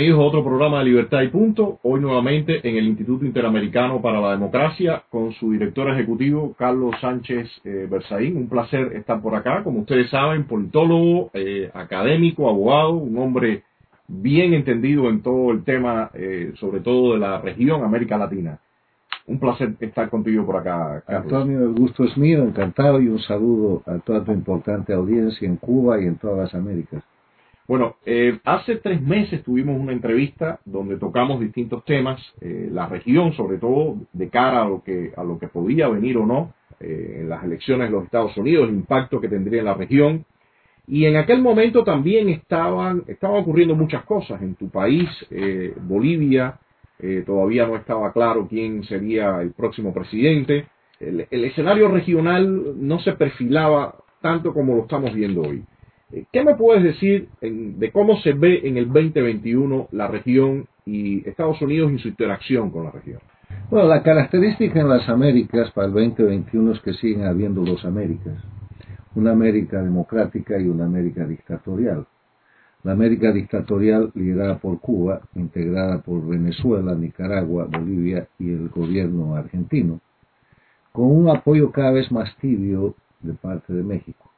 bienvenidos 0.00 0.24
a 0.24 0.28
otro 0.28 0.42
programa 0.42 0.78
de 0.78 0.86
Libertad 0.86 1.20
y 1.20 1.28
Punto. 1.28 1.78
Hoy 1.82 2.00
nuevamente 2.00 2.66
en 2.66 2.78
el 2.78 2.86
Instituto 2.86 3.26
Interamericano 3.26 4.00
para 4.00 4.18
la 4.18 4.30
Democracia 4.30 5.02
con 5.10 5.32
su 5.32 5.52
director 5.52 5.90
ejecutivo 5.90 6.54
Carlos 6.56 6.94
Sánchez 7.02 7.50
eh, 7.64 7.86
Berzaín. 7.90 8.38
Un 8.38 8.48
placer 8.48 8.94
estar 8.94 9.20
por 9.20 9.34
acá. 9.34 9.62
Como 9.62 9.80
ustedes 9.80 10.08
saben, 10.08 10.44
politólogo, 10.44 11.30
eh, 11.34 11.70
académico, 11.74 12.48
abogado, 12.48 12.92
un 12.92 13.18
hombre 13.18 13.64
bien 14.08 14.54
entendido 14.54 15.10
en 15.10 15.20
todo 15.20 15.50
el 15.50 15.64
tema, 15.64 16.10
eh, 16.14 16.54
sobre 16.58 16.80
todo 16.80 17.12
de 17.12 17.18
la 17.18 17.38
región 17.42 17.84
América 17.84 18.16
Latina. 18.16 18.58
Un 19.26 19.38
placer 19.38 19.74
estar 19.80 20.08
contigo 20.08 20.46
por 20.46 20.56
acá, 20.56 21.02
Carlos. 21.06 21.30
Antonio, 21.30 21.58
el 21.60 21.74
gusto 21.74 22.04
es 22.04 22.16
mío, 22.16 22.42
encantado 22.42 23.02
y 23.02 23.08
un 23.08 23.18
saludo 23.18 23.82
a 23.84 23.98
toda 23.98 24.24
tu 24.24 24.32
importante 24.32 24.94
audiencia 24.94 25.46
en 25.46 25.56
Cuba 25.56 26.00
y 26.00 26.06
en 26.06 26.16
todas 26.16 26.38
las 26.38 26.54
Américas. 26.54 27.04
Bueno, 27.70 27.94
eh, 28.04 28.36
hace 28.42 28.78
tres 28.78 29.00
meses 29.00 29.44
tuvimos 29.44 29.80
una 29.80 29.92
entrevista 29.92 30.58
donde 30.64 30.96
tocamos 30.96 31.38
distintos 31.38 31.84
temas, 31.84 32.20
eh, 32.40 32.68
la 32.68 32.88
región 32.88 33.32
sobre 33.34 33.58
todo 33.58 33.96
de 34.12 34.28
cara 34.28 34.62
a 34.62 34.68
lo 34.68 34.82
que, 34.82 35.12
a 35.16 35.22
lo 35.22 35.38
que 35.38 35.46
podía 35.46 35.86
venir 35.86 36.16
o 36.16 36.26
no 36.26 36.52
eh, 36.80 37.18
en 37.20 37.28
las 37.28 37.44
elecciones 37.44 37.86
de 37.86 37.92
los 37.92 38.06
Estados 38.06 38.36
Unidos, 38.36 38.68
el 38.68 38.74
impacto 38.74 39.20
que 39.20 39.28
tendría 39.28 39.60
en 39.60 39.66
la 39.66 39.74
región. 39.74 40.24
Y 40.88 41.04
en 41.04 41.14
aquel 41.14 41.42
momento 41.42 41.84
también 41.84 42.28
estaban, 42.28 43.04
estaban 43.06 43.40
ocurriendo 43.40 43.76
muchas 43.76 44.02
cosas 44.02 44.42
en 44.42 44.56
tu 44.56 44.68
país, 44.68 45.08
Bolivia, 45.80 46.58
todavía 47.24 47.68
no 47.68 47.76
estaba 47.76 48.12
claro 48.12 48.48
quién 48.48 48.82
sería 48.82 49.40
el 49.42 49.52
próximo 49.52 49.94
presidente. 49.94 50.66
el 50.98 51.44
escenario 51.44 51.86
regional 51.86 52.84
no 52.84 52.98
se 52.98 53.12
perfilaba 53.12 53.94
tanto 54.20 54.52
como 54.52 54.74
lo 54.74 54.82
estamos 54.82 55.14
viendo 55.14 55.42
hoy. 55.42 55.62
¿Qué 56.10 56.44
me 56.44 56.56
puedes 56.56 56.82
decir 56.82 57.28
de 57.40 57.92
cómo 57.92 58.20
se 58.20 58.32
ve 58.32 58.62
en 58.64 58.76
el 58.76 58.86
2021 58.86 59.88
la 59.92 60.08
región 60.08 60.66
y 60.84 61.28
Estados 61.28 61.62
Unidos 61.62 61.92
y 61.92 61.98
su 61.98 62.08
interacción 62.08 62.70
con 62.70 62.84
la 62.84 62.90
región? 62.90 63.20
Bueno, 63.70 63.86
la 63.88 64.02
característica 64.02 64.80
en 64.80 64.88
las 64.88 65.08
Américas 65.08 65.70
para 65.70 65.86
el 65.86 65.92
2021 65.92 66.72
es 66.72 66.80
que 66.80 66.94
siguen 66.94 67.26
habiendo 67.26 67.62
dos 67.62 67.84
Américas, 67.84 68.42
una 69.14 69.30
América 69.30 69.80
democrática 69.80 70.58
y 70.58 70.66
una 70.66 70.86
América 70.86 71.24
dictatorial. 71.24 72.06
La 72.82 72.92
América 72.92 73.30
dictatorial 73.30 74.10
liderada 74.14 74.58
por 74.58 74.80
Cuba, 74.80 75.20
integrada 75.36 76.02
por 76.02 76.26
Venezuela, 76.26 76.92
Nicaragua, 76.94 77.68
Bolivia 77.70 78.26
y 78.38 78.50
el 78.50 78.68
gobierno 78.68 79.36
argentino, 79.36 80.00
con 80.90 81.04
un 81.04 81.28
apoyo 81.28 81.70
cada 81.70 81.92
vez 81.92 82.10
más 82.10 82.36
tibio 82.38 82.96
de 83.20 83.34
parte 83.34 83.72
de 83.72 83.84
México 83.84 84.29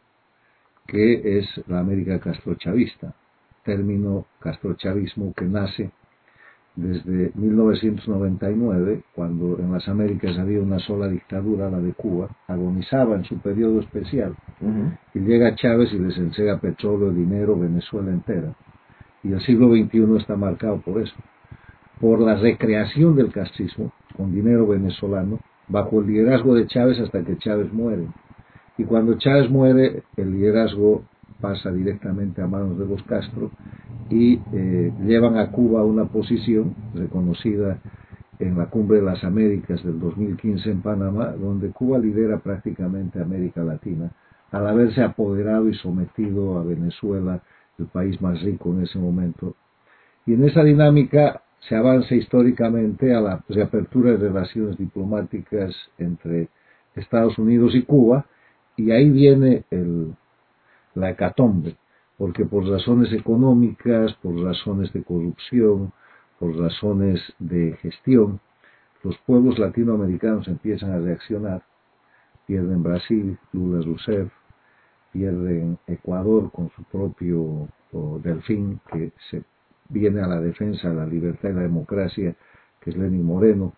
que 0.93 1.39
es 1.39 1.47
la 1.69 1.81
América 1.81 2.21
castrochavista, 2.21 3.15
término 3.65 4.27
castrochavismo 4.41 5.33
que 5.33 5.47
nace 5.47 5.91
desde 6.77 7.33
1999, 7.35 9.03
cuando 9.15 9.59
en 9.59 9.73
las 9.73 9.89
Américas 9.89 10.39
había 10.39 10.61
una 10.61 10.79
sola 10.81 11.09
dictadura, 11.09 11.71
la 11.71 11.79
de 11.81 11.95
Cuba, 11.95 12.29
agonizaba 12.47 13.17
en 13.17 13.25
su 13.25 13.39
periodo 13.39 13.81
especial, 13.81 14.37
y 15.15 15.19
llega 15.19 15.55
Chávez 15.55 15.91
y 15.95 15.99
les 15.99 16.17
entrega 16.19 16.61
petróleo, 16.61 17.11
dinero, 17.11 17.59
Venezuela 17.59 18.11
entera. 18.11 18.55
Y 19.23 19.33
el 19.33 19.41
siglo 19.41 19.71
XXI 19.71 20.19
está 20.19 20.37
marcado 20.37 20.79
por 20.83 21.01
eso, 21.01 21.15
por 22.01 22.21
la 22.21 22.37
recreación 22.37 23.17
del 23.17 23.33
castrismo 23.33 23.93
con 24.15 24.31
dinero 24.31 24.67
venezolano, 24.67 25.41
bajo 25.69 26.01
el 26.01 26.07
liderazgo 26.07 26.55
de 26.55 26.67
Chávez 26.67 27.01
hasta 27.01 27.23
que 27.23 27.39
Chávez 27.39 27.73
muere. 27.73 28.09
Y 28.83 28.85
cuando 28.85 29.17
Chávez 29.17 29.49
muere, 29.49 30.03
el 30.17 30.33
liderazgo 30.33 31.05
pasa 31.41 31.71
directamente 31.71 32.43
a 32.43 32.49
manos 32.49 32.77
de 32.77 32.85
los 32.85 33.01
Castro 33.05 33.53
y 34.11 34.41
eh, 34.53 34.93
llevan 35.07 35.39
a 35.39 35.53
Cuba 35.53 35.83
a 35.83 35.85
una 35.85 36.07
posición 36.07 36.75
reconocida 36.93 37.79
en 38.41 38.59
la 38.59 38.67
Cumbre 38.67 38.99
de 38.99 39.05
las 39.05 39.23
Américas 39.23 39.85
del 39.85 40.01
2015 40.01 40.69
en 40.69 40.83
Panamá, 40.83 41.29
donde 41.29 41.71
Cuba 41.71 42.01
lidera 42.01 42.39
prácticamente 42.39 43.23
América 43.23 43.63
Latina, 43.63 44.11
al 44.51 44.67
haberse 44.67 45.01
apoderado 45.01 45.69
y 45.69 45.75
sometido 45.75 46.59
a 46.59 46.65
Venezuela, 46.65 47.41
el 47.79 47.87
país 47.87 48.21
más 48.21 48.43
rico 48.43 48.71
en 48.71 48.83
ese 48.83 48.99
momento. 48.99 49.55
Y 50.27 50.35
en 50.35 50.45
esa 50.45 50.65
dinámica 50.65 51.43
se 51.69 51.77
avanza 51.77 52.17
históricamente 52.17 53.15
a 53.15 53.21
la 53.21 53.45
reapertura 53.49 54.11
de 54.11 54.17
relaciones 54.17 54.77
diplomáticas 54.77 55.73
entre 55.99 56.49
Estados 56.97 57.39
Unidos 57.39 57.77
y 57.77 57.83
Cuba, 57.83 58.27
y 58.77 58.91
ahí 58.91 59.11
viene 59.11 59.65
el, 59.71 60.15
la 60.95 61.11
hecatombe, 61.11 61.77
porque 62.17 62.45
por 62.45 62.67
razones 62.67 63.13
económicas, 63.13 64.15
por 64.23 64.39
razones 64.43 64.93
de 64.93 65.03
corrupción, 65.03 65.93
por 66.39 66.57
razones 66.57 67.21
de 67.39 67.77
gestión, 67.83 68.41
los 69.03 69.17
pueblos 69.19 69.59
latinoamericanos 69.59 70.47
empiezan 70.49 70.93
a 70.93 70.99
reaccionar, 70.99 71.63
pierden 72.47 72.83
Brasil, 72.83 73.39
Lula 73.53 73.85
Rousseff, 73.85 74.33
pierden 75.13 75.79
Ecuador 75.87 76.51
con 76.51 76.71
su 76.71 76.83
propio 76.85 77.69
delfín 78.23 78.81
que 78.91 79.13
se 79.31 79.43
viene 79.89 80.23
a 80.23 80.27
la 80.27 80.41
defensa 80.41 80.89
de 80.89 80.95
la 80.95 81.07
libertad 81.07 81.51
y 81.51 81.55
la 81.55 81.63
democracia, 81.63 82.35
que 82.81 82.91
es 82.91 82.97
Lenin 82.97 83.25
Moreno, 83.25 83.75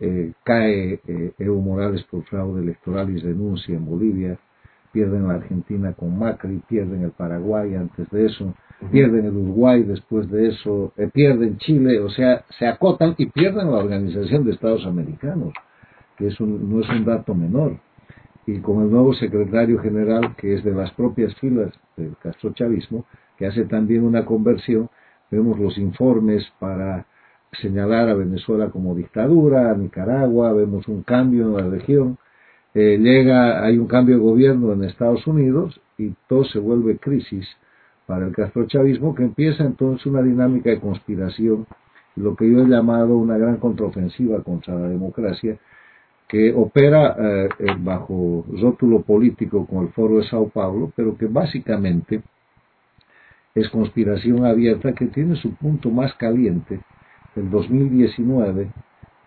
eh, 0.00 0.32
cae 0.44 1.00
eh, 1.06 1.32
Evo 1.38 1.60
Morales 1.60 2.02
por 2.04 2.24
fraude 2.24 2.62
electoral 2.62 3.10
y 3.10 3.20
denuncia 3.20 3.74
en 3.76 3.84
Bolivia, 3.84 4.38
pierden 4.92 5.28
la 5.28 5.34
Argentina 5.34 5.92
con 5.94 6.18
Macri, 6.18 6.60
pierden 6.68 7.02
el 7.02 7.12
Paraguay 7.12 7.74
antes 7.74 8.08
de 8.10 8.26
eso, 8.26 8.54
pierden 8.90 9.26
el 9.26 9.36
Uruguay 9.36 9.82
después 9.82 10.30
de 10.30 10.48
eso, 10.48 10.92
eh, 10.96 11.08
pierden 11.12 11.56
Chile, 11.58 12.00
o 12.00 12.10
sea, 12.10 12.44
se 12.58 12.66
acotan 12.66 13.14
y 13.16 13.26
pierden 13.26 13.70
la 13.70 13.78
Organización 13.78 14.44
de 14.44 14.52
Estados 14.52 14.84
Americanos, 14.86 15.54
que 16.16 16.26
es 16.26 16.40
no 16.40 16.80
es 16.80 16.88
un 16.88 17.04
dato 17.04 17.34
menor. 17.34 17.78
Y 18.46 18.58
con 18.58 18.82
el 18.82 18.90
nuevo 18.90 19.14
secretario 19.14 19.78
general, 19.78 20.34
que 20.36 20.54
es 20.54 20.64
de 20.64 20.72
las 20.72 20.92
propias 20.92 21.34
filas 21.36 21.72
del 21.96 22.16
castrochavismo, 22.20 23.06
que 23.38 23.46
hace 23.46 23.64
también 23.64 24.02
una 24.02 24.24
conversión, 24.24 24.90
vemos 25.30 25.58
los 25.58 25.78
informes 25.78 26.44
para 26.58 27.06
señalar 27.60 28.08
a 28.08 28.14
Venezuela 28.14 28.70
como 28.70 28.94
dictadura, 28.94 29.70
a 29.70 29.74
Nicaragua, 29.74 30.52
vemos 30.52 30.88
un 30.88 31.02
cambio 31.02 31.46
en 31.46 31.56
la 31.56 31.70
región, 31.70 32.18
eh, 32.74 32.98
llega, 32.98 33.62
hay 33.64 33.76
un 33.78 33.86
cambio 33.86 34.16
de 34.16 34.22
gobierno 34.22 34.72
en 34.72 34.84
Estados 34.84 35.26
Unidos 35.26 35.78
y 35.98 36.14
todo 36.28 36.44
se 36.44 36.58
vuelve 36.58 36.96
crisis 36.96 37.46
para 38.06 38.26
el 38.26 38.34
castrochavismo 38.34 39.14
que 39.14 39.24
empieza 39.24 39.64
entonces 39.64 40.06
una 40.06 40.22
dinámica 40.22 40.70
de 40.70 40.80
conspiración, 40.80 41.66
lo 42.16 42.34
que 42.36 42.50
yo 42.50 42.60
he 42.60 42.66
llamado 42.66 43.16
una 43.18 43.36
gran 43.36 43.58
contraofensiva 43.58 44.42
contra 44.42 44.74
la 44.74 44.88
democracia, 44.88 45.58
que 46.28 46.54
opera 46.54 47.14
eh, 47.18 47.48
bajo 47.80 48.46
rótulo 48.50 49.02
político 49.02 49.66
con 49.66 49.84
el 49.84 49.92
Foro 49.92 50.16
de 50.16 50.28
Sao 50.28 50.48
Paulo, 50.48 50.90
pero 50.96 51.18
que 51.18 51.26
básicamente 51.26 52.22
es 53.54 53.68
conspiración 53.68 54.46
abierta 54.46 54.94
que 54.94 55.06
tiene 55.06 55.36
su 55.36 55.54
punto 55.56 55.90
más 55.90 56.14
caliente 56.14 56.80
el 57.36 57.50
2019 57.50 58.70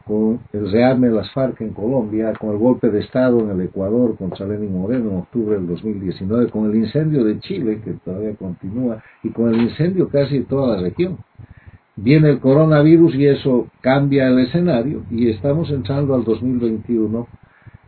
con 0.05 0.39
el 0.53 0.71
rearme 0.71 1.07
de 1.09 1.15
las 1.15 1.31
FARC 1.31 1.61
en 1.61 1.73
Colombia, 1.73 2.33
con 2.39 2.51
el 2.51 2.57
golpe 2.57 2.89
de 2.89 2.99
Estado 2.99 3.39
en 3.39 3.49
el 3.49 3.61
Ecuador 3.61 4.15
contra 4.17 4.45
Lenin 4.45 4.77
Moreno 4.77 5.09
en 5.09 5.17
octubre 5.17 5.55
del 5.55 5.67
2019, 5.67 6.49
con 6.49 6.69
el 6.69 6.75
incendio 6.75 7.23
de 7.23 7.39
Chile 7.39 7.81
que 7.83 7.93
todavía 7.93 8.35
continúa 8.35 9.03
y 9.23 9.29
con 9.29 9.53
el 9.53 9.61
incendio 9.61 10.07
casi 10.09 10.39
de 10.39 10.45
toda 10.45 10.75
la 10.75 10.83
región. 10.83 11.17
Viene 11.95 12.29
el 12.29 12.39
coronavirus 12.39 13.15
y 13.15 13.25
eso 13.25 13.67
cambia 13.81 14.27
el 14.27 14.39
escenario 14.39 15.03
y 15.09 15.29
estamos 15.29 15.71
entrando 15.71 16.13
al 16.13 16.23
2021 16.23 17.27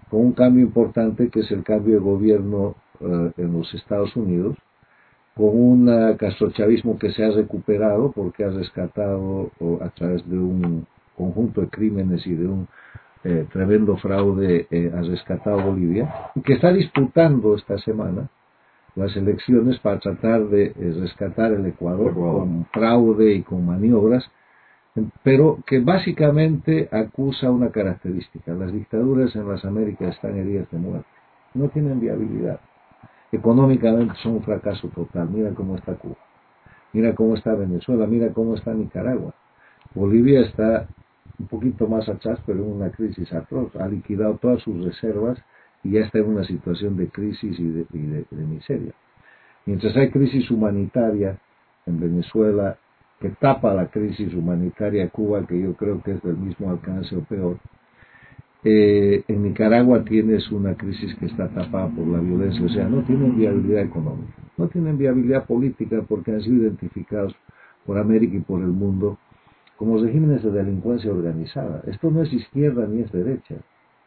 con 0.09 0.21
un 0.21 0.31
cambio 0.31 0.63
importante 0.63 1.29
que 1.29 1.41
es 1.41 1.51
el 1.51 1.63
cambio 1.63 1.95
de 1.95 1.99
gobierno 1.99 2.75
eh, 2.99 3.31
en 3.37 3.53
los 3.53 3.71
Estados 3.75 4.15
Unidos 4.15 4.55
con 5.37 5.49
un 5.49 6.15
castrochavismo 6.17 6.97
que 6.97 7.11
se 7.11 7.23
ha 7.23 7.29
recuperado 7.29 8.11
porque 8.11 8.43
ha 8.43 8.49
rescatado 8.49 9.51
a 9.81 9.89
través 9.89 10.27
de 10.27 10.37
un 10.37 10.87
conjunto 11.15 11.61
de 11.61 11.69
crímenes 11.69 12.25
y 12.25 12.33
de 12.33 12.47
un 12.47 12.67
eh, 13.23 13.45
tremendo 13.51 13.97
fraude 13.97 14.67
eh, 14.69 14.91
ha 14.95 15.01
rescatado 15.01 15.61
Bolivia 15.61 16.31
y 16.35 16.41
que 16.41 16.53
está 16.53 16.71
disputando 16.71 17.55
esta 17.55 17.77
semana 17.79 18.29
las 18.95 19.15
elecciones 19.15 19.79
para 19.79 19.99
tratar 19.99 20.45
de 20.47 20.67
eh, 20.67 20.95
rescatar 20.99 21.51
el 21.51 21.65
Ecuador, 21.65 22.13
con 22.13 22.65
fraude 22.71 23.33
y 23.33 23.43
con 23.43 23.65
maniobras, 23.65 24.23
pero 25.23 25.59
que 25.67 25.79
básicamente 25.79 26.89
acusa 26.91 27.51
una 27.51 27.69
característica. 27.69 28.53
Las 28.53 28.73
dictaduras 28.73 29.35
en 29.35 29.47
las 29.47 29.63
Américas 29.65 30.15
están 30.15 30.35
heridas 30.37 30.69
de 30.71 30.77
muerte, 30.79 31.09
no 31.53 31.69
tienen 31.69 31.99
viabilidad 31.99 32.59
económicamente 33.31 34.15
son 34.21 34.35
un 34.35 34.43
fracaso 34.43 34.87
total. 34.89 35.29
Mira 35.29 35.51
cómo 35.51 35.75
está 35.75 35.95
Cuba, 35.95 36.17
mira 36.93 37.13
cómo 37.15 37.35
está 37.35 37.53
Venezuela, 37.55 38.07
mira 38.07 38.31
cómo 38.33 38.55
está 38.55 38.73
Nicaragua. 38.73 39.33
Bolivia 39.93 40.41
está 40.41 40.87
un 41.39 41.47
poquito 41.47 41.87
más 41.87 42.07
atrás, 42.09 42.39
pero 42.45 42.59
en 42.59 42.71
una 42.71 42.91
crisis 42.91 43.31
atroz. 43.33 43.75
Ha 43.75 43.87
liquidado 43.87 44.37
todas 44.37 44.61
sus 44.61 44.83
reservas 44.83 45.37
y 45.83 45.91
ya 45.91 46.01
está 46.01 46.19
en 46.19 46.29
una 46.29 46.43
situación 46.43 46.97
de 46.97 47.07
crisis 47.09 47.59
y 47.59 47.63
de, 47.63 47.85
miseria. 48.31 48.93
Mientras 49.65 49.95
hay 49.97 50.09
crisis 50.09 50.49
humanitaria 50.49 51.37
en 51.85 51.99
Venezuela, 51.99 52.77
que 53.19 53.29
tapa 53.29 53.73
la 53.73 53.87
crisis 53.87 54.33
humanitaria 54.33 55.05
a 55.05 55.09
Cuba, 55.09 55.45
que 55.45 55.59
yo 55.59 55.73
creo 55.73 56.01
que 56.01 56.11
es 56.11 56.21
del 56.21 56.37
mismo 56.37 56.69
alcance 56.69 57.15
o 57.15 57.21
peor. 57.21 57.57
Eh, 58.69 59.23
en 59.29 59.43
Nicaragua 59.43 60.03
tienes 60.03 60.51
una 60.51 60.75
crisis 60.75 61.15
que 61.15 61.27
está 61.27 61.47
tapada 61.47 61.87
por 61.87 62.05
la 62.05 62.19
violencia, 62.19 62.65
o 62.65 62.67
sea, 62.67 62.85
no 62.89 63.01
tienen 63.03 63.37
viabilidad 63.37 63.81
económica, 63.81 64.33
no 64.57 64.67
tienen 64.67 64.97
viabilidad 64.97 65.45
política 65.45 66.03
porque 66.05 66.33
han 66.33 66.41
sido 66.41 66.63
identificados 66.63 67.33
por 67.85 67.97
América 67.97 68.35
y 68.35 68.41
por 68.41 68.59
el 68.59 68.67
mundo 68.67 69.17
como 69.77 69.97
regímenes 70.03 70.43
de 70.43 70.51
delincuencia 70.51 71.09
organizada. 71.09 71.81
Esto 71.87 72.11
no 72.11 72.23
es 72.23 72.33
izquierda 72.33 72.85
ni 72.87 73.03
es 73.03 73.11
derecha. 73.13 73.55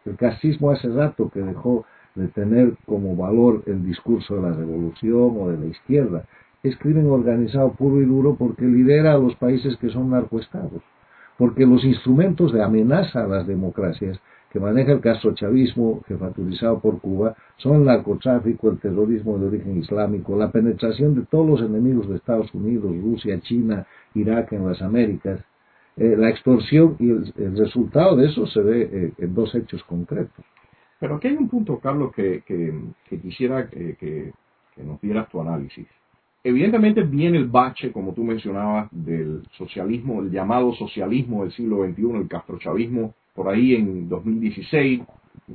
El 0.05 0.17
casismo 0.17 0.71
hace 0.71 0.91
rato 0.91 1.31
que 1.31 1.41
dejó 1.41 1.87
de 2.15 2.29
tener 2.29 2.75
como 2.85 3.17
valor 3.17 3.63
el 3.65 3.83
discurso 3.83 4.37
de 4.37 4.43
la 4.43 4.53
revolución 4.53 5.39
o 5.41 5.49
de 5.49 5.57
la 5.57 5.67
izquierda. 5.69 6.27
Es 6.63 6.77
crimen 6.77 7.07
organizado 7.07 7.73
puro 7.73 8.03
y 8.03 8.05
duro 8.05 8.35
porque 8.35 8.67
lidera 8.67 9.15
a 9.15 9.19
los 9.19 9.35
países 9.37 9.79
que 9.79 9.89
son 9.89 10.11
narcoestados. 10.11 10.83
Porque 11.39 11.65
los 11.65 11.83
instrumentos 11.83 12.53
de 12.53 12.63
amenaza 12.63 13.25
a 13.25 13.27
las 13.27 13.47
democracias 13.47 14.21
que 14.51 14.59
maneja 14.59 14.93
el 14.93 15.01
castrochavismo 15.01 16.03
jefaturizado 16.09 16.81
por 16.81 17.01
Cuba 17.01 17.37
son 17.57 17.77
el 17.77 17.85
narcotráfico, 17.85 18.71
el 18.71 18.79
terrorismo 18.81 19.39
de 19.39 19.47
origen 19.47 19.79
islámico, 19.79 20.37
la 20.37 20.51
penetración 20.51 21.15
de 21.15 21.23
todos 21.27 21.47
los 21.47 21.61
enemigos 21.61 22.09
de 22.09 22.17
Estados 22.17 22.53
Unidos, 22.53 22.93
Rusia, 23.01 23.41
China, 23.41 23.87
Irak 24.15 24.53
en 24.53 24.67
las 24.67 24.83
Américas, 24.83 25.41
eh, 25.97 26.17
la 26.17 26.31
extorsión 26.31 26.97
y 26.99 27.11
el, 27.11 27.57
resultado 27.57 28.17
de 28.17 28.27
eso 28.27 28.47
se 28.47 28.61
ve 28.61 28.83
eh, 28.93 29.13
en 29.19 29.35
dos 29.35 29.55
hechos 29.55 29.83
concretos. 29.85 30.45
Pero 30.99 31.17
aquí 31.17 31.29
hay 31.29 31.37
un 31.37 31.49
punto, 31.49 31.79
Carlos, 31.79 32.13
que, 32.13 32.43
quisiera 33.23 33.69
eh, 33.73 33.97
que, 33.99 34.33
nos 34.83 35.01
dieras 35.01 35.29
tu 35.29 35.41
análisis. 35.41 35.87
Evidentemente 36.43 37.03
viene 37.03 37.39
el 37.39 37.49
bache, 37.49 37.93
como 37.93 38.15
tú 38.15 38.25
mencionabas, 38.25 38.89
del 38.91 39.43
socialismo, 39.53 40.23
el 40.23 40.31
llamado 40.31 40.73
socialismo 40.75 41.43
del 41.43 41.53
siglo 41.53 41.85
XXI, 41.85 42.11
el 42.17 42.29
castrochavismo, 42.29 43.15
por 43.35 43.49
ahí 43.49 43.75
en 43.75 44.09
2016, 44.09 45.01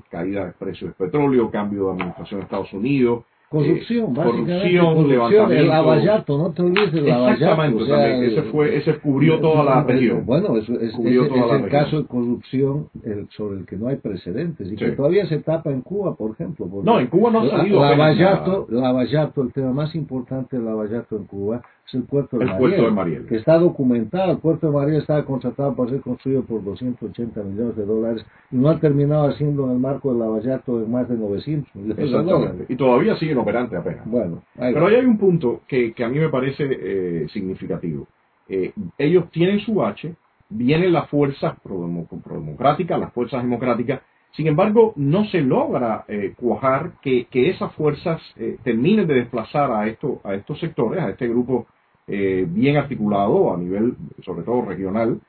caída 0.09 0.45
de 0.45 0.51
precios 0.53 0.89
del 0.89 1.07
petróleo, 1.07 1.49
cambio 1.51 1.87
de 1.87 1.91
administración 1.93 2.39
de 2.39 2.43
Estados 2.43 2.73
Unidos, 2.73 3.23
Corrupción, 3.49 4.11
eh, 4.11 4.15
corrupción, 4.15 5.07
levantamiento. 5.07 5.53
El 5.53 5.67
lavallato, 5.67 6.37
no 6.37 6.51
te 6.51 6.63
olvides 6.63 6.91
del. 6.91 7.07
Exactamente, 7.07 8.25
ese, 8.25 8.41
fue, 8.43 8.75
ese 8.75 8.97
cubrió 8.99 9.39
toda 9.39 9.63
la 9.63 9.83
región. 9.83 10.25
Bueno, 10.25 10.57
es, 10.57 10.67
es, 10.67 10.93
el 10.97 11.69
caso 11.69 12.01
de 12.01 12.07
corrupción 12.07 12.89
el, 13.03 13.27
sobre 13.29 13.59
el 13.59 13.65
que 13.67 13.77
no 13.77 13.87
hay 13.87 13.97
precedentes 13.97 14.71
y 14.71 14.75
que 14.75 14.91
todavía 14.91 15.27
se 15.27 15.39
tapa 15.39 15.69
en 15.69 15.81
Cuba, 15.81 16.15
por 16.15 16.31
ejemplo. 16.31 16.67
No, 16.83 16.99
en 16.99 17.07
Cuba 17.07 17.29
no 17.31 17.41
ha 17.41 17.49
salido. 17.49 17.79
Lavallato, 17.79 18.65
lavallato, 18.69 19.43
el 19.43 19.53
tema 19.53 19.71
más 19.71 19.93
importante 19.93 20.57
del 20.57 20.65
lavallato 20.65 21.15
en 21.15 21.25
Cuba 21.25 21.61
es 21.87 21.93
el 21.93 22.03
puerto 22.03 22.39
de, 22.39 22.45
Mariel, 22.91 23.25
que 23.27 23.35
está 23.35 23.59
documentado. 23.59 24.31
El 24.31 24.39
puerto 24.39 24.67
de 24.67 24.73
Mariel 24.73 25.01
estaba 25.01 25.23
contratado 25.23 25.75
para 25.75 25.91
ser 25.91 26.01
construido 26.01 26.43
por 26.43 26.63
280 26.63 27.43
millones 27.43 27.75
de 27.75 27.85
dólares 27.85 28.25
y 28.51 28.55
no 28.55 28.69
ha 28.69 28.79
terminado 28.79 29.29
haciendo 29.29 29.65
en 29.65 29.73
el 29.73 29.79
marco 29.79 30.09
del 30.09 30.19
lavallato 30.19 30.81
en 30.81 30.91
más 30.91 31.07
de 31.07 31.15
900 31.15 31.75
millones 31.75 31.97
de 31.97 32.23
dólares. 32.23 32.65
Y 32.69 32.75
todavía 32.75 33.15
siguen 33.17 33.37
operante 33.37 33.77
apenas. 33.77 34.05
Bueno, 34.05 34.41
pero 34.55 34.87
ahí 34.87 34.95
hay 34.95 35.05
un 35.05 35.17
punto 35.17 35.61
que, 35.67 35.93
a 36.03 36.09
mí 36.09 36.17
me 36.17 36.29
parece 36.29 36.67
eh, 36.69 37.27
significativo. 37.31 38.07
Eh, 38.49 38.73
ellos 38.97 39.29
tienen 39.29 39.59
su 39.59 39.83
H, 39.83 40.11
vienen 40.49 40.91
las 40.91 41.07
fuerzas 41.09 41.55
pro-democráticas, 41.61 42.99
las 42.99 43.13
fuerzas 43.13 43.43
democráticas, 43.43 44.01
sin 44.31 44.47
embargo, 44.47 44.91
no 44.97 45.23
se 45.27 45.39
logra 45.39 46.03
eh, 46.09 46.33
cuajar 46.35 46.93
que, 47.01 47.27
esas 47.31 47.71
fuerzas 47.73 48.21
terminen 48.63 49.07
de 49.07 49.13
desplazar 49.13 49.71
a, 49.71 49.87
esto, 49.87 50.19
a 50.25 50.33
estos 50.33 50.59
sectores, 50.59 51.01
a 51.01 51.11
este 51.11 51.27
grupo 51.29 51.67
eh, 52.07 52.45
bien 52.47 52.77
articulado 52.77 53.53
a 53.53 53.57
nivel, 53.57 53.95
sobre 54.23 54.43
todo 54.43 54.63
regional, 54.63 55.19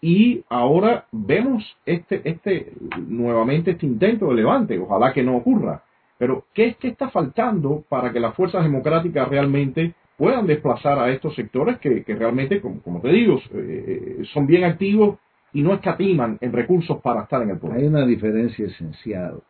y 0.00 0.44
ahora 0.48 1.06
vemos 1.10 1.64
este, 1.86 2.20
este, 2.28 2.72
nuevamente 3.08 3.72
este 3.72 3.86
intento 3.86 4.28
de 4.28 4.34
levante, 4.34 4.78
ojalá 4.78 5.12
que 5.12 5.22
no 5.22 5.36
ocurra. 5.36 5.82
Pero, 6.18 6.44
¿qué 6.54 6.68
es 6.68 6.76
que 6.76 6.88
está 6.88 7.08
faltando 7.08 7.84
para 7.88 8.12
que 8.12 8.20
las 8.20 8.34
fuerzas 8.34 8.62
democráticas 8.62 9.28
realmente 9.28 9.94
puedan 10.16 10.46
desplazar 10.46 10.98
a 10.98 11.10
estos 11.10 11.34
sectores 11.34 11.78
que, 11.78 12.02
realmente, 12.06 12.60
como, 12.60 13.00
te 13.00 13.08
digo, 13.08 13.38
eh, 13.52 14.22
son 14.32 14.46
bien 14.46 14.64
activos 14.64 15.18
y 15.52 15.62
no 15.62 15.74
escatiman 15.74 16.38
en 16.40 16.52
recursos 16.52 17.00
para 17.02 17.22
estar 17.22 17.42
en 17.42 17.50
el 17.50 17.58
poder? 17.58 17.78
Hay 17.78 17.86
una 17.86 18.06
diferencia 18.06 18.66
esencial. 18.66 19.40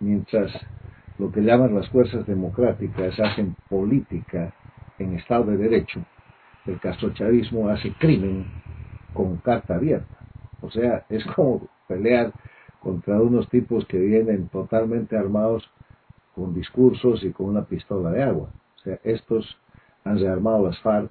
Mientras 0.00 0.52
lo 1.18 1.30
que 1.30 1.40
llaman 1.40 1.74
las 1.74 1.88
fuerzas 1.88 2.26
democráticas 2.26 3.18
hacen 3.20 3.54
política 3.68 4.52
en 4.98 5.14
Estado 5.14 5.44
de 5.44 5.56
Derecho, 5.56 6.04
el 6.66 6.78
castrochavismo 6.78 7.68
hace 7.68 7.92
crimen 7.94 8.46
con 9.12 9.36
carta 9.38 9.74
abierta. 9.74 10.16
O 10.60 10.70
sea, 10.70 11.04
es 11.08 11.24
como 11.34 11.68
pelear 11.88 12.32
contra 12.80 13.20
unos 13.20 13.48
tipos 13.48 13.86
que 13.86 13.98
vienen 13.98 14.48
totalmente 14.48 15.16
armados 15.16 15.68
con 16.34 16.54
discursos 16.54 17.22
y 17.24 17.30
con 17.30 17.46
una 17.46 17.64
pistola 17.64 18.10
de 18.10 18.22
agua. 18.22 18.50
O 18.76 18.80
sea, 18.80 18.98
estos 19.04 19.56
han 20.04 20.18
rearmado 20.18 20.66
las 20.66 20.78
FARC, 20.80 21.10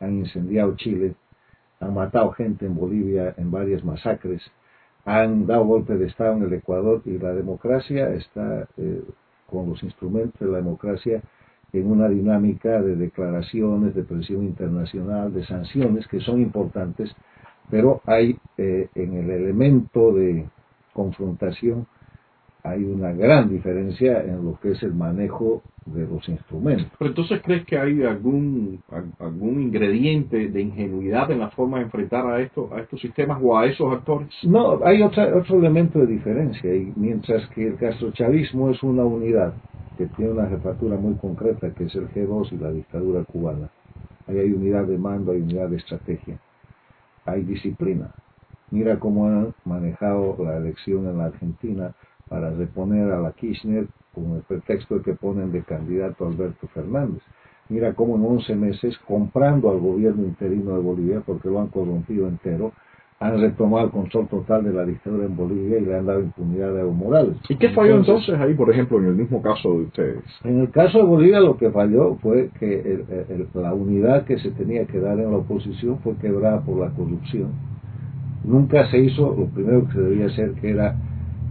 han 0.00 0.18
incendiado 0.18 0.76
Chile, 0.76 1.14
han 1.80 1.94
matado 1.94 2.32
gente 2.32 2.66
en 2.66 2.76
Bolivia 2.76 3.34
en 3.36 3.50
varias 3.50 3.84
masacres, 3.84 4.42
han 5.04 5.46
dado 5.46 5.64
golpe 5.64 5.96
de 5.96 6.06
Estado 6.06 6.36
en 6.36 6.44
el 6.44 6.52
Ecuador 6.52 7.02
y 7.04 7.18
la 7.18 7.32
democracia 7.32 8.10
está 8.14 8.68
eh, 8.76 9.02
con 9.46 9.68
los 9.70 9.82
instrumentos 9.82 10.38
de 10.40 10.46
la 10.46 10.58
democracia 10.58 11.22
en 11.72 11.90
una 11.90 12.08
dinámica 12.08 12.80
de 12.82 12.96
declaraciones, 12.96 13.94
de 13.94 14.02
presión 14.02 14.44
internacional, 14.44 15.32
de 15.32 15.44
sanciones 15.44 16.06
que 16.08 16.20
son 16.20 16.40
importantes, 16.40 17.10
pero 17.70 18.02
hay 18.06 18.36
eh, 18.58 18.88
en 18.94 19.14
el 19.14 19.30
elemento 19.30 20.12
de 20.12 20.46
confrontación 20.92 21.86
hay 22.62 22.84
una 22.84 23.12
gran 23.12 23.48
diferencia 23.48 24.22
en 24.22 24.44
lo 24.44 24.58
que 24.60 24.72
es 24.72 24.82
el 24.82 24.94
manejo 24.94 25.62
de 25.86 26.06
los 26.06 26.28
instrumentos. 26.28 26.86
Pero 26.98 27.10
entonces 27.10 27.40
crees 27.42 27.64
que 27.64 27.78
hay 27.78 28.02
algún 28.02 28.80
algún 29.18 29.62
ingrediente 29.62 30.48
de 30.48 30.60
ingenuidad 30.60 31.30
en 31.30 31.40
la 31.40 31.50
forma 31.50 31.78
de 31.78 31.84
enfrentar 31.84 32.26
a 32.26 32.40
esto, 32.40 32.68
a 32.74 32.80
estos 32.80 33.00
sistemas 33.00 33.38
o 33.42 33.56
a 33.56 33.66
esos 33.66 33.92
actores? 33.92 34.28
No, 34.42 34.84
hay 34.84 35.02
otro 35.02 35.58
elemento 35.58 36.00
de 36.00 36.06
diferencia 36.06 36.74
y 36.74 36.92
mientras 36.96 37.48
que 37.50 37.68
el 37.68 37.76
castrochavismo 37.76 38.70
es 38.70 38.82
una 38.82 39.04
unidad 39.04 39.54
que 40.00 40.06
tiene 40.16 40.30
una 40.30 40.46
jefatura 40.46 40.96
muy 40.96 41.12
concreta, 41.16 41.74
que 41.74 41.84
es 41.84 41.94
el 41.94 42.08
G2 42.08 42.52
y 42.52 42.56
la 42.56 42.70
dictadura 42.70 43.22
cubana. 43.24 43.68
Ahí 44.26 44.38
hay 44.38 44.50
unidad 44.50 44.84
de 44.84 44.96
mando, 44.96 45.32
hay 45.32 45.42
unidad 45.42 45.68
de 45.68 45.76
estrategia, 45.76 46.40
hay 47.26 47.42
disciplina. 47.42 48.10
Mira 48.70 48.98
cómo 48.98 49.26
han 49.26 49.52
manejado 49.66 50.38
la 50.42 50.56
elección 50.56 51.06
en 51.06 51.18
la 51.18 51.26
Argentina 51.26 51.92
para 52.30 52.48
reponer 52.48 53.12
a 53.12 53.20
la 53.20 53.32
Kirchner 53.32 53.88
con 54.14 54.36
el 54.36 54.42
pretexto 54.42 55.02
que 55.02 55.12
ponen 55.12 55.52
de 55.52 55.62
candidato 55.64 56.26
Alberto 56.26 56.66
Fernández. 56.68 57.20
Mira 57.68 57.92
cómo 57.92 58.16
en 58.16 58.24
11 58.24 58.56
meses, 58.56 58.96
comprando 59.06 59.70
al 59.70 59.80
gobierno 59.80 60.24
interino 60.24 60.76
de 60.76 60.82
Bolivia, 60.82 61.22
porque 61.26 61.50
lo 61.50 61.60
han 61.60 61.68
corrompido 61.68 62.26
entero, 62.26 62.72
han 63.22 63.38
retomado 63.38 63.84
el 63.84 63.90
control 63.90 64.28
total 64.28 64.64
de 64.64 64.72
la 64.72 64.86
dictadura 64.86 65.26
en 65.26 65.36
Bolivia 65.36 65.78
y 65.78 65.84
le 65.84 65.94
han 65.94 66.06
dado 66.06 66.20
impunidad 66.20 66.74
a 66.74 66.80
Evo 66.80 66.92
Morales. 66.92 67.36
¿Y 67.50 67.56
qué 67.56 67.68
falló 67.68 67.96
entonces, 67.96 68.34
ahí, 68.40 68.54
por 68.54 68.70
ejemplo, 68.70 68.98
en 68.98 69.08
el 69.08 69.14
mismo 69.14 69.42
caso 69.42 69.74
de 69.74 69.84
ustedes? 69.84 70.24
En 70.42 70.60
el 70.60 70.70
caso 70.70 70.96
de 70.96 71.04
Bolivia 71.04 71.38
lo 71.40 71.58
que 71.58 71.70
falló 71.70 72.16
fue 72.22 72.48
que 72.58 73.04
la 73.52 73.74
unidad 73.74 74.24
que 74.24 74.38
se 74.38 74.50
tenía 74.52 74.86
que 74.86 74.98
dar 75.00 75.20
en 75.20 75.30
la 75.30 75.36
oposición 75.36 75.98
fue 75.98 76.16
quebrada 76.16 76.62
por 76.62 76.78
la 76.78 76.88
corrupción. 76.94 77.50
Nunca 78.42 78.90
se 78.90 78.98
hizo 78.98 79.36
lo 79.38 79.44
primero 79.48 79.86
que 79.86 79.92
se 79.92 80.00
debía 80.00 80.26
hacer, 80.26 80.52
que 80.52 80.70
era 80.70 80.96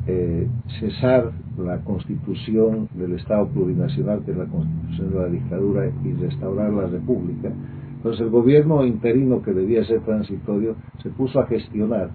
eh, 0.07 0.47
cesar 0.79 1.31
la 1.55 1.77
constitución 1.81 2.89
del 2.95 3.13
Estado 3.13 3.47
plurinacional, 3.47 4.23
que 4.25 4.31
es 4.31 4.37
la 4.37 4.45
constitución 4.45 5.13
de 5.13 5.19
la 5.19 5.27
dictadura, 5.27 5.91
y 6.03 6.13
restaurar 6.13 6.73
la 6.73 6.87
república 6.87 7.51
entonces 7.99 8.21
el 8.21 8.29
gobierno 8.29 8.85
interino 8.85 9.41
que 9.41 9.51
debía 9.51 9.83
ser 9.83 9.99
transitorio 9.99 10.77
se 11.03 11.09
puso 11.09 11.41
a 11.41 11.47
gestionar 11.47 12.11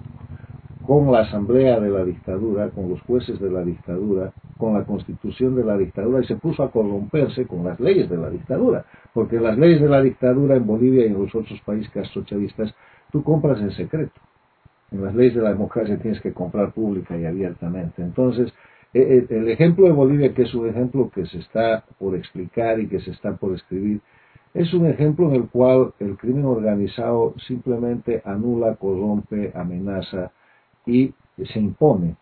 con 0.83 1.11
la 1.11 1.19
asamblea 1.19 1.79
de 1.79 1.91
la 1.91 2.03
dictadura, 2.03 2.69
con 2.69 2.89
los 2.89 2.99
jueces 3.01 3.39
de 3.39 3.51
la 3.51 3.61
dictadura, 3.63 4.33
con 4.57 4.73
la 4.73 4.83
constitución 4.83 5.55
de 5.55 5.63
la 5.63 5.77
dictadura 5.77 6.23
y 6.23 6.25
se 6.25 6.37
puso 6.37 6.63
a 6.63 6.71
corromperse 6.71 7.45
con 7.45 7.63
las 7.63 7.79
leyes 7.79 8.09
de 8.09 8.17
la 8.17 8.31
dictadura, 8.31 8.83
porque 9.13 9.39
las 9.39 9.59
leyes 9.59 9.79
de 9.79 9.87
la 9.87 10.01
dictadura 10.01 10.55
en 10.55 10.65
Bolivia 10.65 11.05
y 11.05 11.09
en 11.09 11.21
los 11.21 11.35
otros 11.35 11.61
países 11.61 11.91
castrochavistas 11.91 12.73
tú 13.11 13.21
compras 13.21 13.61
en 13.61 13.69
secreto. 13.71 14.19
En 14.91 15.03
las 15.03 15.13
leyes 15.13 15.35
de 15.35 15.41
la 15.41 15.49
democracia 15.49 15.99
tienes 15.99 16.19
que 16.19 16.33
comprar 16.33 16.71
pública 16.71 17.15
y 17.15 17.25
abiertamente. 17.25 18.01
Entonces, 18.01 18.51
e, 18.91 18.99
e, 19.29 19.35
el 19.35 19.49
ejemplo 19.49 19.85
de 19.85 19.91
Bolivia, 19.91 20.33
que 20.33 20.43
es 20.43 20.53
un 20.55 20.67
ejemplo 20.67 21.11
que 21.13 21.27
se 21.27 21.37
está 21.39 21.83
por 21.99 22.15
explicar 22.15 22.79
y 22.79 22.87
que 22.87 22.99
se 23.01 23.11
está 23.11 23.35
por 23.35 23.53
escribir, 23.53 24.01
es 24.55 24.73
un 24.73 24.87
ejemplo 24.87 25.27
en 25.29 25.35
el 25.35 25.49
cual 25.49 25.93
el 25.99 26.17
crimen 26.17 26.45
organizado 26.45 27.33
simplemente 27.45 28.21
anula, 28.25 28.75
corrompe, 28.75 29.51
amenaza 29.53 30.31
y 30.85 31.13
se 31.53 31.59
impone 31.59 32.15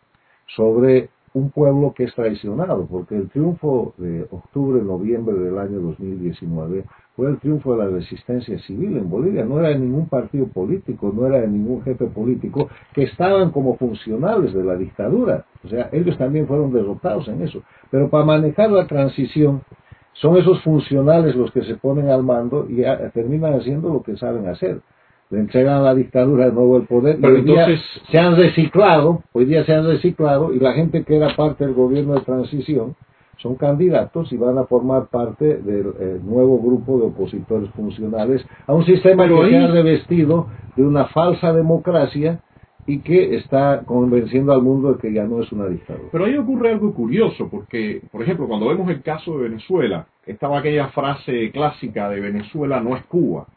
sobre 0.55 1.09
un 1.35 1.51
pueblo 1.51 1.93
que 1.95 2.05
es 2.05 2.15
traicionado, 2.15 2.85
porque 2.87 3.15
el 3.15 3.29
triunfo 3.29 3.93
de 3.97 4.27
octubre-noviembre 4.29 5.35
del 5.35 5.57
año 5.57 5.79
2019 5.79 6.85
fue 7.15 7.29
el 7.29 7.37
triunfo 7.37 7.75
de 7.75 7.83
la 7.83 7.89
resistencia 7.89 8.57
civil 8.59 8.97
en 8.97 9.09
Bolivia. 9.09 9.45
No 9.45 9.59
era 9.59 9.69
de 9.69 9.79
ningún 9.79 10.07
partido 10.07 10.47
político, 10.47 11.11
no 11.15 11.27
era 11.27 11.41
de 11.41 11.47
ningún 11.47 11.83
jefe 11.83 12.05
político, 12.05 12.69
que 12.93 13.03
estaban 13.03 13.51
como 13.51 13.77
funcionales 13.77 14.53
de 14.53 14.63
la 14.63 14.75
dictadura. 14.75 15.45
O 15.63 15.67
sea, 15.67 15.89
ellos 15.91 16.17
también 16.17 16.47
fueron 16.47 16.71
derrotados 16.71 17.27
en 17.27 17.41
eso. 17.41 17.61
Pero 17.91 18.09
para 18.09 18.25
manejar 18.25 18.71
la 18.71 18.87
transición, 18.87 19.61
son 20.13 20.37
esos 20.37 20.61
funcionales 20.61 21.35
los 21.35 21.51
que 21.51 21.63
se 21.63 21.75
ponen 21.75 22.09
al 22.09 22.23
mando 22.23 22.67
y 22.69 22.83
terminan 23.13 23.53
haciendo 23.55 23.89
lo 23.89 24.03
que 24.03 24.17
saben 24.17 24.47
hacer. 24.47 24.79
Le 25.29 25.39
entregan 25.39 25.77
a 25.77 25.81
la 25.81 25.95
dictadura 25.95 26.45
de 26.45 26.51
nuevo 26.51 26.77
el 26.77 26.83
poder 26.83 27.17
y 27.19 27.25
hoy 27.25 27.41
día 27.41 27.67
se 28.11 28.19
han 28.19 28.35
reciclado, 28.35 29.23
hoy 29.31 29.45
día 29.45 29.65
se 29.65 29.73
han 29.73 29.87
reciclado 29.87 30.53
y 30.53 30.59
la 30.59 30.73
gente 30.73 31.03
que 31.03 31.15
era 31.15 31.35
parte 31.35 31.65
del 31.65 31.73
gobierno 31.73 32.13
de 32.13 32.21
transición 32.21 32.95
son 33.37 33.55
candidatos 33.55 34.31
y 34.31 34.37
van 34.37 34.57
a 34.57 34.65
formar 34.65 35.07
parte 35.07 35.57
del 35.57 35.93
eh, 35.99 36.19
nuevo 36.23 36.59
grupo 36.59 36.99
de 36.99 37.07
opositores 37.07 37.69
funcionales 37.71 38.45
a 38.67 38.73
un 38.73 38.85
sistema 38.85 39.27
que 39.27 39.49
se 39.49 39.57
ha 39.57 39.67
revestido 39.67 40.47
de 40.75 40.83
una 40.83 41.05
falsa 41.05 41.51
democracia 41.51 42.41
y 42.85 42.99
que 42.99 43.35
está 43.35 43.83
convenciendo 43.85 44.51
al 44.53 44.61
mundo 44.61 44.93
de 44.93 44.99
que 44.99 45.13
ya 45.13 45.23
no 45.23 45.41
es 45.41 45.51
una 45.51 45.67
dictadura. 45.67 46.09
Pero 46.11 46.25
ahí 46.25 46.37
ocurre 46.37 46.71
algo 46.71 46.93
curioso, 46.93 47.49
porque, 47.49 48.01
por 48.11 48.21
ejemplo, 48.21 48.47
cuando 48.47 48.67
vemos 48.67 48.89
el 48.89 49.01
caso 49.01 49.37
de 49.37 49.49
Venezuela, 49.49 50.07
estaba 50.25 50.59
aquella 50.59 50.87
frase 50.89 51.51
clásica 51.51 52.09
de 52.09 52.19
Venezuela 52.19 52.79
no 52.79 52.95
es 52.95 53.03
Cuba. 53.05 53.47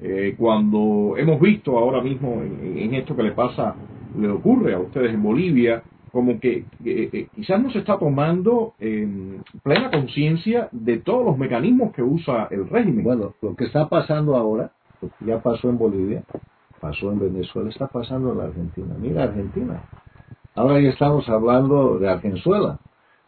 Eh, 0.00 0.34
cuando 0.38 1.14
hemos 1.16 1.40
visto 1.40 1.76
ahora 1.76 2.00
mismo 2.00 2.40
en, 2.40 2.94
esto 2.94 3.16
que 3.16 3.22
le 3.24 3.32
pasa, 3.32 3.74
le 4.16 4.28
ocurre 4.28 4.74
a 4.74 4.78
ustedes 4.78 5.12
en 5.12 5.22
Bolivia, 5.22 5.82
como 6.12 6.38
que 6.38 6.64
eh, 6.84 7.26
quizás 7.34 7.60
no 7.60 7.70
se 7.70 7.80
está 7.80 7.98
tomando 7.98 8.74
en 8.78 9.42
plena 9.62 9.90
conciencia 9.90 10.68
de 10.70 10.98
todos 10.98 11.24
los 11.24 11.36
mecanismos 11.36 11.92
que 11.92 12.02
usa 12.02 12.46
el 12.50 12.68
régimen. 12.68 13.02
Bueno, 13.02 13.34
lo 13.42 13.56
que 13.56 13.64
está 13.64 13.88
pasando 13.88 14.36
ahora, 14.36 14.70
lo 15.02 15.08
que 15.08 15.24
ya 15.24 15.42
pasó 15.42 15.68
en 15.68 15.78
Bolivia, 15.78 16.22
pasó 16.80 17.12
en 17.12 17.20
Venezuela, 17.20 17.70
está 17.70 17.86
pasando 17.88 18.32
en 18.32 18.38
la 18.38 18.44
Argentina. 18.44 18.94
Mira 18.98 19.24
Argentina. 19.24 19.82
Ahora 20.54 20.80
ya 20.80 20.90
estamos 20.90 21.28
hablando 21.28 21.98
de 21.98 22.08
Argenzuela, 22.08 22.78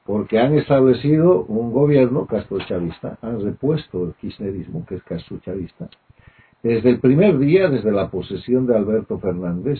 porque 0.04 0.38
han 0.38 0.56
establecido 0.56 1.44
un 1.44 1.72
gobierno 1.72 2.26
castrochavista, 2.26 3.18
han 3.22 3.40
repuesto 3.40 4.04
el 4.04 4.14
kirchnerismo, 4.14 4.84
que 4.86 4.96
es 4.96 5.02
castrochavista, 5.04 5.88
desde 6.62 6.90
el 6.90 7.00
primer 7.00 7.38
día, 7.38 7.68
desde 7.68 7.92
la 7.92 8.10
posesión 8.10 8.66
de 8.66 8.76
Alberto 8.76 9.18
Fernández, 9.18 9.78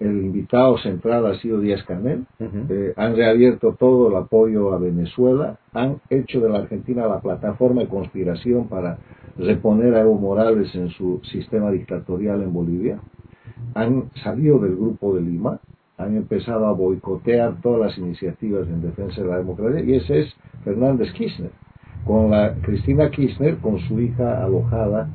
el 0.00 0.24
invitado 0.24 0.78
central 0.78 1.26
ha 1.26 1.38
sido 1.40 1.60
Díaz 1.60 1.82
Canel. 1.84 2.24
Eh, 2.40 2.92
han 2.96 3.16
reabierto 3.16 3.74
todo 3.78 4.08
el 4.08 4.16
apoyo 4.16 4.72
a 4.72 4.78
Venezuela. 4.78 5.58
Han 5.72 6.00
hecho 6.08 6.40
de 6.40 6.48
la 6.48 6.58
Argentina 6.58 7.06
la 7.06 7.20
plataforma 7.20 7.82
de 7.82 7.88
conspiración 7.88 8.68
para 8.68 8.98
reponer 9.36 9.94
a 9.94 10.00
Evo 10.00 10.14
Morales 10.14 10.72
en 10.74 10.90
su 10.90 11.20
sistema 11.32 11.70
dictatorial 11.70 12.42
en 12.42 12.52
Bolivia. 12.52 13.00
Han 13.74 14.10
salido 14.22 14.58
del 14.58 14.76
grupo 14.76 15.14
de 15.14 15.22
Lima. 15.22 15.58
Han 15.96 16.16
empezado 16.16 16.66
a 16.66 16.72
boicotear 16.72 17.60
todas 17.60 17.80
las 17.80 17.98
iniciativas 17.98 18.68
en 18.68 18.82
defensa 18.82 19.20
de 19.20 19.28
la 19.28 19.38
democracia. 19.38 19.82
Y 19.82 19.96
ese 19.96 20.20
es 20.20 20.36
Fernández 20.62 21.12
Kirchner. 21.12 21.50
Con 22.04 22.30
la 22.30 22.54
Cristina 22.62 23.10
Kirchner, 23.10 23.56
con 23.56 23.80
su 23.80 24.00
hija 24.00 24.44
alojada 24.44 25.08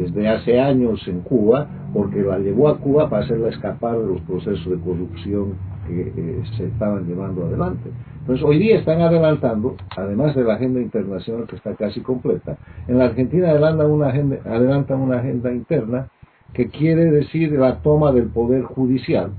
desde 0.00 0.28
hace 0.28 0.58
años 0.58 1.06
en 1.06 1.20
Cuba, 1.20 1.66
porque 1.92 2.22
la 2.22 2.38
llevó 2.38 2.68
a 2.68 2.78
Cuba 2.78 3.10
para 3.10 3.24
hacerla 3.24 3.48
escapar 3.48 3.98
de 3.98 4.06
los 4.06 4.20
procesos 4.22 4.64
de 4.64 4.78
corrupción 4.78 5.54
que 5.86 6.12
eh, 6.16 6.42
se 6.56 6.66
estaban 6.66 7.06
llevando 7.06 7.44
adelante. 7.44 7.90
Entonces, 8.20 8.44
hoy 8.44 8.58
día 8.58 8.78
están 8.78 9.00
adelantando, 9.02 9.76
además 9.96 10.34
de 10.34 10.44
la 10.44 10.54
agenda 10.54 10.80
internacional 10.80 11.46
que 11.46 11.56
está 11.56 11.74
casi 11.74 12.00
completa, 12.00 12.56
en 12.88 12.98
la 12.98 13.06
Argentina 13.06 13.50
adelantan 13.50 13.90
una 13.90 14.08
agenda, 14.08 14.38
adelantan 14.46 15.00
una 15.00 15.18
agenda 15.18 15.52
interna 15.52 16.08
que 16.54 16.68
quiere 16.68 17.10
decir 17.10 17.52
la 17.52 17.76
toma 17.82 18.12
del 18.12 18.28
poder 18.28 18.62
judicial 18.62 19.32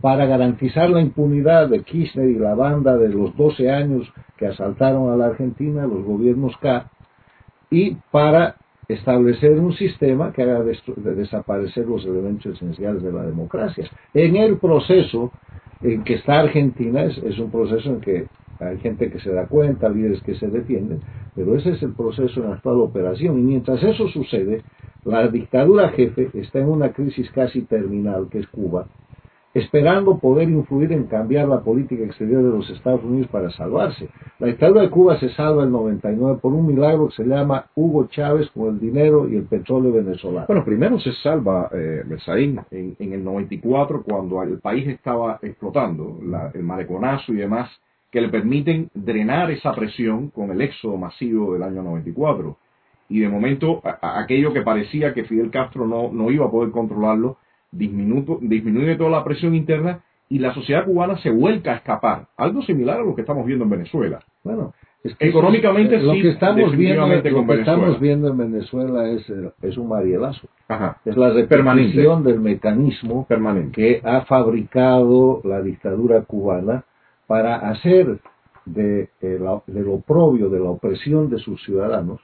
para 0.00 0.26
garantizar 0.26 0.88
la 0.90 1.00
impunidad 1.00 1.68
de 1.68 1.82
Kirchner 1.82 2.28
y 2.28 2.38
la 2.38 2.54
banda 2.54 2.96
de 2.96 3.08
los 3.08 3.36
12 3.36 3.70
años 3.70 4.10
que 4.36 4.46
asaltaron 4.46 5.12
a 5.12 5.16
la 5.16 5.26
Argentina, 5.26 5.86
los 5.86 6.04
gobiernos 6.04 6.56
K, 6.58 6.86
y 7.70 7.96
para 8.10 8.56
establecer 8.92 9.58
un 9.58 9.72
sistema 9.72 10.32
que 10.32 10.42
haga 10.42 10.62
desaparecer 10.62 11.86
los 11.86 12.04
elementos 12.04 12.56
esenciales 12.56 13.02
de 13.02 13.12
la 13.12 13.22
democracia. 13.22 13.88
En 14.14 14.36
el 14.36 14.58
proceso 14.58 15.32
en 15.82 16.02
que 16.04 16.14
está 16.14 16.40
Argentina 16.40 17.04
es, 17.04 17.38
un 17.38 17.50
proceso 17.50 17.90
en 17.90 18.00
que 18.00 18.26
hay 18.58 18.78
gente 18.78 19.10
que 19.10 19.20
se 19.20 19.32
da 19.32 19.46
cuenta, 19.46 19.88
líderes 19.88 20.20
que 20.22 20.34
se 20.34 20.48
defienden, 20.48 21.00
pero 21.34 21.56
ese 21.56 21.70
es 21.70 21.82
el 21.82 21.94
proceso 21.94 22.40
en 22.40 22.50
la 22.50 22.56
actual 22.56 22.80
operación. 22.80 23.38
Y 23.38 23.42
mientras 23.42 23.82
eso 23.82 24.08
sucede, 24.08 24.62
la 25.04 25.26
dictadura 25.28 25.88
jefe 25.90 26.28
está 26.34 26.58
en 26.58 26.68
una 26.68 26.92
crisis 26.92 27.30
casi 27.30 27.62
terminal, 27.62 28.28
que 28.30 28.40
es 28.40 28.48
Cuba, 28.48 28.86
esperando 29.52 30.18
poder 30.18 30.48
influir 30.48 30.92
en 30.92 31.04
cambiar 31.04 31.48
la 31.48 31.60
política 31.60 32.04
exterior 32.04 32.42
de 32.42 32.50
los 32.50 32.70
Estados 32.70 33.02
Unidos 33.02 33.28
para 33.30 33.50
salvarse. 33.50 34.08
La 34.38 34.46
dictadura 34.46 34.82
de 34.82 34.90
Cuba 34.90 35.18
se 35.18 35.28
salva 35.30 35.64
el 35.64 35.72
99 35.72 36.38
por 36.40 36.52
un 36.52 36.66
milagro 36.66 37.08
que 37.08 37.16
se 37.16 37.24
llama 37.24 37.66
Hugo 37.74 38.06
Chávez 38.06 38.48
con 38.50 38.68
el 38.68 38.80
dinero 38.80 39.28
y 39.28 39.36
el 39.36 39.44
petróleo 39.44 39.92
venezolano. 39.92 40.46
Bueno, 40.46 40.64
primero 40.64 41.00
se 41.00 41.12
salva, 41.14 41.68
eh, 41.72 42.02
en, 42.70 42.96
en, 42.98 43.12
el 43.12 43.24
94 43.24 44.04
cuando 44.04 44.42
el 44.42 44.60
país 44.60 44.86
estaba 44.86 45.38
explotando, 45.42 46.18
el 46.54 46.62
maleconazo 46.62 47.32
y 47.32 47.36
demás, 47.36 47.68
que 48.10 48.20
le 48.20 48.28
permiten 48.28 48.90
drenar 48.94 49.50
esa 49.50 49.72
presión 49.72 50.28
con 50.30 50.50
el 50.50 50.60
éxodo 50.60 50.96
masivo 50.96 51.54
del 51.54 51.62
año 51.64 51.82
94. 51.82 52.56
Y 53.08 53.20
de 53.20 53.28
momento, 53.28 53.82
aquello 53.82 54.52
que 54.52 54.62
parecía 54.62 55.12
que 55.12 55.24
Fidel 55.24 55.50
Castro 55.50 55.86
no, 55.86 56.12
no 56.12 56.30
iba 56.30 56.46
a 56.46 56.50
poder 56.50 56.70
controlarlo, 56.70 57.38
disminuye 57.72 58.96
toda 58.96 59.10
la 59.10 59.24
presión 59.24 59.54
interna 59.54 60.02
y 60.28 60.38
la 60.38 60.54
sociedad 60.54 60.84
cubana 60.84 61.18
se 61.18 61.30
vuelca 61.30 61.72
a 61.72 61.76
escapar. 61.76 62.28
Algo 62.36 62.62
similar 62.62 63.00
a 63.00 63.04
lo 63.04 63.14
que 63.14 63.22
estamos 63.22 63.44
viendo 63.44 63.64
en 63.64 63.70
Venezuela. 63.70 64.20
Bueno, 64.44 64.72
económicamente 65.18 65.98
lo 65.98 66.12
que 66.12 66.30
estamos 66.30 66.76
viendo, 66.76 67.06
lo 67.06 67.46
que 67.46 67.54
estamos 67.54 68.00
viendo 68.00 68.28
en 68.28 68.38
Venezuela 68.38 69.08
es, 69.08 69.28
es 69.62 69.76
un 69.76 69.88
marielazo. 69.88 70.48
Es 71.04 71.16
la 71.16 71.30
repetición 71.30 72.22
del 72.22 72.40
mecanismo 72.40 73.26
permanente 73.26 73.72
que 73.72 74.00
ha 74.04 74.22
fabricado 74.22 75.40
la 75.44 75.60
dictadura 75.62 76.22
cubana 76.22 76.84
para 77.26 77.56
hacer 77.70 78.20
de, 78.66 79.08
de, 79.20 79.38
la, 79.38 79.62
de 79.66 79.80
lo 79.82 80.00
propio, 80.00 80.48
de 80.48 80.60
la 80.60 80.70
opresión 80.70 81.28
de 81.28 81.38
sus 81.38 81.62
ciudadanos, 81.64 82.20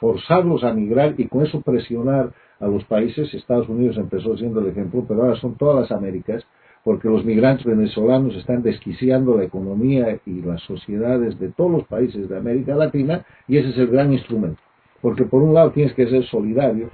forzarlos 0.00 0.64
a 0.64 0.72
migrar 0.72 1.14
y 1.16 1.26
con 1.28 1.44
eso 1.44 1.60
presionar 1.60 2.32
a 2.60 2.66
los 2.66 2.84
países. 2.84 3.32
Estados 3.34 3.68
Unidos 3.68 3.96
empezó 3.96 4.36
siendo 4.36 4.60
el 4.60 4.68
ejemplo, 4.68 5.04
pero 5.06 5.22
ahora 5.22 5.36
son 5.36 5.56
todas 5.56 5.82
las 5.82 5.92
Américas, 5.96 6.44
porque 6.84 7.08
los 7.08 7.24
migrantes 7.24 7.66
venezolanos 7.66 8.34
están 8.36 8.62
desquiciando 8.62 9.36
la 9.36 9.44
economía 9.44 10.20
y 10.24 10.42
las 10.42 10.62
sociedades 10.62 11.38
de 11.38 11.48
todos 11.48 11.70
los 11.70 11.84
países 11.84 12.28
de 12.28 12.36
América 12.36 12.74
Latina, 12.76 13.24
y 13.48 13.56
ese 13.56 13.70
es 13.70 13.78
el 13.78 13.88
gran 13.88 14.12
instrumento. 14.12 14.60
Porque 15.02 15.24
por 15.24 15.42
un 15.42 15.54
lado 15.54 15.72
tienes 15.72 15.94
que 15.94 16.08
ser 16.08 16.24
solidario, 16.26 16.90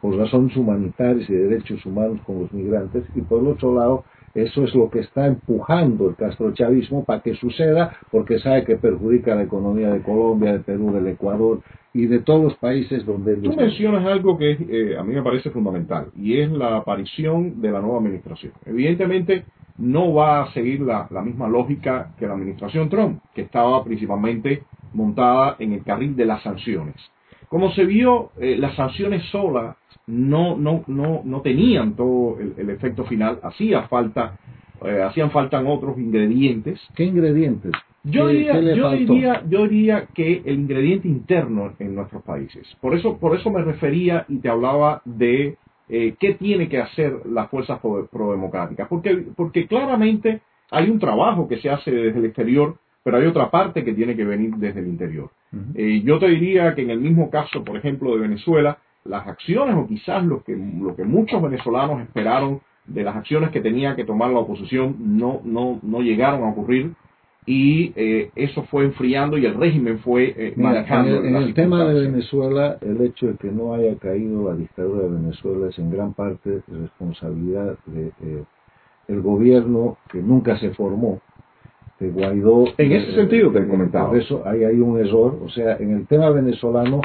por 0.00 0.16
razones 0.16 0.56
humanitarias 0.56 1.30
y 1.30 1.32
derechos 1.32 1.84
humanos 1.86 2.20
con 2.26 2.40
los 2.40 2.52
migrantes, 2.52 3.04
y 3.14 3.22
por 3.22 3.40
el 3.40 3.48
otro 3.48 3.74
lado 3.74 4.04
eso 4.34 4.64
es 4.64 4.74
lo 4.74 4.90
que 4.90 5.00
está 5.00 5.26
empujando 5.26 6.08
el 6.08 6.16
castrochavismo 6.16 7.04
para 7.04 7.20
que 7.20 7.34
suceda, 7.34 7.96
porque 8.10 8.38
sabe 8.38 8.64
que 8.64 8.76
perjudica 8.76 9.34
la 9.34 9.42
economía 9.42 9.90
de 9.90 10.00
Colombia, 10.00 10.52
de 10.52 10.60
Perú, 10.60 10.92
del 10.92 11.06
Ecuador 11.08 11.60
y 11.92 12.06
de 12.06 12.20
todos 12.20 12.42
los 12.42 12.54
países 12.56 13.04
donde... 13.04 13.36
Tú 13.36 13.54
mencionas 13.54 14.06
algo 14.06 14.38
que 14.38 14.52
eh, 14.52 14.96
a 14.98 15.02
mí 15.02 15.14
me 15.14 15.22
parece 15.22 15.50
fundamental, 15.50 16.06
y 16.16 16.38
es 16.38 16.50
la 16.50 16.76
aparición 16.76 17.60
de 17.60 17.70
la 17.70 17.80
nueva 17.80 17.98
administración. 17.98 18.52
Evidentemente 18.64 19.44
no 19.76 20.14
va 20.14 20.42
a 20.42 20.52
seguir 20.52 20.80
la, 20.80 21.08
misma 21.22 21.48
lógica 21.48 22.14
que 22.18 22.26
la 22.26 22.34
administración 22.34 22.88
Trump, 22.88 23.20
que 23.34 23.42
estaba 23.42 23.84
principalmente 23.84 24.62
montada 24.94 25.56
en 25.58 25.72
el 25.72 25.82
carril 25.84 26.16
de 26.16 26.24
las 26.24 26.42
sanciones. 26.42 26.96
Como 27.48 27.70
se 27.72 27.84
vio, 27.84 28.30
eh, 28.40 28.56
las 28.56 28.74
sanciones 28.76 29.24
solas 29.30 29.76
no, 30.06 30.56
no, 30.56 30.84
no, 30.86 31.22
no 31.24 31.40
tenían 31.40 31.94
todo 31.94 32.38
el, 32.40 32.70
efecto 32.70 33.04
final, 33.04 33.38
hacía 33.42 33.82
falta, 33.84 34.38
eh, 34.84 35.02
hacían 35.02 35.30
falta 35.30 35.62
otros 35.62 35.98
ingredientes. 35.98 36.80
¿Qué 36.94 37.04
ingredientes? 37.04 37.72
Yo, 38.04 38.28
diría, 38.28 38.60
yo, 38.60 38.90
diría, 38.90 39.42
yo 39.48 39.68
diría 39.68 40.06
que 40.12 40.42
el 40.44 40.56
ingrediente 40.56 41.06
interno 41.06 41.72
en 41.78 41.94
nuestros 41.94 42.22
países. 42.24 42.66
Por 42.80 42.96
eso, 42.96 43.16
por 43.18 43.36
eso 43.36 43.48
me 43.50 43.62
refería 43.62 44.26
y 44.28 44.38
te 44.38 44.48
hablaba 44.48 45.02
de 45.04 45.56
eh, 45.88 46.14
qué 46.18 46.34
tiene 46.34 46.68
que 46.68 46.80
hacer 46.80 47.26
las 47.26 47.48
fuerzas 47.48 47.78
prodemocráticas. 47.80 48.88
Porque, 48.88 49.24
porque 49.36 49.66
claramente 49.68 50.40
hay 50.72 50.90
un 50.90 50.98
trabajo 50.98 51.46
que 51.46 51.58
se 51.58 51.70
hace 51.70 51.92
desde 51.92 52.18
el 52.18 52.24
exterior, 52.24 52.76
pero 53.04 53.18
hay 53.18 53.26
otra 53.26 53.50
parte 53.50 53.84
que 53.84 53.92
tiene 53.92 54.16
que 54.16 54.24
venir 54.24 54.54
desde 54.56 54.80
el 54.80 54.88
interior. 54.88 55.30
Eh, 55.74 56.02
yo 56.02 56.18
te 56.18 56.28
diría 56.28 56.74
que 56.74 56.82
en 56.82 56.90
el 56.90 56.98
mismo 56.98 57.30
caso, 57.30 57.62
por 57.62 57.76
ejemplo, 57.76 58.14
de 58.14 58.22
Venezuela, 58.22 58.78
las 59.04 59.26
acciones 59.26 59.74
o 59.76 59.86
quizás 59.86 60.24
lo 60.24 60.42
que, 60.42 60.56
lo 60.56 60.94
que 60.94 61.04
muchos 61.04 61.42
venezolanos 61.42 62.00
esperaron 62.00 62.60
de 62.86 63.02
las 63.02 63.16
acciones 63.16 63.50
que 63.50 63.60
tenía 63.60 63.94
que 63.96 64.04
tomar 64.04 64.30
la 64.30 64.40
oposición 64.40 64.96
no, 64.98 65.40
no, 65.44 65.78
no 65.82 66.00
llegaron 66.00 66.44
a 66.44 66.50
ocurrir 66.50 66.94
y 67.44 67.92
eh, 67.96 68.30
eso 68.36 68.62
fue 68.64 68.84
enfriando 68.84 69.36
y 69.36 69.46
el 69.46 69.54
régimen 69.54 69.98
fue 69.98 70.32
eh, 70.36 70.54
manejando. 70.56 71.24
En 71.24 71.34
el, 71.34 71.54
tema 71.54 71.84
de 71.84 72.08
Venezuela, 72.08 72.78
el 72.80 73.00
hecho 73.02 73.28
de 73.28 73.36
que 73.36 73.50
no 73.50 73.74
haya 73.74 73.96
caído 73.96 74.48
la 74.48 74.56
dictadura 74.56 75.02
de 75.02 75.10
Venezuela 75.10 75.68
es 75.68 75.78
en 75.78 75.90
gran 75.90 76.14
parte 76.14 76.62
responsabilidad 76.68 77.76
del 77.86 78.12
de, 78.20 78.44
el 79.08 79.20
gobierno 79.20 79.96
que 80.10 80.22
nunca 80.22 80.56
se 80.58 80.70
formó, 80.70 81.20
de 81.98 82.10
Guaidó. 82.10 82.66
En 82.78 82.92
ese 82.92 83.12
sentido 83.14 83.50
te 83.50 83.58
he 83.58 83.66
comentado. 83.66 84.14
eso 84.14 84.42
ahí 84.46 84.62
hay 84.62 84.78
un 84.78 85.00
error. 85.00 85.40
O 85.44 85.48
sea, 85.48 85.76
en 85.78 85.96
el 85.96 86.06
tema 86.06 86.30
venezolano, 86.30 87.00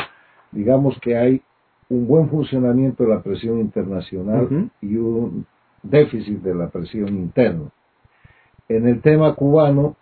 digamos 0.51 0.99
que 0.99 1.17
hay 1.17 1.41
un 1.89 2.07
buen 2.07 2.29
funcionamiento 2.29 3.03
de 3.03 3.09
la 3.09 3.21
presión 3.21 3.59
internacional 3.59 4.69
y 4.81 4.95
un 4.95 5.45
déficit 5.83 6.41
de 6.41 6.55
la 6.55 6.69
presión 6.69 7.09
interna. 7.09 7.69
En 8.67 8.87
el 8.87 9.01
tema 9.01 9.33
cubano, 9.35 9.95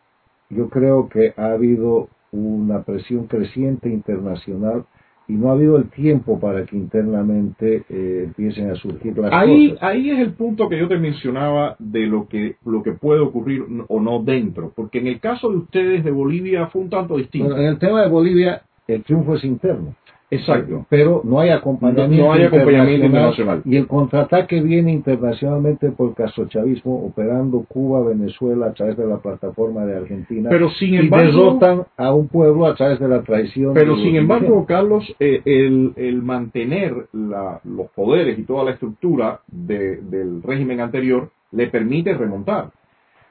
yo 0.49 0.69
creo 0.69 1.07
que 1.09 1.33
ha 1.37 1.51
habido 1.51 2.09
una 2.31 2.83
presión 2.83 3.27
creciente 3.27 3.89
internacional 3.89 4.85
y 5.27 5.33
no 5.33 5.49
ha 5.49 5.53
habido 5.53 5.77
el 5.77 5.89
tiempo 5.89 6.39
para 6.39 6.65
que 6.65 6.75
internamente 6.75 7.83
eh, 7.89 8.23
empiecen 8.25 8.69
a 8.69 8.75
surgir 8.75 9.17
las 9.17 9.33
ahí, 9.33 9.75
Ahí 9.81 10.11
es 10.11 10.19
el 10.19 10.33
punto 10.33 10.69
que 10.69 10.77
yo 10.77 10.87
te 10.87 10.97
mencionaba 10.97 11.75
de 11.79 12.05
lo 12.05 12.27
que, 12.27 12.57
lo 12.63 12.83
que 12.83 12.91
puede 12.91 13.21
ocurrir 13.21 13.63
o 13.87 13.99
no 13.99 14.21
dentro, 14.21 14.71
porque 14.75 14.99
en 14.99 15.07
el 15.07 15.19
caso 15.19 15.49
de 15.49 15.57
ustedes 15.57 16.03
de 16.03 16.11
Bolivia 16.11 16.67
fue 16.67 16.83
un 16.83 16.89
tanto 16.89 17.17
distinto. 17.17 17.57
en 17.57 17.65
el 17.65 17.79
tema 17.79 18.03
de 18.03 18.09
Bolivia 18.09 18.61
el 18.87 19.03
triunfo 19.03 19.35
es 19.35 19.43
interno. 19.43 19.95
Exacto. 20.31 20.85
Pero 20.89 21.21
no 21.23 21.39
hay 21.39 21.49
acompañamiento, 21.49 22.25
no, 22.25 22.33
hay 22.33 22.43
acompañamiento 22.43 23.05
internacional, 23.05 23.61
Y 23.63 23.77
el 23.77 23.87
contraataque 23.87 24.61
viene 24.61 24.91
internacionalmente 24.91 25.91
por 25.91 26.09
el 26.09 26.15
caso 26.15 26.45
chavismo 26.47 27.05
operando 27.05 27.63
Cuba, 27.67 28.03
Venezuela 28.03 28.67
a 28.67 28.73
través 28.73 28.97
de 28.97 29.05
la 29.05 29.17
plataforma 29.17 29.85
de 29.85 29.97
Argentina. 29.97 30.49
Pero 30.49 30.69
sin 30.71 30.95
embargo, 30.95 31.29
y 31.29 31.31
derrotan 31.31 31.83
a 31.97 32.13
un 32.13 32.27
pueblo 32.27 32.65
a 32.65 32.75
través 32.75 32.99
de 32.99 33.07
la 33.07 33.21
traición. 33.21 33.73
Pero 33.73 33.95
sin 33.97 34.15
embargo, 34.15 34.65
Carlos, 34.65 35.03
eh, 35.19 35.41
el, 35.45 35.93
el, 35.95 36.21
mantener 36.21 37.07
la, 37.13 37.61
los 37.63 37.89
poderes 37.91 38.39
y 38.39 38.43
toda 38.43 38.63
la 38.63 38.71
estructura 38.71 39.41
de, 39.47 39.97
del 39.97 40.41
régimen 40.41 40.81
anterior 40.81 41.29
le 41.51 41.67
permite 41.67 42.13
remontar. 42.13 42.71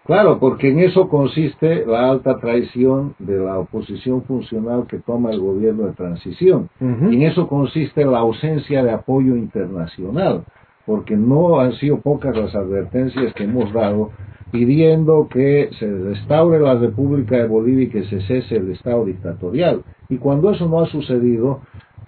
Claro, 0.05 0.39
porque 0.39 0.69
en 0.69 0.81
eso 0.81 1.09
consiste 1.09 1.87
la 1.87 2.11
alta 2.11 2.39
traición 2.39 3.15
de 3.19 3.39
la 3.39 3.59
oposición 3.59 4.23
funcional 4.25 4.87
que 4.87 4.99
toma 4.99 5.31
el 5.31 5.41
gobierno 5.41 5.87
de 5.87 5.93
transición. 5.93 6.69
Y 6.79 7.17
en 7.17 7.23
eso 7.23 7.49
consiste 7.49 8.05
la 8.05 8.19
ausencia 8.19 8.85
de 8.85 8.91
apoyo 8.91 9.35
internacional, 9.35 10.45
porque 10.85 11.17
no 11.17 11.59
han 11.59 11.73
sido 11.75 12.01
pocas 12.01 12.37
las 12.37 12.55
advertencias 12.55 13.33
que 13.33 13.45
hemos 13.45 13.73
dado 13.73 14.11
pidiendo 14.51 15.27
que 15.29 15.71
se 15.81 15.91
restaure 15.91 16.61
la 16.61 16.75
República 16.75 17.37
de 17.37 17.49
Bolivia 17.49 17.85
y 17.85 17.89
que 17.89 18.05
se 18.05 18.21
cese 18.21 18.57
el 18.57 18.71
Estado 18.73 19.07
dictatorial. 19.07 19.83
Y 20.11 20.19
cuando 20.19 20.51
eso 20.51 20.69
no 20.69 20.81
ha 20.81 20.87
sucedido, 20.87 21.63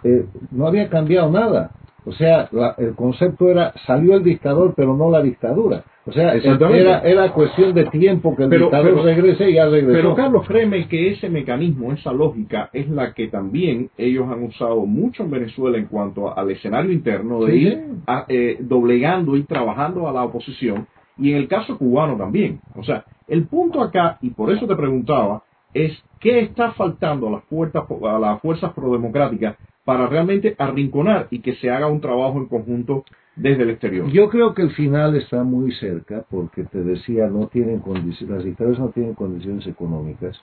eh, 0.05 0.27
no 0.53 0.67
había 0.67 0.89
cambiado 0.91 1.31
nada. 1.31 1.73
O 2.07 2.13
sea, 2.13 2.49
el 2.79 2.95
concepto 2.95 3.51
era, 3.51 3.75
salió 3.85 4.15
el 4.15 4.23
dictador, 4.23 4.75
pero 4.77 4.97
no 4.97 5.11
la 5.11 5.21
dictadura. 5.21 5.83
O 6.07 6.13
sea, 6.13 6.35
era, 6.35 7.01
era 7.01 7.33
cuestión 7.33 7.75
de 7.75 7.87
tiempo 7.87 8.37
que 8.37 8.45
el 8.45 8.51
dictador 8.51 9.03
regrese 9.03 9.51
y 9.51 9.55
ya 9.55 9.67
regresó. 9.67 9.93
Pero 9.93 10.15
Carlos, 10.15 10.47
créeme 10.47 10.87
que 10.87 11.11
ese 11.11 11.29
mecanismo, 11.29 11.93
esa 11.93 12.13
lógica, 12.13 12.71
es 12.73 12.89
la 12.89 13.13
que 13.13 13.27
también 13.27 13.91
ellos 13.99 14.29
han 14.31 14.45
usado 14.45 14.87
mucho 14.87 15.25
en 15.25 15.33
Venezuela 15.33 15.79
en 15.79 15.87
cuanto 15.87 16.37
al 16.39 16.49
escenario 16.49 16.93
interno, 16.93 17.45
de 17.45 17.57
ir 17.57 17.85
eh, 18.29 18.57
doblegando 18.61 19.37
y 19.37 19.43
trabajando 19.43 20.09
a 20.09 20.13
la 20.13 20.23
oposición, 20.23 20.87
y 21.19 21.33
en 21.33 21.39
el 21.39 21.49
caso 21.49 21.77
cubano 21.77 22.17
también. 22.17 22.61
O 22.77 22.85
sea, 22.85 23.05
el 23.27 23.49
punto 23.49 23.83
acá, 23.83 24.19
y 24.23 24.31
por 24.31 24.53
eso 24.53 24.65
te 24.69 24.77
preguntaba, 24.77 25.43
es 25.75 25.93
qué 26.21 26.39
está 26.39 26.71
faltando 26.71 27.27
a 27.27 27.33
las, 27.33 27.43
puertas, 27.47 27.83
a 27.91 28.19
las 28.21 28.41
fuerzas 28.41 28.73
prodemocráticas 28.75 29.57
para 29.87 30.09
realmente 30.09 30.57
arrinconar 30.59 31.29
y 31.31 31.39
que 31.39 31.55
se 31.55 31.71
haga 31.71 31.87
un 31.87 32.01
trabajo 32.01 32.39
en 32.39 32.47
conjunto 32.47 33.05
desde 33.37 33.63
el 33.63 33.71
exterior. 33.71 34.09
Yo 34.09 34.29
creo 34.29 34.53
que 34.53 34.63
el 34.63 34.73
final 34.73 35.15
está 35.15 35.45
muy 35.45 35.71
cerca 35.77 36.25
porque 36.29 36.65
te 36.65 36.83
decía, 36.83 37.29
no 37.29 37.47
tienen 37.47 37.79
condiciones, 37.79 38.37
las 38.37 38.45
dictaduras 38.45 38.81
no 38.81 38.89
tienen 38.89 39.15
condiciones 39.15 39.65
económicas, 39.69 40.37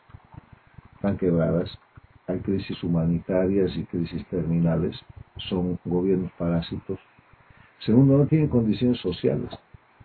están 0.95 1.17
quebradas, 1.17 1.77
hay 2.25 2.39
crisis 2.39 2.81
humanitarias 2.85 3.75
y 3.75 3.83
crisis 3.83 4.25
terminales, 4.27 4.95
son 5.49 5.77
gobiernos 5.83 6.31
parásitos. 6.37 6.97
Segundo, 7.79 8.17
no 8.19 8.25
tienen 8.27 8.47
condiciones 8.47 8.97
sociales. 9.01 9.49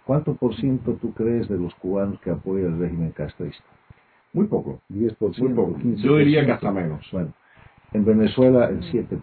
¿Cuánto 0.05 0.35
por 0.35 0.57
ciento 0.57 0.94
tú 0.94 1.14
crees 1.14 1.48
de 1.48 1.59
los 1.59 1.72
cubanos 1.77 2.18
que 2.22 2.31
apoyan 2.31 2.72
el 2.72 2.81
régimen 2.81 3.12
castrista? 3.12 3.62
Muy 4.33 4.48
poco. 4.48 4.81
10%, 4.88 5.38
Muy 5.38 5.55
poco. 5.55 5.79
Yo 5.81 6.16
diría 6.16 6.44
que 6.44 6.53
hasta 6.53 6.72
menos. 6.72 7.07
Bueno, 7.12 7.33
en 7.92 8.05
Venezuela 8.05 8.68
el 8.68 8.81
7%. 8.83 9.20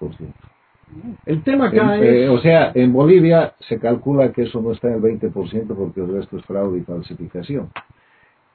El 1.26 1.44
tema 1.44 1.68
acá 1.68 1.98
es... 1.98 2.04
Eh, 2.04 2.30
o 2.30 2.40
sea, 2.40 2.72
en 2.74 2.94
Bolivia 2.94 3.54
se 3.68 3.80
calcula 3.80 4.32
que 4.32 4.44
eso 4.44 4.62
no 4.62 4.72
está 4.72 4.88
en 4.88 4.96
el 4.96 5.02
20% 5.02 5.68
porque 5.76 6.02
el 6.02 6.14
resto 6.14 6.38
es 6.38 6.46
fraude 6.46 6.80
y 6.80 6.82
falsificación. 6.84 7.70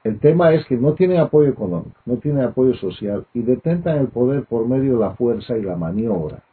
El 0.03 0.19
tema 0.19 0.51
es 0.53 0.65
que 0.65 0.77
no 0.77 0.93
tienen 0.93 1.19
apoyo 1.19 1.49
económico, 1.49 1.99
no 2.05 2.17
tienen 2.17 2.43
apoyo 2.43 2.73
social 2.75 3.25
y 3.33 3.41
detentan 3.41 3.99
el 3.99 4.07
poder 4.07 4.45
por 4.45 4.67
medio 4.67 4.93
de 4.93 4.99
la 4.99 5.11
fuerza 5.11 5.57
y 5.57 5.61
la 5.61 5.75
maniobra. 5.75 6.43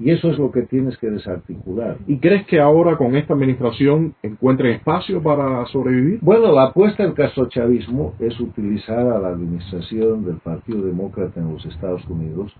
Y 0.00 0.10
eso 0.10 0.30
es 0.30 0.38
lo 0.38 0.50
que 0.50 0.62
tienes 0.62 0.96
que 0.96 1.10
desarticular. 1.10 1.98
¿Y 2.06 2.18
crees 2.18 2.46
que 2.46 2.58
ahora 2.58 2.96
con 2.96 3.14
esta 3.16 3.34
administración 3.34 4.14
encuentren 4.22 4.72
espacio 4.76 5.22
para 5.22 5.66
sobrevivir? 5.66 6.20
Bueno, 6.22 6.52
la 6.52 6.68
apuesta 6.68 7.02
del 7.02 7.12
castrochavismo 7.12 8.14
es 8.18 8.40
utilizar 8.40 8.98
a 8.98 9.18
la 9.18 9.28
administración 9.28 10.24
del 10.24 10.36
Partido 10.36 10.86
Demócrata 10.86 11.38
en 11.38 11.52
los 11.52 11.66
Estados 11.66 12.02
Unidos 12.08 12.50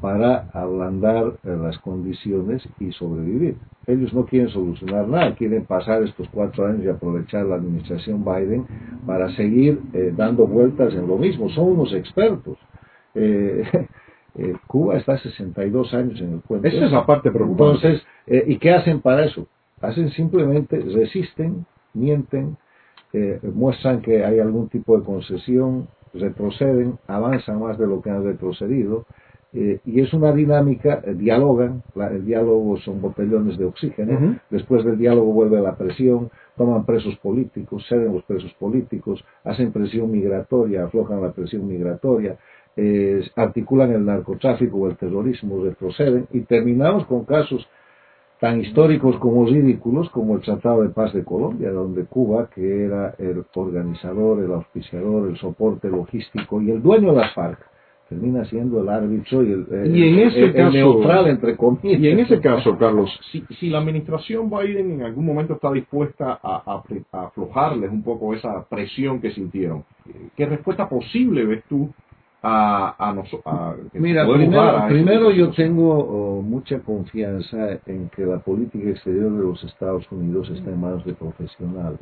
para 0.00 0.48
ablandar 0.52 1.34
eh, 1.44 1.56
las 1.62 1.78
condiciones 1.78 2.62
y 2.80 2.90
sobrevivir. 2.90 3.56
Ellos 3.86 4.12
no 4.12 4.24
quieren 4.24 4.48
solucionar 4.48 5.06
nada, 5.06 5.34
quieren 5.36 5.64
pasar 5.66 6.02
estos 6.02 6.28
cuatro 6.30 6.66
años 6.66 6.84
y 6.84 6.88
aprovechar 6.88 7.46
la 7.46 7.56
administración 7.56 8.24
Biden 8.24 8.66
para 9.06 9.30
seguir 9.36 9.80
eh, 9.92 10.12
dando 10.16 10.46
vueltas 10.46 10.92
en 10.94 11.06
lo 11.06 11.16
mismo. 11.16 11.48
Son 11.50 11.68
unos 11.68 11.92
expertos. 11.92 12.58
Eh, 13.14 13.62
Cuba 14.66 14.96
está 14.96 15.18
62 15.18 15.94
años 15.94 16.20
en 16.20 16.34
el 16.34 16.40
cuento. 16.40 16.68
Esa 16.68 16.86
es 16.86 16.92
la 16.92 17.04
parte 17.06 17.30
preocupante. 17.30 17.86
Entonces, 17.86 18.06
¿y 18.48 18.56
qué 18.58 18.72
hacen 18.72 19.00
para 19.00 19.24
eso? 19.24 19.46
Hacen 19.80 20.10
simplemente, 20.10 20.78
resisten, 20.78 21.66
mienten, 21.94 22.56
muestran 23.42 24.02
que 24.02 24.24
hay 24.24 24.38
algún 24.38 24.68
tipo 24.68 24.98
de 24.98 25.04
concesión, 25.04 25.88
retroceden, 26.14 26.98
avanzan 27.06 27.60
más 27.60 27.78
de 27.78 27.86
lo 27.86 28.00
que 28.02 28.10
han 28.10 28.24
retrocedido, 28.24 29.06
eh, 29.52 29.80
y 29.84 30.00
es 30.00 30.12
una 30.12 30.32
dinámica, 30.32 31.02
eh, 31.04 31.14
dialogan, 31.14 31.82
el 31.96 32.24
diálogo 32.24 32.76
son 32.78 33.00
botellones 33.00 33.58
de 33.58 33.64
oxígeno, 33.64 34.38
después 34.48 34.84
del 34.84 34.96
diálogo 34.96 35.32
vuelve 35.32 35.60
la 35.60 35.76
presión, 35.76 36.30
toman 36.56 36.84
presos 36.84 37.16
políticos, 37.16 37.84
ceden 37.88 38.14
los 38.14 38.22
presos 38.24 38.52
políticos, 38.54 39.24
hacen 39.42 39.72
presión 39.72 40.10
migratoria, 40.10 40.84
aflojan 40.84 41.20
la 41.20 41.32
presión 41.32 41.66
migratoria, 41.66 42.38
eh, 42.82 43.30
articulan 43.36 43.92
el 43.92 44.06
narcotráfico 44.06 44.78
o 44.78 44.88
el 44.88 44.96
terrorismo, 44.96 45.62
retroceden 45.62 46.26
y 46.32 46.40
terminamos 46.40 47.04
con 47.06 47.26
casos 47.26 47.66
tan 48.40 48.62
históricos 48.62 49.16
como 49.18 49.44
ridículos 49.44 50.08
como 50.08 50.34
el 50.36 50.40
Tratado 50.40 50.82
de 50.82 50.88
Paz 50.88 51.12
de 51.12 51.22
Colombia, 51.22 51.70
donde 51.70 52.06
Cuba, 52.06 52.48
que 52.54 52.86
era 52.86 53.14
el 53.18 53.44
organizador, 53.54 54.42
el 54.42 54.52
auspiciador, 54.52 55.28
el 55.28 55.36
soporte 55.36 55.90
logístico 55.90 56.62
y 56.62 56.70
el 56.70 56.82
dueño 56.82 57.12
de 57.12 57.18
las 57.18 57.34
FARC, 57.34 57.58
termina 58.08 58.44
siendo 58.46 58.80
el 58.80 58.88
árbitro 58.88 59.44
y 59.44 59.52
el, 59.52 60.72
neutral, 60.72 61.28
entre 61.28 61.54
comillas. 61.54 62.00
Y 62.00 62.08
en 62.08 62.18
ese 62.18 62.40
caso, 62.40 62.78
Carlos, 62.78 63.10
si, 63.30 63.44
si, 63.60 63.68
la 63.68 63.78
administración 63.78 64.48
Biden 64.48 64.90
en 64.90 65.02
algún 65.02 65.26
momento 65.26 65.54
está 65.54 65.70
dispuesta 65.70 66.40
a, 66.42 66.82
aflojarles 67.12 67.90
un 67.90 68.02
poco 68.02 68.32
esa 68.32 68.64
presión 68.68 69.20
que 69.20 69.32
sintieron, 69.32 69.84
¿qué 70.34 70.46
respuesta 70.46 70.88
posible 70.88 71.44
ves 71.44 71.62
tú 71.68 71.90
a, 72.42 72.94
a, 72.98 73.12
nosotros? 73.12 73.76
Mira, 73.92 74.26
primero, 74.88 75.30
yo 75.30 75.50
tengo 75.50 75.92
oh, 75.92 76.42
mucha 76.42 76.78
confianza 76.80 77.78
en 77.86 78.08
que 78.10 78.24
la 78.24 78.38
política 78.38 78.90
exterior 78.90 79.32
de 79.32 79.44
los 79.44 79.62
Estados 79.64 80.10
Unidos 80.10 80.50
está 80.50 80.70
en 80.70 80.80
manos 80.80 81.04
de 81.04 81.14
profesionales. 81.14 82.00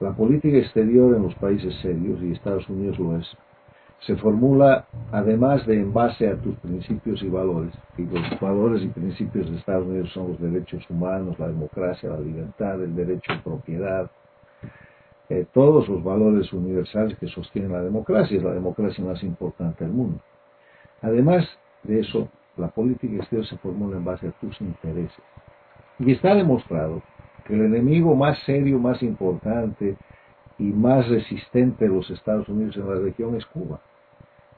La 0.00 0.12
política 0.12 0.58
exterior 0.58 1.14
en 1.16 1.22
los 1.22 1.34
países 1.36 1.74
serios, 1.80 2.22
y 2.22 2.32
Estados 2.32 2.68
Unidos 2.68 2.98
lo 2.98 3.16
es, 3.16 3.26
se 4.06 4.16
formula 4.16 4.86
además 5.12 5.66
de 5.66 5.80
en 5.80 5.92
base 5.92 6.28
a 6.28 6.36
tus 6.36 6.54
principios 6.56 7.22
y 7.22 7.28
valores. 7.28 7.72
Y 7.96 8.02
los 8.02 8.40
valores 8.40 8.82
y 8.82 8.88
principios 8.88 9.50
de 9.50 9.56
Estados 9.56 9.86
Unidos 9.86 10.10
son 10.12 10.28
los 10.28 10.40
derechos 10.40 10.84
humanos, 10.90 11.38
la 11.38 11.48
democracia, 11.48 12.10
la 12.10 12.20
libertad, 12.20 12.82
el 12.82 12.94
derecho 12.94 13.32
a 13.32 13.42
propiedad, 13.42 14.10
eh, 15.28 15.46
todos 15.52 15.88
los 15.88 16.02
valores 16.02 16.52
universales 16.52 17.16
que 17.18 17.28
sostienen 17.28 17.72
la 17.72 17.82
democracia, 17.82 18.36
es 18.36 18.42
la 18.42 18.52
democracia 18.52 19.04
más 19.04 19.22
importante 19.22 19.84
del 19.84 19.92
mundo. 19.92 20.20
Además 21.02 21.46
de 21.82 22.00
eso, 22.00 22.28
la 22.56 22.68
política 22.68 23.16
exterior 23.16 23.46
se 23.46 23.56
formula 23.58 23.96
en 23.96 24.04
base 24.04 24.28
a 24.28 24.32
tus 24.32 24.60
intereses. 24.60 25.22
Y 25.98 26.12
está 26.12 26.34
demostrado 26.34 27.02
que 27.46 27.54
el 27.54 27.62
enemigo 27.62 28.14
más 28.14 28.38
serio, 28.44 28.78
más 28.78 29.02
importante, 29.02 29.96
y 30.58 30.64
más 30.64 31.08
resistente 31.08 31.84
de 31.84 31.94
los 31.94 32.08
Estados 32.10 32.48
Unidos 32.48 32.76
en 32.76 32.88
la 32.88 32.96
región 32.96 33.34
es 33.36 33.44
Cuba, 33.46 33.80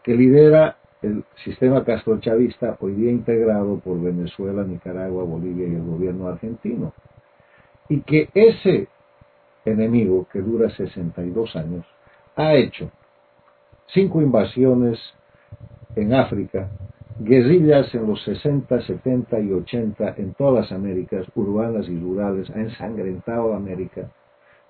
que 0.02 0.14
lidera 0.14 0.76
el 1.02 1.24
sistema 1.44 1.85
castrochavista 1.85 2.76
hoy 2.81 2.92
día 2.92 3.11
integrado 3.11 3.79
por 3.81 4.00
Venezuela, 4.00 4.64
Nicaragua, 4.64 5.24
Bolivia 5.24 5.68
y 5.68 5.74
el 5.74 5.85
gobierno 5.85 6.29
argentino. 6.29 6.92
Y 7.88 8.00
que 8.00 8.29
ese 8.35 8.88
enemigo, 9.66 10.26
que 10.33 10.40
dura 10.40 10.70
62 10.70 11.57
años, 11.57 11.85
ha 12.37 12.55
hecho 12.55 12.90
cinco 13.88 14.20
invasiones 14.20 14.98
en 15.94 16.14
África, 16.14 16.68
guerrillas 17.18 17.94
en 17.94 18.07
los 18.07 18.22
60, 18.24 18.83
70 18.83 19.40
y 19.40 19.52
80 19.52 20.14
en 20.18 20.35
todas 20.35 20.64
las 20.64 20.72
Américas, 20.72 21.26
urbanas 21.35 21.88
y 21.88 21.98
rurales, 21.98 22.50
ha 22.50 22.61
ensangrentado 22.61 23.55
América. 23.55 24.11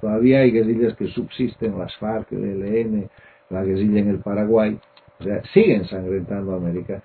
Todavía 0.00 0.40
hay 0.40 0.52
guerrillas 0.52 0.94
que 0.96 1.08
subsisten, 1.08 1.78
las 1.78 1.96
FARC, 1.96 2.32
el 2.32 2.62
ELN, 2.62 3.10
la 3.50 3.64
guerrilla 3.64 4.00
en 4.00 4.08
el 4.08 4.18
Paraguay, 4.18 4.78
o 5.18 5.24
sea, 5.24 5.42
sigue 5.52 5.74
ensangrentando 5.74 6.54
América. 6.54 7.02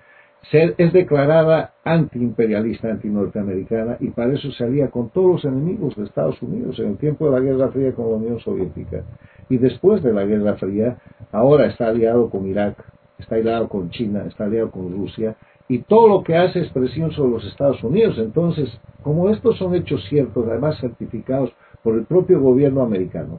Es 0.50 0.92
declarada 0.92 1.72
antiimperialista, 1.84 2.88
antinorteamericana, 2.88 3.96
y 4.00 4.08
para 4.10 4.34
eso 4.34 4.50
se 4.52 4.64
alía 4.64 4.90
con 4.90 5.10
todos 5.10 5.32
los 5.32 5.44
enemigos 5.44 5.96
de 5.96 6.04
Estados 6.04 6.40
Unidos 6.42 6.78
en 6.78 6.88
el 6.88 6.96
tiempo 6.98 7.26
de 7.26 7.32
la 7.32 7.40
Guerra 7.40 7.68
Fría 7.70 7.92
con 7.92 8.10
la 8.10 8.16
Unión 8.16 8.40
Soviética. 8.40 9.04
Y 9.48 9.58
después 9.58 10.02
de 10.02 10.12
la 10.12 10.24
Guerra 10.24 10.56
Fría, 10.56 10.98
ahora 11.30 11.66
está 11.66 11.88
aliado 11.88 12.28
con 12.28 12.46
Irak, 12.46 12.76
está 13.18 13.36
aliado 13.36 13.68
con 13.68 13.90
China, 13.90 14.24
está 14.26 14.44
aliado 14.44 14.70
con 14.70 14.92
Rusia, 14.92 15.36
y 15.68 15.78
todo 15.78 16.08
lo 16.08 16.22
que 16.22 16.36
hace 16.36 16.60
es 16.60 16.70
presión 16.70 17.12
sobre 17.12 17.32
los 17.32 17.46
Estados 17.46 17.82
Unidos. 17.82 18.18
Entonces, 18.18 18.68
como 19.02 19.30
estos 19.30 19.56
son 19.58 19.74
hechos 19.74 20.04
ciertos, 20.08 20.46
además 20.48 20.78
certificados 20.80 21.52
por 21.82 21.94
el 21.94 22.04
propio 22.04 22.40
gobierno 22.40 22.82
americano, 22.82 23.38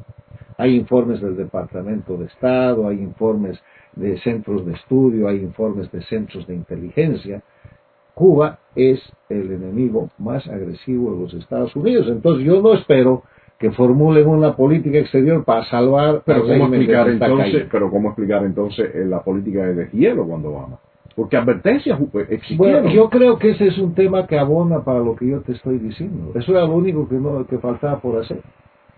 hay 0.57 0.75
informes 0.75 1.21
del 1.21 1.35
Departamento 1.35 2.17
de 2.17 2.25
Estado, 2.25 2.87
hay 2.87 2.99
informes 3.01 3.59
de 3.95 4.17
centros 4.19 4.65
de 4.65 4.73
estudio, 4.73 5.27
hay 5.27 5.37
informes 5.37 5.91
de 5.91 6.01
centros 6.03 6.45
de 6.47 6.55
inteligencia. 6.55 7.41
Cuba 8.13 8.59
es 8.75 9.01
el 9.29 9.51
enemigo 9.51 10.09
más 10.17 10.47
agresivo 10.47 11.13
de 11.13 11.21
los 11.21 11.33
Estados 11.33 11.75
Unidos. 11.75 12.07
Entonces 12.09 12.45
yo 12.45 12.61
no 12.61 12.73
espero 12.73 13.23
que 13.57 13.71
formulen 13.71 14.27
una 14.27 14.55
política 14.55 14.99
exterior 14.99 15.45
para 15.45 15.63
salvar 15.65 16.21
pero 16.25 16.41
cómo 16.41 16.65
explicar 16.65 17.07
entonces 17.07 17.67
pero 17.71 17.89
cómo 17.89 18.09
explicar 18.09 18.43
entonces 18.43 18.93
eh, 18.93 19.05
la 19.05 19.23
política 19.23 19.65
de 19.65 19.75
deshielo 19.75 20.25
cuando 20.27 20.51
vamos 20.51 20.79
porque 21.15 21.37
advertencias 21.37 21.99
eh, 21.99 22.25
existieron. 22.29 22.83
Bueno, 22.83 22.89
yo 22.89 23.09
creo 23.09 23.37
que 23.37 23.51
ese 23.51 23.67
es 23.67 23.77
un 23.77 23.93
tema 23.93 24.25
que 24.27 24.37
abona 24.37 24.83
para 24.83 24.99
lo 24.99 25.15
que 25.15 25.27
yo 25.27 25.41
te 25.41 25.53
estoy 25.53 25.77
diciendo. 25.77 26.31
Eso 26.35 26.51
era 26.51 26.61
lo 26.61 26.75
único 26.75 27.07
que 27.07 27.15
no 27.15 27.45
que 27.45 27.57
faltaba 27.59 27.99
por 27.99 28.19
hacer, 28.19 28.41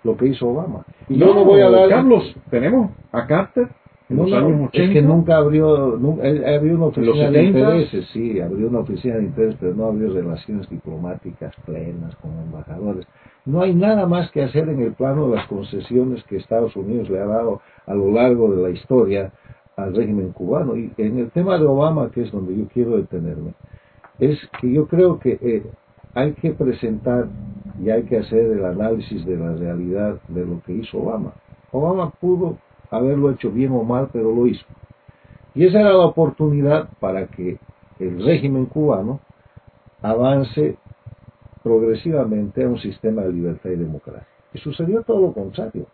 lo 0.03 0.15
que 0.15 0.27
hizo 0.27 0.47
Obama. 0.47 0.85
Y 1.09 1.17
yo 1.17 1.33
no 1.33 1.43
voy 1.43 1.61
a 1.61 1.69
dar. 1.69 1.89
Carlos, 1.89 2.35
tenemos 2.49 2.91
a 3.11 3.27
Carter 3.27 3.67
en 4.09 4.17
los 4.17 4.31
años 4.31 4.69
80. 4.69 4.77
Es 4.77 4.91
que 4.91 5.01
nunca 5.01 5.37
abrió, 5.37 5.97
nunca, 5.97 6.23
abrió 6.27 6.75
una 6.75 6.85
oficina 6.85 7.31
de 7.31 7.43
intereses, 7.43 8.07
sí, 8.13 8.39
abrió 8.39 8.67
una 8.67 8.79
oficina 8.79 9.15
de 9.15 9.23
intereses, 9.23 9.57
pero 9.59 9.73
no 9.73 9.85
abrió 9.85 10.13
relaciones 10.13 10.69
diplomáticas 10.69 11.53
plenas 11.65 12.15
con 12.17 12.31
embajadores. 12.31 13.07
No 13.45 13.61
hay 13.61 13.73
nada 13.73 14.05
más 14.07 14.31
que 14.31 14.43
hacer 14.43 14.69
en 14.69 14.81
el 14.81 14.93
plano 14.93 15.29
de 15.29 15.35
las 15.35 15.47
concesiones 15.47 16.23
que 16.25 16.37
Estados 16.37 16.75
Unidos 16.75 17.09
le 17.09 17.19
ha 17.19 17.25
dado 17.25 17.61
a 17.85 17.93
lo 17.93 18.11
largo 18.11 18.55
de 18.55 18.61
la 18.61 18.69
historia 18.69 19.31
al 19.75 19.95
régimen 19.95 20.31
cubano. 20.31 20.75
Y 20.75 20.91
en 20.97 21.19
el 21.19 21.31
tema 21.31 21.57
de 21.57 21.65
Obama, 21.65 22.09
que 22.11 22.23
es 22.23 22.31
donde 22.31 22.55
yo 22.55 22.65
quiero 22.73 22.97
detenerme, 22.97 23.53
es 24.19 24.39
que 24.59 24.71
yo 24.71 24.87
creo 24.87 25.19
que 25.19 25.37
eh, 25.41 25.63
hay 26.13 26.33
que 26.33 26.51
presentar 26.51 27.27
y 27.83 27.89
hay 27.89 28.03
que 28.03 28.17
hacer 28.17 28.39
el 28.39 28.65
análisis 28.65 29.25
de 29.25 29.35
la 29.37 29.53
realidad 29.53 30.19
de 30.29 30.45
lo 30.45 30.61
que 30.65 30.73
hizo 30.73 30.99
Obama. 30.99 31.33
Obama 31.71 32.09
pudo 32.11 32.57
haberlo 32.89 33.31
hecho 33.31 33.51
bien 33.51 33.71
o 33.71 33.83
mal, 33.83 34.09
pero 34.11 34.33
lo 34.33 34.47
hizo. 34.47 34.65
Y 35.53 35.65
esa 35.65 35.79
era 35.79 35.93
la 35.93 36.05
oportunidad 36.05 36.89
para 36.99 37.27
que 37.27 37.57
el 37.99 38.23
régimen 38.23 38.65
cubano 38.65 39.21
avance 40.01 40.77
progresivamente 41.63 42.63
a 42.63 42.67
un 42.67 42.77
sistema 42.77 43.23
de 43.23 43.33
libertad 43.33 43.69
y 43.71 43.75
democracia. 43.75 44.27
Y 44.53 44.59
sucedió 44.59 45.01
todo 45.03 45.21
lo 45.21 45.33
contrario. 45.33 45.87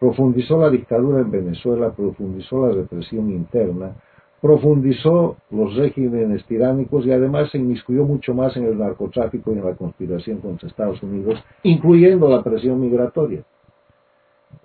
Profundizó 0.00 0.58
la 0.60 0.70
dictadura 0.70 1.20
en 1.20 1.30
Venezuela, 1.30 1.92
profundizó 1.92 2.66
la 2.66 2.74
represión 2.74 3.30
interna, 3.30 3.94
profundizó 4.40 5.36
los 5.50 5.74
regímenes 5.76 6.44
tiránicos 6.44 7.06
y 7.06 7.12
además 7.12 7.50
se 7.50 7.58
inmiscuyó 7.58 8.04
mucho 8.04 8.34
más 8.34 8.56
en 8.56 8.64
el 8.64 8.78
narcotráfico 8.78 9.52
y 9.52 9.58
en 9.58 9.64
la 9.64 9.74
conspiración 9.74 10.38
contra 10.38 10.68
Estados 10.68 11.02
Unidos, 11.02 11.42
incluyendo 11.62 12.28
la 12.28 12.42
presión 12.42 12.80
migratoria. 12.80 13.42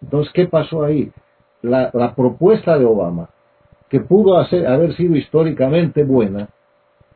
Entonces, 0.01 0.31
¿qué 0.33 0.47
pasó 0.47 0.83
ahí? 0.83 1.11
La, 1.61 2.13
propuesta 2.15 2.77
de 2.77 2.85
Obama, 2.85 3.29
que 3.89 3.99
pudo 3.99 4.37
haber 4.37 4.95
sido 4.95 5.15
históricamente 5.15 6.03
buena, 6.03 6.49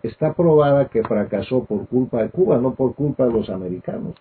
está 0.01 0.33
probada 0.33 0.89
que 0.89 1.03
fracasó 1.03 1.63
por 1.63 1.87
culpa 1.87 2.21
de 2.21 2.29
Cuba, 2.29 2.57
no 2.57 2.75
por 2.75 2.93
culpa 2.95 3.25
de 3.25 3.33
los 3.33 3.49
americanos. 3.49 4.15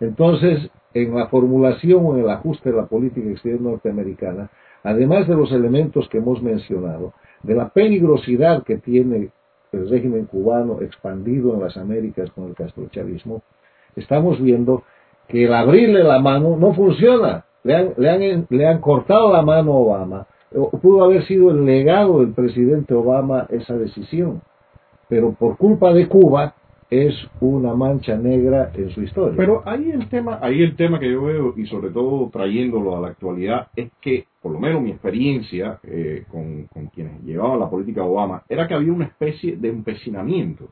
Entonces, 0.00 0.70
en 0.94 1.14
la 1.14 1.28
formulación 1.28 2.04
o 2.04 2.14
en 2.14 2.24
el 2.24 2.30
ajuste 2.30 2.70
de 2.70 2.76
la 2.76 2.86
política 2.86 3.30
exterior 3.30 3.60
norteamericana, 3.60 4.50
además 4.82 5.26
de 5.28 5.34
los 5.34 5.52
elementos 5.52 6.08
que 6.08 6.18
hemos 6.18 6.42
mencionado, 6.42 7.12
de 7.42 7.54
la 7.54 7.68
peligrosidad 7.68 8.62
que 8.64 8.78
tiene 8.78 9.30
el 9.72 9.88
régimen 9.88 10.26
cubano 10.26 10.80
expandido 10.80 11.54
en 11.54 11.60
las 11.60 11.76
Américas 11.76 12.30
con 12.32 12.48
el 12.48 12.54
castrochavismo, 12.54 13.42
estamos 13.94 14.40
viendo 14.40 14.84
que 15.28 15.46
el 15.46 15.54
abrirle 15.54 16.04
la 16.04 16.20
mano 16.20 16.56
no 16.56 16.74
funciona. 16.74 17.45
Le 17.66 17.74
han, 17.74 17.92
le 17.96 18.10
han, 18.10 18.46
le 18.48 18.66
han 18.66 18.80
cortado 18.80 19.32
la 19.32 19.42
mano 19.42 19.72
a 19.72 19.76
Obama. 19.76 20.26
Pudo 20.80 21.04
haber 21.04 21.26
sido 21.26 21.50
el 21.50 21.66
legado 21.66 22.20
del 22.20 22.32
presidente 22.32 22.94
Obama 22.94 23.46
esa 23.50 23.74
decisión 23.76 24.40
pero 25.08 25.32
por 25.32 25.56
culpa 25.56 25.92
de 25.92 26.08
Cuba 26.08 26.54
es 26.88 27.14
una 27.40 27.74
mancha 27.74 28.16
negra 28.16 28.70
en 28.74 28.90
su 28.90 29.02
historia. 29.02 29.34
Pero 29.36 29.62
ahí 29.66 29.90
el 29.90 30.08
tema, 30.08 30.38
ahí 30.40 30.62
el 30.62 30.76
tema 30.76 31.00
que 31.00 31.10
yo 31.10 31.24
veo 31.24 31.54
y 31.56 31.66
sobre 31.66 31.90
todo 31.90 32.30
trayéndolo 32.30 32.96
a 32.96 33.00
la 33.00 33.08
actualidad 33.08 33.68
es 33.74 33.90
que 34.00 34.26
por 34.40 34.52
lo 34.52 34.60
menos 34.60 34.82
mi 34.82 34.90
experiencia 34.90 35.80
eh, 35.82 36.24
con, 36.30 36.66
con, 36.66 36.86
quienes 36.86 37.20
llevaban 37.24 37.58
la 37.58 37.68
política 37.68 38.04
Obama 38.04 38.44
era 38.48 38.68
que 38.68 38.74
había 38.74 38.92
una 38.92 39.06
especie 39.06 39.56
de 39.56 39.68
empecinamiento 39.68 40.68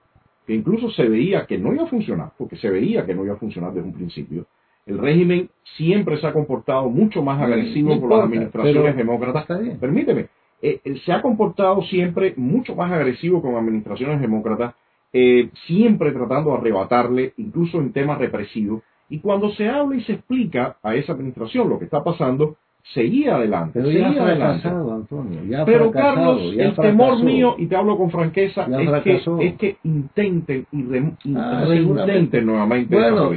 que 0.47 0.55
incluso 0.55 0.89
se 0.91 1.09
veía 1.09 1.47
que 1.47 1.59
no 1.59 1.73
iba 1.73 1.85
a 1.85 1.89
funcionar, 1.89 2.33
porque 2.37 2.57
se 2.57 2.69
veía 2.69 3.07
que 3.07 3.15
no 3.15 3.25
iba 3.25 3.35
a 3.35 3.39
funcionar 3.39 3.73
desde 3.73 3.89
un 3.89 3.95
principio. 3.95 4.47
El 4.87 4.99
régimen 4.99 5.49
siempre 5.77 6.21
se 6.21 6.27
ha 6.27 6.33
comportado 6.33 6.91
mucho 6.91 7.23
más 7.23 7.41
agresivo 7.41 7.99
por 8.01 8.11
las 8.11 8.25
administraciones 8.25 8.97
demócratas. 8.97 9.47
Permíteme, 9.81 10.29
eh, 10.61 10.81
eh, 10.85 10.97
se 11.05 11.13
ha 11.13 11.23
comportado 11.23 11.83
siempre 11.85 12.35
mucho 12.37 12.75
más 12.75 12.93
agresivo 12.93 13.41
con 13.41 13.57
administraciones 13.57 14.21
demócratas, 14.21 14.75
eh, 15.13 15.51
siempre 15.67 16.13
tratando 16.13 16.51
de 16.51 16.59
arrebatarle, 16.59 17.33
incluso 17.39 17.79
en 17.79 17.93
temas 17.93 18.19
represivos. 18.19 18.83
Y 19.09 19.21
cuando 19.21 19.51
se 19.53 19.69
habla 19.69 19.97
y 19.97 20.05
se 20.05 20.15
explica 20.15 20.77
a 20.83 20.95
esa 20.95 21.13
administración 21.13 21.69
lo 21.69 21.79
que 21.79 21.85
está 21.85 22.03
pasando, 22.03 22.57
seguía 22.93 23.37
adelante. 23.37 23.81
Pero 23.81 23.87
seguía 23.87 24.13
ya 24.13 24.23
adelante. 24.23 24.69
Antonio, 24.69 25.45
ya 25.45 25.65
Pero 25.65 25.91
Carlos, 25.91 26.55
el 26.57 26.75
temor 26.77 27.23
mío, 27.23 27.55
y 27.59 27.67
te 27.67 27.77
hablo 27.77 27.97
con 27.97 28.11
franqueza, 28.11 28.67
es 28.67 29.03
que, 29.03 29.17
es 29.41 29.55
que, 29.57 29.77
intenten 29.85 30.67
y 30.73 31.35
ah, 31.37 31.65
reintenten 31.67 32.47
nuevamente. 32.47 32.95
Bueno, 32.95 33.31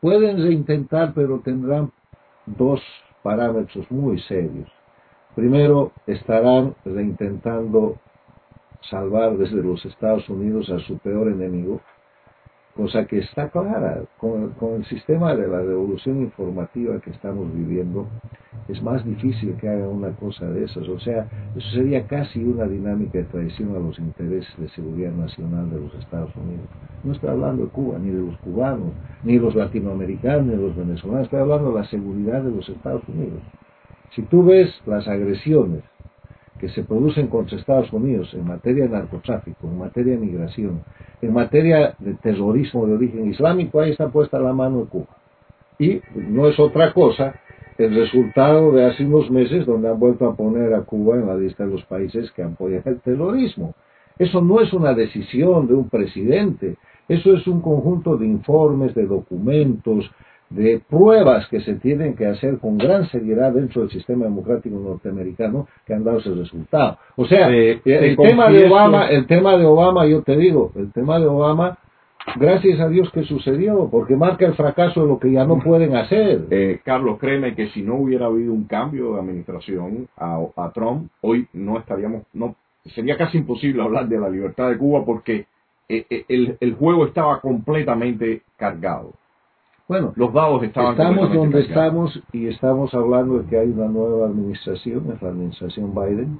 pueden 0.00 0.42
reintentar, 0.42 1.12
pero 1.14 1.40
tendrán 1.40 1.90
dos 2.46 2.80
parámetros 3.22 3.90
muy 3.90 4.20
serios. 4.20 4.70
Primero, 5.34 5.92
estarán 6.06 6.74
reintentando 6.84 7.96
salvar 8.90 9.36
desde 9.36 9.62
los 9.62 9.84
Estados 9.84 10.28
Unidos 10.28 10.68
a 10.70 10.78
su 10.80 10.98
peor 10.98 11.28
enemigo, 11.28 11.80
cosa 12.76 13.06
que 13.06 13.18
está 13.18 13.48
clara. 13.48 14.02
Con, 14.18 14.52
el 14.76 14.84
sistema 14.86 15.34
de 15.34 15.46
la 15.48 15.60
revolución 15.60 16.22
informativa 16.22 17.00
que 17.00 17.10
estamos 17.10 17.52
viviendo, 17.54 18.06
es 18.68 18.82
más 18.82 19.04
difícil 19.04 19.54
que 19.56 19.68
hagan 19.68 19.88
una 19.88 20.10
cosa 20.12 20.46
de 20.46 20.64
esas. 20.64 20.88
O 20.88 20.98
sea, 21.00 21.26
eso 21.56 21.70
sería 21.70 22.06
casi 22.06 22.42
una 22.42 22.64
dinámica 22.64 23.18
de 23.18 23.24
traición 23.24 23.74
a 23.76 23.78
los 23.78 23.98
intereses 23.98 24.54
de 24.58 24.68
seguridad 24.70 25.12
nacional 25.12 25.70
de 25.70 25.80
los 25.80 25.94
Estados 25.94 26.34
Unidos. 26.36 26.66
No 27.04 27.12
estoy 27.12 27.30
hablando 27.30 27.64
de 27.64 27.70
Cuba, 27.70 27.98
ni 27.98 28.10
de 28.10 28.22
los 28.22 28.36
cubanos, 28.38 28.92
ni 29.24 29.34
de 29.34 29.40
los 29.40 29.54
latinoamericanos, 29.54 30.46
ni 30.46 30.50
de 30.52 30.62
los 30.62 30.76
venezolanos, 30.76 31.24
estoy 31.24 31.40
hablando 31.40 31.72
de 31.72 31.80
la 31.80 31.86
seguridad 31.86 32.42
de 32.42 32.50
los 32.50 32.68
Estados 32.68 33.02
Unidos. 33.08 33.40
Si 34.14 34.22
tú 34.22 34.44
ves 34.44 34.70
las 34.86 35.08
agresiones 35.08 35.82
que 36.62 36.68
se 36.68 36.84
producen 36.84 37.26
contra 37.26 37.58
Estados 37.58 37.92
Unidos 37.92 38.32
en 38.34 38.46
materia 38.46 38.84
de 38.84 38.90
narcotráfico, 38.90 39.66
en 39.66 39.78
materia 39.78 40.12
de 40.12 40.20
migración, 40.20 40.82
en 41.22 41.32
materia 41.32 41.94
de 41.98 42.14
terrorismo 42.14 42.86
de 42.86 42.94
origen 42.94 43.30
islámico, 43.30 43.80
ahí 43.80 43.92
está 43.92 44.08
puesta 44.08 44.38
la 44.40 44.52
mano 44.52 44.80
de 44.80 44.86
Cuba. 44.86 45.16
Y 45.78 46.00
no 46.14 46.48
es 46.48 46.58
otra 46.58 46.92
cosa 46.92 47.34
el 47.78 47.94
resultado 47.94 48.72
de 48.72 48.84
hace 48.84 49.04
unos 49.04 49.30
meses 49.30 49.64
donde 49.64 49.88
han 49.88 49.98
vuelto 49.98 50.28
a 50.28 50.34
poner 50.34 50.74
a 50.74 50.82
Cuba 50.82 51.16
en 51.16 51.26
la 51.26 51.36
lista 51.36 51.64
de 51.64 51.70
los 51.70 51.84
países 51.84 52.30
que 52.32 52.42
apoyan 52.42 52.82
el 52.84 53.00
terrorismo. 53.00 53.74
Eso 54.18 54.42
no 54.42 54.60
es 54.60 54.72
una 54.72 54.94
decisión 54.94 55.66
de 55.68 55.74
un 55.74 55.88
presidente, 55.88 56.76
eso 57.08 57.34
es 57.34 57.46
un 57.46 57.60
conjunto 57.60 58.16
de 58.16 58.26
informes, 58.26 58.94
de 58.94 59.06
documentos, 59.06 60.10
de 60.54 60.80
pruebas 60.88 61.46
que 61.48 61.60
se 61.60 61.74
tienen 61.74 62.14
que 62.14 62.26
hacer 62.26 62.58
con 62.58 62.78
gran 62.78 63.08
seriedad 63.08 63.52
dentro 63.52 63.82
del 63.82 63.90
sistema 63.90 64.24
democrático 64.24 64.78
norteamericano 64.78 65.66
que 65.86 65.94
han 65.94 66.04
dado 66.04 66.18
ese 66.18 66.34
resultado. 66.34 66.98
O 67.16 67.26
sea, 67.26 67.48
el 67.48 68.16
tema 68.16 68.50
de 68.50 68.66
Obama, 68.66 69.08
el 69.08 69.26
tema 69.26 69.56
de 69.56 69.64
Obama, 69.64 70.06
yo 70.06 70.22
te 70.22 70.36
digo, 70.36 70.72
el 70.76 70.92
tema 70.92 71.18
de 71.18 71.26
Obama, 71.26 71.78
gracias 72.36 72.80
a 72.80 72.88
Dios 72.88 73.10
que 73.12 73.24
sucedió, 73.24 73.88
porque 73.90 74.16
marca 74.16 74.46
el 74.46 74.54
fracaso 74.54 75.02
de 75.02 75.08
lo 75.08 75.18
que 75.18 75.32
ya 75.32 75.44
no 75.44 75.58
pueden 75.58 75.96
hacer. 75.96 76.46
Eh, 76.50 76.80
Carlos, 76.84 77.18
créeme 77.18 77.54
que 77.54 77.68
si 77.68 77.82
no 77.82 77.96
hubiera 77.96 78.26
habido 78.26 78.52
un 78.52 78.64
cambio 78.64 79.14
de 79.14 79.20
administración 79.20 80.08
a, 80.16 80.38
a 80.56 80.70
Trump, 80.72 81.10
hoy 81.20 81.46
no 81.52 81.78
estaríamos, 81.78 82.22
no 82.32 82.56
sería 82.94 83.16
casi 83.16 83.38
imposible 83.38 83.82
hablar 83.82 84.08
de 84.08 84.18
la 84.18 84.28
libertad 84.28 84.68
de 84.70 84.78
Cuba 84.78 85.04
porque 85.04 85.46
eh, 85.88 86.06
eh, 86.08 86.24
el, 86.28 86.56
el 86.60 86.74
juego 86.74 87.06
estaba 87.06 87.40
completamente 87.40 88.42
cargado. 88.56 89.12
Bueno, 89.92 90.14
los 90.16 90.62
estaban 90.62 90.92
estamos 90.92 91.34
donde 91.34 91.60
estamos 91.60 92.22
y 92.32 92.46
estamos 92.46 92.94
hablando 92.94 93.40
de 93.40 93.50
que 93.50 93.58
hay 93.58 93.68
una 93.68 93.88
nueva 93.88 94.26
administración, 94.26 95.12
es 95.14 95.20
la 95.20 95.28
administración 95.28 95.94
Biden, 95.94 96.38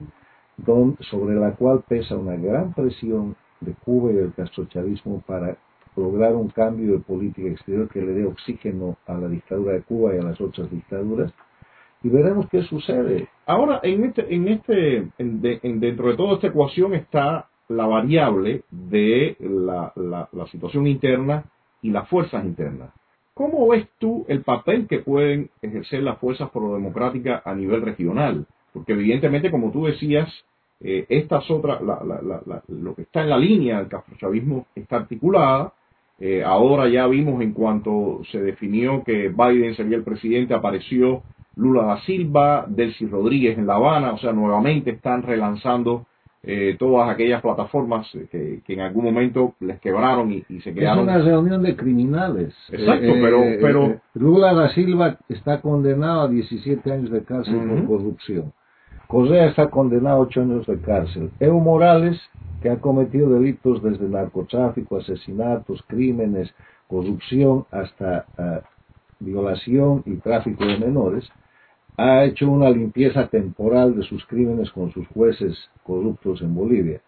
sobre 1.01 1.35
la 1.35 1.51
cual 1.53 1.85
pesa 1.87 2.17
una 2.17 2.35
gran 2.37 2.73
presión 2.73 3.37
de 3.61 3.75
Cuba 3.85 4.11
y 4.11 4.15
del 4.15 4.33
castrochavismo 4.33 5.23
para 5.27 5.59
lograr 5.97 6.35
un 6.35 6.49
cambio 6.49 6.93
de 6.93 7.01
política 7.01 7.47
exterior 7.47 7.91
que 7.91 8.01
le 8.01 8.15
dé 8.15 8.25
oxígeno 8.25 8.97
a 9.07 9.13
la 9.19 9.29
dictadura 9.29 9.75
de 9.75 9.83
Cuba 9.83 10.15
y 10.15 10.19
a 10.21 10.23
las 10.23 10.41
otras 10.41 10.71
dictaduras 10.71 11.31
y 12.03 12.09
veremos 12.09 12.49
qué 12.49 12.63
sucede. 12.63 13.29
Ahora, 13.45 13.81
en 13.83 14.05
este, 14.05 14.35
en 14.35 14.49
este, 14.49 15.09
dentro 15.19 16.09
de 16.09 16.17
toda 16.17 16.37
esta 16.37 16.47
ecuación 16.47 16.95
está 16.95 17.51
la 17.69 17.85
variable 17.85 18.63
de 18.71 19.37
la, 19.41 19.93
la 19.95 20.47
situación 20.47 20.87
interna 20.87 21.45
y 21.83 21.91
las 21.91 22.09
fuerzas 22.09 22.47
internas. 22.47 22.95
¿Cómo 23.43 23.67
ves 23.67 23.89
tú 23.99 24.25
el 24.29 24.43
papel 24.43 24.87
que 24.87 25.01
pueden 25.01 25.51
ejercer 25.63 26.05
las 26.05 26.19
fuerzas 26.19 26.49
prodemocráticas 26.51 27.45
a 27.45 27.53
nivel 27.57 27.83
regional? 27.83 28.47
Porque 28.73 28.93
evidentemente, 28.93 29.51
como 29.51 29.73
tú 29.73 29.87
decías, 29.87 30.33
eh, 30.79 31.07
estas 31.09 31.51
otras, 31.51 31.81
lo 31.83 32.95
que 32.95 33.03
está 33.03 33.23
en 33.23 33.31
la 33.31 33.39
línea 33.39 33.79
del 33.79 33.89
castrochavismo 33.89 34.67
está 34.77 34.99
articulada. 34.99 35.73
Eh, 36.21 36.45
ahora 36.45 36.89
ya 36.89 37.09
vimos 37.09 37.43
en 37.43 37.53
cuanto 37.53 38.21
se 38.31 38.41
definió 38.41 39.03
que 39.03 39.31
Biden 39.31 39.75
sería 39.75 39.97
el 39.97 40.05
presidente, 40.05 40.55
apareció 40.55 41.25
Lula 41.57 41.83
da 41.83 42.01
Silva, 42.03 42.65
Delcy 42.69 43.07
Rodríguez 43.07 43.59
en 43.59 43.67
La 43.67 43.75
Habana, 43.75 44.13
o 44.13 44.19
sea, 44.19 44.33
nuevamente 44.33 44.93
están 44.93 45.25
relanzando 45.25 46.07
eh, 46.45 46.75
todas 46.77 47.09
aquellas 47.09 47.41
plataformas 47.41 48.11
que, 48.31 48.63
en 48.67 48.81
algún 48.81 49.05
momento 49.05 49.55
les 49.61 49.79
quebraron 49.81 50.33
y, 50.33 50.43
se 50.61 50.75
quedaron. 50.75 51.09
Es 51.09 51.15
una 51.15 51.25
reunión 51.25 51.63
de 51.63 51.77
criminales. 51.77 52.53
Exacto, 52.71 53.07
eh, 53.07 53.21
pero, 53.23 53.43
eh, 53.45 53.59
pero... 53.61 54.01
Lula 54.15 54.53
da 54.53 54.69
Silva 54.71 55.19
está 55.29 55.61
condenado 55.61 56.23
a 56.23 56.29
17 56.29 56.93
años 56.93 57.11
de 57.11 57.23
cárcel 57.23 57.61
por 57.69 57.87
corrupción. 57.87 58.53
Correa 59.07 59.47
está 59.47 59.69
condenado 59.69 60.17
a 60.17 60.21
8 60.21 60.41
años 60.41 60.67
de 60.67 60.81
cárcel. 60.81 61.31
Evo 61.39 61.61
Morales, 61.61 62.21
que 62.61 62.71
ha 62.71 62.81
cometido 62.81 63.31
delitos 63.31 63.81
desde 63.81 64.09
narcotráfico, 64.09 64.97
asesinatos, 64.97 65.85
crímenes, 65.87 66.53
corrupción, 66.89 67.67
hasta 67.71 68.27
violación 69.21 70.03
y 70.07 70.17
tráfico 70.17 70.65
de 70.65 70.79
menores, 70.79 71.31
ha 71.97 72.25
hecho 72.25 72.51
una 72.51 72.71
limpieza 72.71 73.29
temporal 73.29 73.97
de 73.97 74.03
sus 74.03 74.25
crímenes 74.27 74.71
con 74.71 74.91
sus 74.93 75.07
jueces 75.09 75.57
corruptos 75.83 76.43
en 76.43 76.55
Bolivia. 76.55 77.01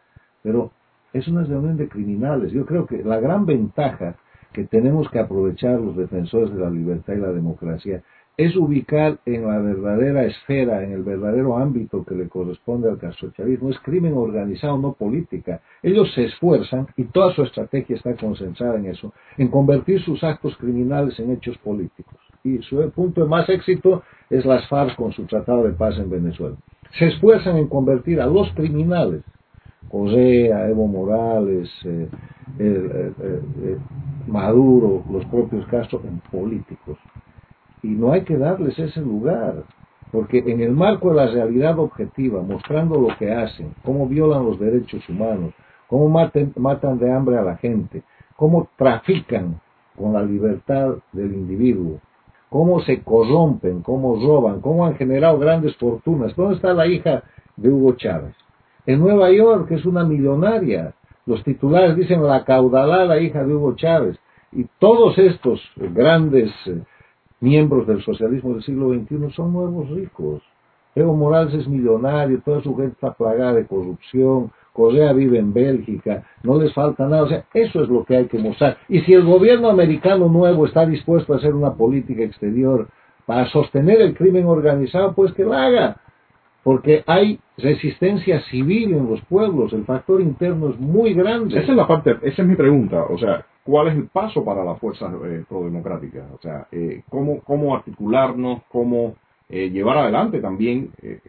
Pero 0.43 0.73
es 1.13 1.27
una 1.29 1.45
reunión 1.45 1.77
de 1.77 1.89
criminales. 1.89 2.53
Yo 2.53 2.67
creo 2.67 2.87
que 2.87 3.03
la 3.03 3.19
gran 3.19 3.47
ventaja 3.47 4.17
que 4.53 4.65
tenemos 4.65 5.09
que 5.11 5.19
aprovechar 5.19 5.81
los 5.81 5.97
defensores 5.97 6.53
de 6.55 6.61
la 6.61 6.71
libertad 6.71 7.15
y 7.15 7.19
la 7.19 7.33
democracia 7.33 8.03
es 8.37 8.57
ubicar 8.57 9.19
en 9.27 9.47
la 9.47 9.59
verdadera 9.59 10.25
esfera, 10.25 10.83
en 10.83 10.93
el 10.93 11.05
verdadero 11.05 11.57
ámbito 11.57 12.05
que 12.05 12.17
le 12.17 12.29
corresponde 12.29 12.91
al 12.91 12.99
castrochavismo, 12.99 13.71
es 13.71 13.79
crimen 13.79 14.15
organizado, 14.15 14.77
no 14.77 14.93
política. 14.93 15.61
Ellos 15.83 16.13
se 16.15 16.25
esfuerzan 16.25 16.89
y 16.97 17.05
toda 17.05 17.33
su 17.33 17.45
estrategia 17.45 17.95
está 17.95 18.17
concentrada 18.17 18.77
en 18.77 18.87
eso, 18.87 19.13
en 19.39 19.49
convertir 19.49 20.03
sus 20.03 20.25
actos 20.25 20.57
criminales 20.57 21.19
en 21.21 21.31
hechos 21.31 21.57
políticos. 21.59 22.14
Y 22.47 22.59
su 22.59 22.91
punto 22.91 23.23
de 23.23 23.27
más 23.27 23.49
éxito 23.49 24.03
es 24.29 24.45
las 24.45 24.69
FARC 24.69 24.97
con 24.97 25.13
su 25.13 25.25
tratado 25.25 25.63
de 25.65 25.73
paz 25.73 25.97
en 25.97 26.11
Venezuela. 26.11 26.55
Se 26.99 27.07
esfuerzan 27.07 27.57
en 27.57 27.69
convertir 27.69 28.21
a 28.21 28.27
los 28.27 28.53
criminales, 28.53 29.23
Correa, 29.89 30.69
Evo 30.69 30.87
Morales, 30.87 31.71
eh, 31.87 32.07
eh, 32.59 33.79
Maduro, 34.27 35.03
los 35.11 35.25
propios 35.25 35.67
Castro, 35.69 36.03
en 36.05 36.19
políticos. 36.31 36.99
Y 37.83 37.89
no 37.89 38.13
hay 38.13 38.25
que 38.25 38.37
darles 38.37 38.79
ese 38.79 39.01
lugar, 39.01 39.65
porque 40.13 40.41
en 40.41 40.61
el 40.61 40.73
marco 40.73 41.09
de 41.09 41.17
la 41.17 41.27
realidad 41.29 41.79
objetiva, 41.79 42.43
mostrando 42.43 43.01
lo 43.01 43.17
que 43.17 43.33
hacen, 43.33 43.73
cómo 43.83 44.07
violan 44.07 44.45
los 44.45 44.61
derechos 44.61 45.09
humanos, 45.09 45.55
cómo 45.89 46.11
matan 46.11 46.99
de 46.99 47.11
hambre 47.11 47.39
a 47.39 47.43
la 47.43 47.57
gente, 47.57 48.03
cómo 48.37 48.69
trafican 48.77 49.63
con 49.97 50.13
la 50.13 50.23
libertad 50.23 50.97
del 51.13 51.33
individuo, 51.33 52.01
cómo 52.55 52.81
se 52.83 53.03
corrompen, 53.03 53.83
cómo 53.83 54.15
roban, 54.15 54.61
cómo 54.61 54.87
han 54.87 54.95
generado 54.95 55.41
grandes 55.41 55.77
fortunas. 55.77 56.37
¿Dónde 56.37 56.55
está 56.55 56.73
la 56.73 56.87
hija 56.87 57.25
de 57.57 57.69
Hugo 57.69 57.95
Chávez? 57.97 58.37
En 58.87 59.01
Nueva 59.01 59.33
York, 59.33 59.73
es 59.73 59.85
una 59.85 60.05
millonaria. 60.05 60.95
Los 61.27 61.43
titulares 61.43 61.97
dicen 61.97 62.23
la 62.23 62.45
caudalada 62.45 63.19
hija 63.19 63.43
de 63.43 63.53
Hugo 63.53 63.75
Chávez. 63.75 64.17
Y 64.53 64.67
todos 64.79 65.19
estos 65.19 65.61
grandes 65.75 66.53
eh, 66.67 66.81
miembros 67.41 67.89
del 67.89 68.05
socialismo 68.05 68.53
del 68.53 68.63
siglo 68.63 68.91
XXI 68.91 69.33
son 69.35 69.53
nuevos 69.53 69.91
ricos. 69.91 70.41
Evo 70.95 71.17
Morales 71.17 71.55
es 71.55 71.67
millonario, 71.67 72.41
toda 72.45 72.63
su 72.63 72.77
gente 72.77 72.93
está 72.93 73.15
plagada 73.15 73.55
de 73.55 73.67
corrupción, 73.67 74.53
Correa 74.75 75.13
vive 75.13 75.39
en 75.39 75.55
Bélgica, 75.55 76.25
no 76.43 76.61
les 76.61 76.75
falta 76.75 77.07
nada, 77.07 77.23
o 77.23 77.29
sea, 77.29 77.45
eso 77.55 77.85
es 77.85 77.89
lo 77.89 78.05
que 78.05 78.17
hay 78.17 78.27
que 78.27 78.39
mostrar. 78.39 78.77
Y 78.89 79.01
si 79.03 79.15
el 79.15 79.25
gobierno 79.25 79.71
americano 79.71 80.29
nuevo 80.29 80.67
está 80.67 80.85
dispuesto 80.85 81.33
a 81.33 81.37
hacer 81.37 81.55
una 81.55 81.75
política 81.75 82.25
exterior 82.25 82.89
para 83.25 83.47
sostener 83.47 84.01
el 84.01 84.15
crimen 84.15 84.47
organizado, 84.47 85.15
pues 85.15 85.33
que 85.33 85.45
la 85.45 85.67
haga, 85.67 85.97
porque 86.65 87.05
hay 87.07 87.39
resistencia 87.57 88.41
civil 88.51 88.95
en 88.95 89.09
los 89.09 89.21
pueblos, 89.27 89.73
el 89.73 89.85
factor 89.85 90.21
interno 90.21 90.71
es 90.71 90.81
muy 90.81 91.15
grande. 91.15 91.57
Esa 91.57 91.71
es 91.71 91.77
la 91.77 91.87
parte, 91.87 92.17
esa 92.23 92.43
es 92.43 92.49
mi 92.49 92.57
pregunta, 92.57 93.05
o 93.05 93.17
sea, 93.17 93.47
¿cuál 93.63 93.89
es 93.89 93.95
el 93.95 94.09
paso 94.09 94.45
para 94.45 94.65
las 94.65 94.81
fuerzas 94.81 95.15
eh, 95.25 95.45
prodemocráticas? 95.49 96.25
O 96.33 96.39
sea, 96.43 96.67
eh, 96.73 97.05
¿cómo, 97.09 97.39
¿cómo 97.45 97.77
articularnos, 97.77 98.63
cómo 98.69 99.15
eh, 99.49 99.71
llevar 99.71 99.99
adelante 99.99 100.41
también? 100.41 100.91
Eh, 101.03 101.21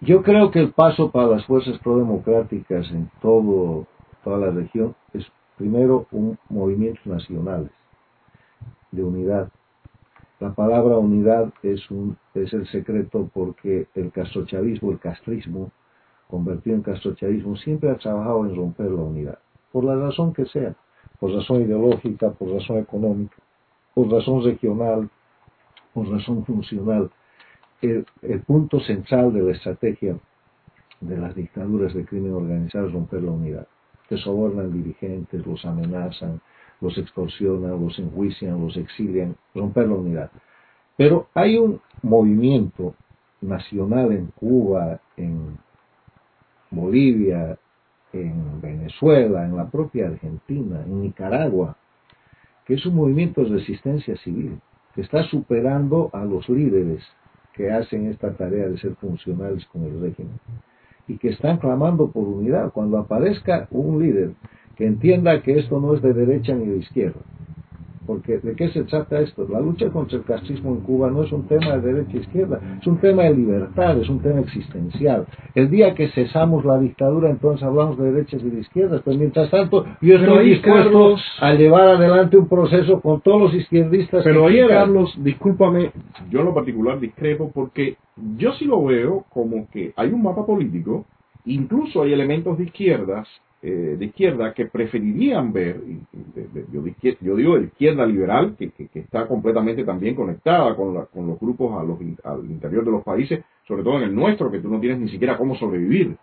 Yo 0.00 0.22
creo 0.22 0.50
que 0.50 0.60
el 0.60 0.70
paso 0.70 1.10
para 1.10 1.28
las 1.28 1.46
fuerzas 1.46 1.78
prodemocráticas 1.78 2.90
en 2.90 3.10
todo, 3.20 3.86
toda 4.22 4.38
la 4.38 4.50
región 4.50 4.94
es 5.12 5.24
primero 5.56 6.06
un 6.10 6.38
movimiento 6.48 7.00
nacionales 7.04 7.70
de 8.90 9.02
unidad 9.02 9.48
la 10.40 10.52
palabra 10.52 10.98
unidad 10.98 11.52
es, 11.62 11.90
un, 11.90 12.18
es 12.34 12.52
el 12.52 12.66
secreto 12.66 13.30
porque 13.32 13.86
el 13.94 14.10
castrochavismo, 14.10 14.90
el 14.90 14.98
castrismo, 14.98 15.70
convertido 16.28 16.76
en 16.76 16.82
castrochavismo, 16.82 17.56
siempre 17.56 17.90
ha 17.90 17.96
trabajado 17.96 18.44
en 18.44 18.56
romper 18.56 18.90
la 18.90 19.02
unidad, 19.02 19.38
por 19.70 19.84
la 19.84 19.96
razón 19.96 20.34
que 20.34 20.44
sea, 20.46 20.74
por 21.20 21.32
razón 21.32 21.62
ideológica, 21.62 22.30
por 22.32 22.50
razón 22.50 22.78
económica, 22.78 23.36
por 23.94 24.10
razón 24.10 24.44
regional, 24.44 25.08
por 25.94 26.10
razón 26.10 26.44
funcional. 26.44 27.10
El, 27.82 28.06
el 28.22 28.40
punto 28.40 28.80
central 28.80 29.32
de 29.32 29.42
la 29.42 29.52
estrategia 29.52 30.16
de 31.00 31.16
las 31.18 31.34
dictaduras 31.34 31.92
de 31.94 32.04
crimen 32.04 32.32
organizado 32.32 32.86
es 32.86 32.92
romper 32.92 33.22
la 33.22 33.30
unidad. 33.30 33.66
Que 34.08 34.16
sobornan 34.16 34.72
dirigentes, 34.72 35.46
los 35.46 35.64
amenazan, 35.64 36.40
los 36.80 36.96
extorsionan, 36.98 37.80
los 37.80 37.98
enjuician, 37.98 38.60
los 38.60 38.76
exilian, 38.76 39.36
romper 39.54 39.88
la 39.88 39.94
unidad. 39.94 40.30
Pero 40.96 41.28
hay 41.34 41.56
un 41.58 41.80
movimiento 42.02 42.94
nacional 43.40 44.12
en 44.12 44.26
Cuba, 44.26 45.00
en 45.16 45.58
Bolivia, 46.70 47.58
en 48.12 48.60
Venezuela, 48.60 49.44
en 49.44 49.56
la 49.56 49.68
propia 49.70 50.08
Argentina, 50.08 50.82
en 50.84 51.02
Nicaragua, 51.02 51.76
que 52.64 52.74
es 52.74 52.86
un 52.86 52.94
movimiento 52.94 53.42
de 53.42 53.50
resistencia 53.50 54.16
civil, 54.18 54.60
que 54.94 55.02
está 55.02 55.24
superando 55.24 56.10
a 56.12 56.24
los 56.24 56.48
líderes 56.48 57.02
que 57.54 57.70
hacen 57.70 58.06
esta 58.06 58.32
tarea 58.32 58.68
de 58.68 58.78
ser 58.78 58.94
funcionales 58.96 59.64
con 59.66 59.84
el 59.84 60.00
régimen 60.00 60.38
y 61.06 61.18
que 61.18 61.28
están 61.28 61.58
clamando 61.58 62.10
por 62.10 62.24
unidad. 62.24 62.72
Cuando 62.72 62.98
aparezca 62.98 63.68
un 63.70 64.02
líder 64.02 64.32
que 64.76 64.86
entienda 64.86 65.42
que 65.42 65.58
esto 65.58 65.80
no 65.80 65.94
es 65.94 66.02
de 66.02 66.12
derecha 66.12 66.54
ni 66.54 66.66
de 66.66 66.78
izquierda, 66.78 67.20
porque 68.06 68.38
¿de 68.38 68.54
qué 68.54 68.68
se 68.70 68.84
trata 68.84 69.20
esto? 69.20 69.46
La 69.48 69.60
lucha 69.60 69.90
contra 69.90 70.18
el 70.18 70.24
castrismo 70.24 70.70
en 70.72 70.80
Cuba 70.80 71.10
no 71.10 71.22
es 71.22 71.32
un 71.32 71.46
tema 71.46 71.76
de 71.76 71.92
derecha 71.92 72.16
e 72.16 72.20
izquierda, 72.20 72.60
es 72.80 72.86
un 72.86 72.98
tema 72.98 73.24
de 73.24 73.34
libertad, 73.34 73.98
es 73.98 74.08
un 74.08 74.20
tema 74.20 74.40
existencial. 74.40 75.26
El 75.54 75.70
día 75.70 75.94
que 75.94 76.08
cesamos 76.08 76.64
la 76.64 76.78
dictadura, 76.78 77.30
entonces 77.30 77.62
hablamos 77.62 77.98
de 77.98 78.12
derechas 78.12 78.42
y 78.42 78.50
de 78.50 78.60
izquierdas, 78.60 79.02
pero 79.04 79.16
mientras 79.16 79.50
tanto 79.50 79.84
yo 80.00 80.16
estoy 80.16 80.50
dispuesto 80.50 81.16
a 81.40 81.54
llevar 81.54 81.88
adelante 81.88 82.36
un 82.36 82.48
proceso 82.48 83.00
con 83.00 83.20
todos 83.20 83.40
los 83.40 83.54
izquierdistas 83.54 84.24
pero 84.24 84.46
que 84.46 84.60
ahí, 84.60 84.68
Carlos, 84.68 85.14
discúlpame, 85.22 85.92
yo 86.30 86.40
en 86.40 86.46
lo 86.46 86.54
particular 86.54 86.98
discrepo 87.00 87.50
porque 87.52 87.96
yo 88.36 88.52
sí 88.54 88.64
lo 88.64 88.84
veo 88.84 89.24
como 89.30 89.68
que 89.70 89.92
hay 89.96 90.10
un 90.10 90.22
mapa 90.22 90.46
político, 90.46 91.04
incluso 91.44 92.02
hay 92.02 92.12
elementos 92.12 92.58
de 92.58 92.64
izquierdas 92.64 93.28
eh, 93.66 93.96
de 93.98 94.04
izquierda 94.04 94.52
que 94.52 94.66
preferirían 94.66 95.50
ver, 95.50 95.80
yo, 96.70 96.82
digo 97.34 97.58
de 97.58 97.64
izquierda 97.64 98.04
liberal, 98.04 98.54
que, 98.58 98.70
está 98.92 99.26
completamente 99.26 99.84
también 99.84 100.14
conectada 100.14 100.76
con, 100.76 100.92
los 100.92 101.40
grupos 101.40 101.72
al 102.24 102.44
interior 102.44 102.84
de 102.84 102.90
los 102.90 103.02
países, 103.02 103.42
sobre 103.66 103.82
todo 103.82 103.96
en 103.96 104.02
el 104.02 104.14
nuestro, 104.14 104.50
que 104.50 104.58
tú 104.58 104.68
no 104.68 104.78
tienes 104.80 104.98
ni 104.98 105.08
siquiera 105.08 105.38
cómo 105.38 105.56
sobrevivir. 105.56 106.14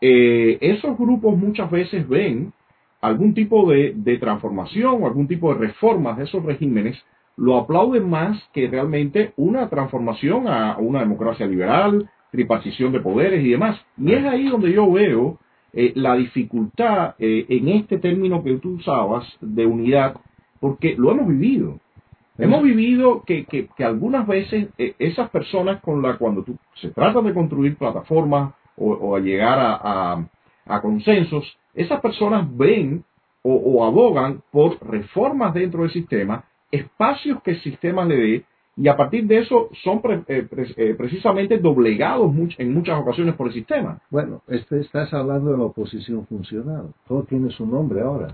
Eh, 0.00 0.56
esos 0.62 0.96
grupos 0.96 1.36
muchas 1.36 1.70
veces 1.70 2.08
ven 2.08 2.54
algún 3.02 3.34
tipo 3.34 3.70
de, 3.70 3.92
de 3.94 4.16
transformación 4.16 5.02
o 5.02 5.06
algún 5.06 5.28
tipo 5.28 5.52
de 5.52 5.66
reformas 5.66 6.16
de 6.16 6.24
esos 6.24 6.42
regímenes, 6.42 6.96
lo 7.36 7.58
aplauden 7.58 8.08
más 8.08 8.42
que 8.54 8.66
realmente 8.66 9.34
una 9.36 9.68
transformación 9.68 10.48
a 10.48 10.78
una 10.78 11.00
democracia 11.00 11.46
liberal, 11.46 12.08
tripartición 12.30 12.92
de 12.92 13.00
poderes 13.00 13.44
y 13.44 13.50
demás. 13.50 13.78
Y 13.98 14.14
es 14.14 14.24
ahí 14.24 14.48
donde 14.48 14.72
yo 14.72 14.90
veo 14.90 15.38
eh, 15.72 15.92
la 15.94 16.16
dificultad 16.16 17.14
eh, 17.18 17.46
en 17.48 17.68
este 17.68 17.98
término 17.98 18.42
que 18.42 18.56
tú 18.56 18.74
usabas 18.74 19.26
de 19.40 19.66
unidad, 19.66 20.16
porque 20.60 20.94
lo 20.96 21.10
hemos 21.10 21.28
vivido. 21.28 21.78
Hemos 22.38 22.62
vivido 22.62 23.24
que, 23.26 23.44
que, 23.44 23.84
algunas 23.84 24.24
veces 24.26 24.68
eh, 24.78 24.94
esas 25.00 25.28
personas 25.30 25.80
con 25.82 26.00
las 26.02 26.18
cuando 26.18 26.44
tú, 26.44 26.56
se 26.80 26.90
trata 26.90 27.20
de 27.20 27.34
construir 27.34 27.76
plataformas 27.76 28.54
o, 28.76 29.16
a 29.16 29.18
llegar 29.18 29.58
a, 29.58 30.24
a, 30.64 30.80
consensos, 30.80 31.58
esas 31.74 32.00
personas 32.00 32.46
ven 32.56 33.04
o, 33.42 33.54
o, 33.54 33.84
abogan 33.84 34.40
por 34.52 34.78
reformas 34.88 35.52
dentro 35.52 35.82
del 35.82 35.90
sistema, 35.90 36.44
espacios 36.70 37.42
que 37.42 37.52
el 37.52 37.62
sistema 37.62 38.04
le 38.04 38.16
dé 38.16 38.44
y 38.80 38.86
a 38.86 38.96
partir 38.96 39.26
de 39.26 39.38
eso 39.38 39.70
son 39.82 40.00
eh, 40.28 40.46
eh, 40.76 40.94
precisamente 40.96 41.58
doblegados 41.58 42.32
en 42.58 42.72
muchas 42.72 43.00
ocasiones 43.00 43.34
por 43.34 43.48
el 43.48 43.52
sistema. 43.52 44.00
Bueno, 44.08 44.42
este, 44.46 44.78
estás 44.78 45.12
hablando 45.12 45.50
de 45.50 45.58
la 45.58 45.64
oposición 45.64 46.24
funcional. 46.26 46.94
Todo 47.08 47.24
tiene 47.24 47.50
su 47.50 47.66
nombre 47.66 48.02
ahora. 48.02 48.28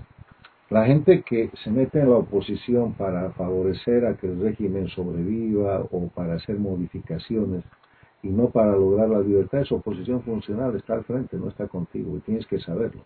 La 0.69 0.85
gente 0.85 1.23
que 1.23 1.49
se 1.63 1.71
mete 1.71 1.99
en 1.99 2.11
la 2.11 2.17
oposición 2.17 2.93
para 2.93 3.31
favorecer 3.31 4.05
a 4.05 4.17
que 4.17 4.27
el 4.27 4.39
régimen 4.39 4.87
sobreviva 4.89 5.83
o 5.91 6.09
para 6.09 6.35
hacer 6.35 6.59
modificaciones 6.59 7.63
y 8.21 8.29
no 8.29 8.49
para 8.49 8.73
lograr 8.73 9.09
la 9.09 9.21
libertad 9.21 9.61
es 9.61 9.71
oposición 9.71 10.21
funcional, 10.21 10.75
está 10.75 10.93
al 10.93 11.05
frente, 11.05 11.37
no 11.37 11.49
está 11.49 11.67
contigo 11.67 12.17
y 12.17 12.19
tienes 12.19 12.45
que 12.45 12.59
saberlo. 12.59 13.01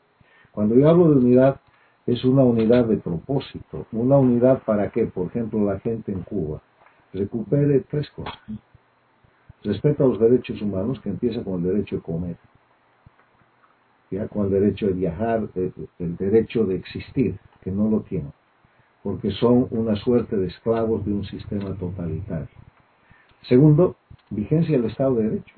Cuando 0.52 0.76
yo 0.76 0.90
hablo 0.90 1.10
de 1.10 1.20
unidad, 1.20 1.62
es 2.06 2.26
una 2.26 2.44
unidad 2.44 2.84
de 2.86 2.98
propósito. 2.98 3.86
¿Una 3.94 4.18
unidad 4.18 4.62
para 4.64 4.90
qué? 4.90 5.06
Por 5.06 5.28
ejemplo, 5.28 5.64
la 5.64 5.80
gente 5.80 6.12
en 6.12 6.22
Cuba 6.24 6.62
recupere 7.14 7.82
tres 7.90 8.10
cosas. 8.12 8.38
Respeto 9.64 10.06
a 10.06 10.08
los 10.08 10.20
derechos 10.20 10.62
humanos, 10.62 11.00
que 11.02 11.10
empieza 11.10 11.44
con 11.44 11.56
el 11.56 11.74
derecho 11.74 11.98
de 11.98 12.02
comer, 12.02 12.38
ya 14.10 14.28
con 14.28 14.46
el 14.46 14.52
derecho 14.52 14.88
de 14.88 14.94
viajar, 14.94 15.48
el, 15.56 16.18
derecho 16.18 16.66
de 16.66 16.76
existir, 16.76 17.38
que 17.62 17.72
no 17.72 17.90
lo 17.90 18.02
tienen, 18.02 18.32
porque 19.04 19.32
son 19.32 19.68
una 19.72 19.96
suerte 19.98 20.38
de 20.38 20.48
esclavos 20.48 21.06
de 21.06 21.14
un 21.14 21.26
sistema 21.26 21.76
totalitario. 21.76 22.48
Segundo, 23.44 23.98
vigencia 24.30 24.78
del 24.78 24.90
Estado 24.90 25.16
de 25.16 25.24
Derecho, 25.24 25.56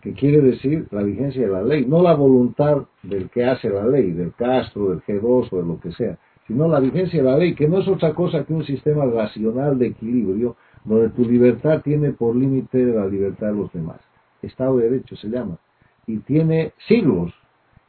que 0.00 0.12
quiere 0.12 0.40
decir 0.40 0.86
la 0.90 1.02
vigencia 1.02 1.42
de 1.42 1.52
la 1.52 1.62
ley, 1.62 1.86
no 1.86 2.02
la 2.02 2.14
voluntad 2.14 2.86
del 3.02 3.30
que 3.30 3.44
hace 3.44 3.68
la 3.68 3.86
ley, 3.86 4.12
del 4.12 4.34
Castro, 4.34 4.90
del 4.90 5.02
G2 5.02 5.48
o 5.50 5.56
de 5.56 5.66
lo 5.66 5.80
que 5.80 5.92
sea, 5.92 6.18
sino 6.46 6.68
la 6.68 6.78
vigencia 6.78 7.22
de 7.22 7.28
la 7.28 7.38
ley, 7.38 7.54
que 7.54 7.66
no 7.66 7.78
es 7.78 7.88
otra 7.88 8.14
cosa 8.14 8.44
que 8.44 8.52
un 8.52 8.64
sistema 8.64 9.06
racional 9.06 9.78
de 9.78 9.88
equilibrio 9.88 10.56
donde 10.84 11.08
tu 11.10 11.24
libertad 11.24 11.82
tiene 11.82 12.12
por 12.12 12.36
límite 12.36 12.84
la 12.84 13.06
libertad 13.06 13.48
de 13.48 13.54
los 13.54 13.72
demás. 13.72 14.00
Estado 14.42 14.76
de 14.76 14.90
Derecho 14.90 15.16
se 15.16 15.28
llama. 15.28 15.58
Y 16.06 16.18
tiene 16.18 16.72
siglos 16.86 17.32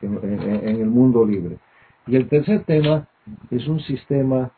en, 0.01 0.79
el 0.81 0.87
mundo 0.87 1.25
libre. 1.25 1.57
Y 2.07 2.15
el 2.15 2.27
tercer 2.27 2.63
tema 2.63 3.07
es 3.51 3.67
un 3.67 3.79
sistema 3.81 4.51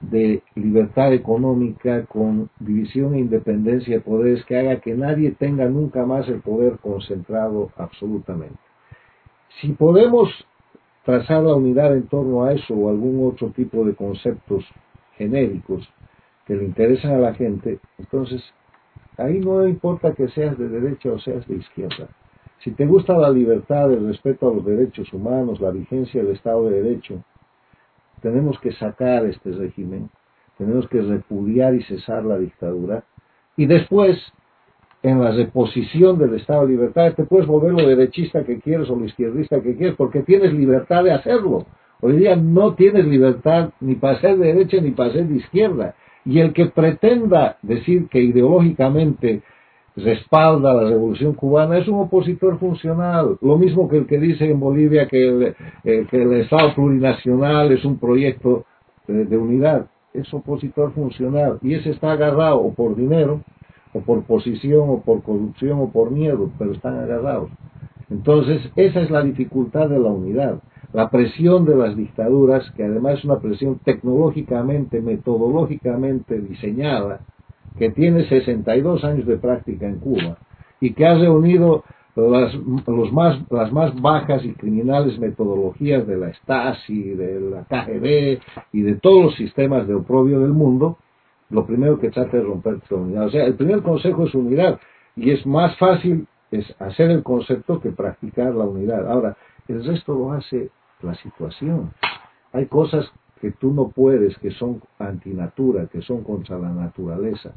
de 0.00 0.42
libertad 0.54 1.12
económica 1.12 2.06
con 2.06 2.48
división 2.58 3.14
e 3.14 3.18
independencia 3.18 3.96
de 3.96 4.00
poderes 4.00 4.44
que 4.44 4.58
haga 4.58 4.80
que 4.80 4.94
nadie 4.94 5.32
tenga 5.32 5.66
nunca 5.66 6.06
más 6.06 6.28
el 6.28 6.40
poder 6.40 6.78
concentrado 6.78 7.70
absolutamente. 7.76 8.58
Si 9.60 9.72
podemos 9.72 10.30
trazar 11.04 11.42
la 11.42 11.54
unidad 11.54 11.94
en 11.94 12.06
torno 12.06 12.44
a 12.44 12.52
eso 12.52 12.74
o 12.74 12.88
algún 12.88 13.26
otro 13.28 13.50
tipo 13.50 13.84
de 13.84 13.94
conceptos 13.94 14.64
genéricos, 15.16 15.88
que 16.46 16.56
le 16.56 16.64
interesan 16.64 17.12
a 17.12 17.18
la 17.18 17.34
gente, 17.34 17.78
entonces 17.98 18.42
ahí 19.16 19.38
no 19.38 19.66
importa 19.66 20.14
que 20.14 20.28
seas 20.28 20.58
de 20.58 20.68
derecha 20.68 21.12
o 21.12 21.18
seas 21.18 21.46
de 21.46 21.56
izquierda. 21.56 22.08
Si 22.58 22.72
te 22.72 22.86
gusta 22.86 23.16
la 23.16 23.30
libertad, 23.30 23.90
el 23.92 24.06
respeto 24.06 24.50
a 24.50 24.54
los 24.54 24.64
derechos 24.64 25.12
humanos, 25.12 25.60
la 25.60 25.70
vigencia 25.70 26.22
del 26.22 26.32
Estado 26.32 26.68
de 26.68 26.82
Derecho, 26.82 27.22
tenemos 28.20 28.58
que 28.60 28.72
sacar 28.72 29.24
este 29.24 29.50
régimen, 29.52 30.10
tenemos 30.58 30.86
que 30.88 31.00
repudiar 31.00 31.74
y 31.74 31.82
cesar 31.84 32.24
la 32.24 32.38
dictadura, 32.38 33.04
y 33.56 33.66
después, 33.66 34.18
en 35.02 35.22
la 35.22 35.32
reposición 35.32 36.18
del 36.18 36.34
Estado 36.34 36.66
de 36.66 36.72
libertad, 36.72 37.14
te 37.14 37.24
puedes 37.24 37.46
volver 37.46 37.72
lo 37.72 37.88
derechista 37.88 38.44
que 38.44 38.60
quieres 38.60 38.90
o 38.90 38.96
lo 38.96 39.06
izquierdista 39.06 39.60
que 39.62 39.76
quieres, 39.76 39.96
porque 39.96 40.22
tienes 40.22 40.52
libertad 40.52 41.04
de 41.04 41.12
hacerlo. 41.12 41.64
Hoy 42.02 42.16
día 42.16 42.36
no 42.36 42.74
tienes 42.74 43.06
libertad 43.06 43.70
ni 43.80 43.94
para 43.94 44.20
ser 44.20 44.36
de 44.38 44.46
derecha 44.48 44.78
ni 44.80 44.90
para 44.90 45.12
ser 45.12 45.26
de 45.26 45.36
izquierda. 45.36 45.94
Y 46.24 46.40
el 46.40 46.52
que 46.52 46.66
pretenda 46.66 47.56
decir 47.62 48.08
que 48.08 48.20
ideológicamente 48.20 49.42
respalda 49.96 50.74
la 50.74 50.88
revolución 50.88 51.34
cubana 51.34 51.78
es 51.78 51.88
un 51.88 52.00
opositor 52.00 52.58
funcional, 52.58 53.36
lo 53.40 53.58
mismo 53.58 53.88
que 53.88 53.98
el 53.98 54.06
que 54.06 54.18
dice 54.18 54.50
en 54.50 54.60
Bolivia 54.60 55.08
que 55.08 55.28
el, 55.28 55.54
eh, 55.84 56.40
Estado 56.40 56.74
plurinacional 56.74 57.72
es 57.72 57.84
un 57.84 57.98
proyecto 57.98 58.64
de, 59.06 59.36
unidad, 59.36 59.86
es 60.14 60.32
opositor 60.32 60.92
funcional 60.92 61.58
y 61.62 61.74
ese 61.74 61.90
está 61.90 62.12
agarrado 62.12 62.60
o 62.60 62.72
por 62.72 62.94
dinero, 62.94 63.42
o 63.92 64.00
por 64.00 64.22
posición, 64.22 64.88
o 64.88 65.02
por 65.02 65.22
corrupción, 65.22 65.80
o 65.80 65.90
por 65.90 66.12
miedo, 66.12 66.50
pero 66.58 66.72
están 66.72 66.96
agarrados. 66.96 67.50
Entonces, 68.08 68.60
esa 68.76 69.00
es 69.00 69.10
la 69.10 69.22
dificultad 69.22 69.88
de 69.88 69.98
la 69.98 70.10
unidad 70.10 70.60
la 70.92 71.08
presión 71.08 71.64
de 71.64 71.76
las 71.76 71.96
dictaduras, 71.96 72.70
que 72.72 72.84
además 72.84 73.18
es 73.18 73.24
una 73.24 73.38
presión 73.38 73.78
tecnológicamente, 73.84 75.00
metodológicamente 75.00 76.40
diseñada, 76.40 77.20
que 77.78 77.90
tiene 77.90 78.28
62 78.28 79.04
años 79.04 79.26
de 79.26 79.36
práctica 79.36 79.86
en 79.86 80.00
Cuba 80.00 80.38
y 80.80 80.92
que 80.92 81.06
ha 81.06 81.14
reunido 81.14 81.84
las, 82.16 82.54
los 82.86 83.12
más, 83.12 83.40
las 83.50 83.72
más 83.72 83.98
bajas 84.00 84.44
y 84.44 84.52
criminales 84.54 85.18
metodologías 85.18 86.06
de 86.06 86.16
la 86.16 86.32
Stasi, 86.34 87.14
de 87.14 87.40
la 87.40 87.64
KGB 87.64 88.40
y 88.72 88.82
de 88.82 88.94
todos 88.96 89.24
los 89.24 89.34
sistemas 89.36 89.86
de 89.86 89.94
oprobio 89.94 90.40
del 90.40 90.52
mundo, 90.52 90.98
lo 91.50 91.66
primero 91.66 91.98
que 91.98 92.10
trata 92.10 92.36
es 92.36 92.44
romper 92.44 92.78
esta 92.82 92.94
unidad. 92.96 93.26
O 93.26 93.30
sea, 93.30 93.44
el 93.44 93.54
primer 93.54 93.82
consejo 93.82 94.26
es 94.26 94.34
unidad 94.34 94.80
y 95.16 95.30
es 95.30 95.46
más 95.46 95.76
fácil 95.78 96.26
es 96.50 96.66
hacer 96.80 97.10
el 97.10 97.22
concepto 97.22 97.80
que 97.80 97.92
practicar 97.92 98.54
la 98.54 98.64
unidad. 98.64 99.08
Ahora, 99.08 99.36
el 99.68 99.84
resto 99.84 100.14
lo 100.14 100.32
hace 100.32 100.70
la 101.02 101.14
situación. 101.14 101.92
Hay 102.52 102.66
cosas 102.66 103.10
que 103.40 103.50
tú 103.52 103.72
no 103.72 103.88
puedes, 103.88 104.36
que 104.38 104.50
son 104.50 104.82
antinatura, 104.98 105.86
que 105.86 106.02
son 106.02 106.22
contra 106.22 106.58
la 106.58 106.70
naturaleza. 106.70 107.54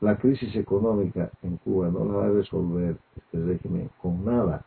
La 0.00 0.16
crisis 0.16 0.54
económica 0.56 1.30
en 1.42 1.58
Cuba 1.58 1.88
no 1.88 2.04
la 2.04 2.12
va 2.14 2.26
a 2.26 2.30
resolver 2.30 2.96
este 3.16 3.38
régimen 3.38 3.90
con 4.00 4.24
nada. 4.24 4.64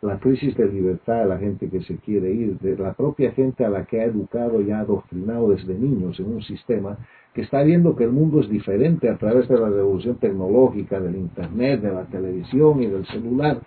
La 0.00 0.18
crisis 0.20 0.56
de 0.56 0.70
libertad 0.70 1.20
de 1.20 1.26
la 1.26 1.38
gente 1.38 1.68
que 1.68 1.82
se 1.82 1.96
quiere 1.96 2.30
ir, 2.30 2.58
de 2.60 2.76
la 2.76 2.92
propia 2.92 3.32
gente 3.32 3.64
a 3.64 3.70
la 3.70 3.86
que 3.86 4.00
ha 4.00 4.04
educado 4.04 4.60
y 4.60 4.70
ha 4.70 4.80
adoctrinado 4.80 5.48
desde 5.48 5.74
niños 5.74 6.20
en 6.20 6.26
un 6.26 6.42
sistema 6.42 6.98
que 7.32 7.42
está 7.42 7.62
viendo 7.62 7.96
que 7.96 8.04
el 8.04 8.12
mundo 8.12 8.40
es 8.40 8.48
diferente 8.48 9.08
a 9.08 9.16
través 9.16 9.48
de 9.48 9.58
la 9.58 9.68
revolución 9.68 10.16
tecnológica, 10.16 11.00
del 11.00 11.16
Internet, 11.16 11.80
de 11.80 11.92
la 11.92 12.04
televisión 12.04 12.82
y 12.82 12.86
del 12.86 13.06
celular, 13.06 13.60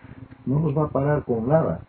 no 0.46 0.60
nos 0.62 0.78
va 0.78 0.86
a 0.86 0.90
parar 0.90 1.26
con 1.26 1.50
nada. 1.50 1.87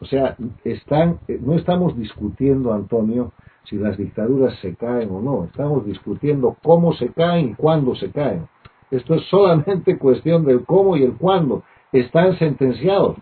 O 0.00 0.06
sea, 0.06 0.36
están, 0.64 1.18
eh, 1.28 1.38
no 1.42 1.54
estamos 1.54 1.96
discutiendo, 1.96 2.72
Antonio, 2.72 3.32
si 3.64 3.76
las 3.76 3.96
dictaduras 3.98 4.54
se 4.60 4.74
caen 4.74 5.10
o 5.10 5.20
no. 5.20 5.44
Estamos 5.44 5.84
discutiendo 5.84 6.56
cómo 6.62 6.94
se 6.94 7.08
caen 7.08 7.50
y 7.50 7.54
cuándo 7.54 7.94
se 7.94 8.10
caen. 8.10 8.48
Esto 8.90 9.14
es 9.14 9.24
solamente 9.28 9.98
cuestión 9.98 10.44
del 10.44 10.64
cómo 10.64 10.96
y 10.96 11.02
el 11.02 11.14
cuándo. 11.14 11.62
Están 11.92 12.38
sentenciados. 12.38 13.16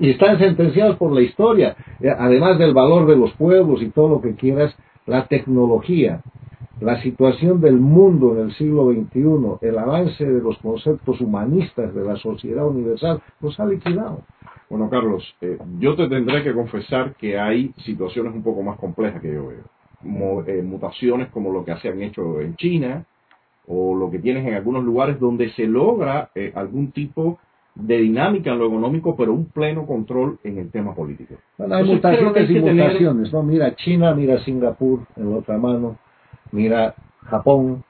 Y 0.00 0.10
están 0.10 0.38
sentenciados 0.38 0.96
por 0.96 1.12
la 1.12 1.20
historia. 1.20 1.76
Eh, 2.00 2.10
además 2.10 2.58
del 2.58 2.74
valor 2.74 3.06
de 3.06 3.16
los 3.16 3.32
pueblos 3.34 3.80
y 3.82 3.90
todo 3.90 4.08
lo 4.08 4.20
que 4.20 4.34
quieras, 4.34 4.74
la 5.06 5.26
tecnología, 5.28 6.22
la 6.80 7.00
situación 7.02 7.60
del 7.60 7.78
mundo 7.78 8.32
en 8.34 8.46
el 8.46 8.54
siglo 8.54 8.90
XXI, 8.90 9.66
el 9.66 9.78
avance 9.78 10.24
de 10.24 10.40
los 10.40 10.58
conceptos 10.58 11.20
humanistas 11.20 11.94
de 11.94 12.04
la 12.04 12.16
sociedad 12.16 12.66
universal, 12.66 13.22
nos 13.40 13.58
ha 13.60 13.66
liquidado. 13.66 14.22
Bueno, 14.68 14.90
Carlos, 14.90 15.22
eh, 15.40 15.58
yo 15.78 15.94
te 15.94 16.08
tendré 16.08 16.42
que 16.42 16.52
confesar 16.52 17.14
que 17.14 17.38
hay 17.38 17.72
situaciones 17.84 18.34
un 18.34 18.42
poco 18.42 18.62
más 18.62 18.78
complejas 18.78 19.22
que 19.22 19.32
yo 19.32 19.48
veo. 19.48 20.44
Eh, 20.46 20.62
mutaciones 20.62 21.28
como 21.28 21.52
lo 21.52 21.64
que 21.64 21.76
se 21.76 21.88
han 21.88 22.02
hecho 22.02 22.40
en 22.40 22.56
China 22.56 23.04
o 23.66 23.94
lo 23.94 24.10
que 24.10 24.18
tienes 24.18 24.46
en 24.46 24.54
algunos 24.54 24.84
lugares 24.84 25.18
donde 25.18 25.50
se 25.52 25.66
logra 25.66 26.30
eh, 26.34 26.52
algún 26.54 26.92
tipo 26.92 27.38
de 27.74 27.98
dinámica 27.98 28.52
en 28.52 28.58
lo 28.58 28.66
económico, 28.66 29.16
pero 29.16 29.32
un 29.32 29.46
pleno 29.46 29.86
control 29.86 30.38
en 30.44 30.58
el 30.58 30.70
tema 30.70 30.94
político. 30.94 31.34
hay 31.58 31.84
mutaciones 31.84 32.50
y 32.50 32.58
mutaciones, 32.60 33.32
¿no? 33.32 33.42
Mira 33.42 33.74
China, 33.76 34.14
mira 34.14 34.42
Singapur 34.44 35.00
en 35.16 35.30
la 35.30 35.36
otra 35.38 35.58
mano, 35.58 35.98
mira 36.52 36.94
Japón, 37.24 37.84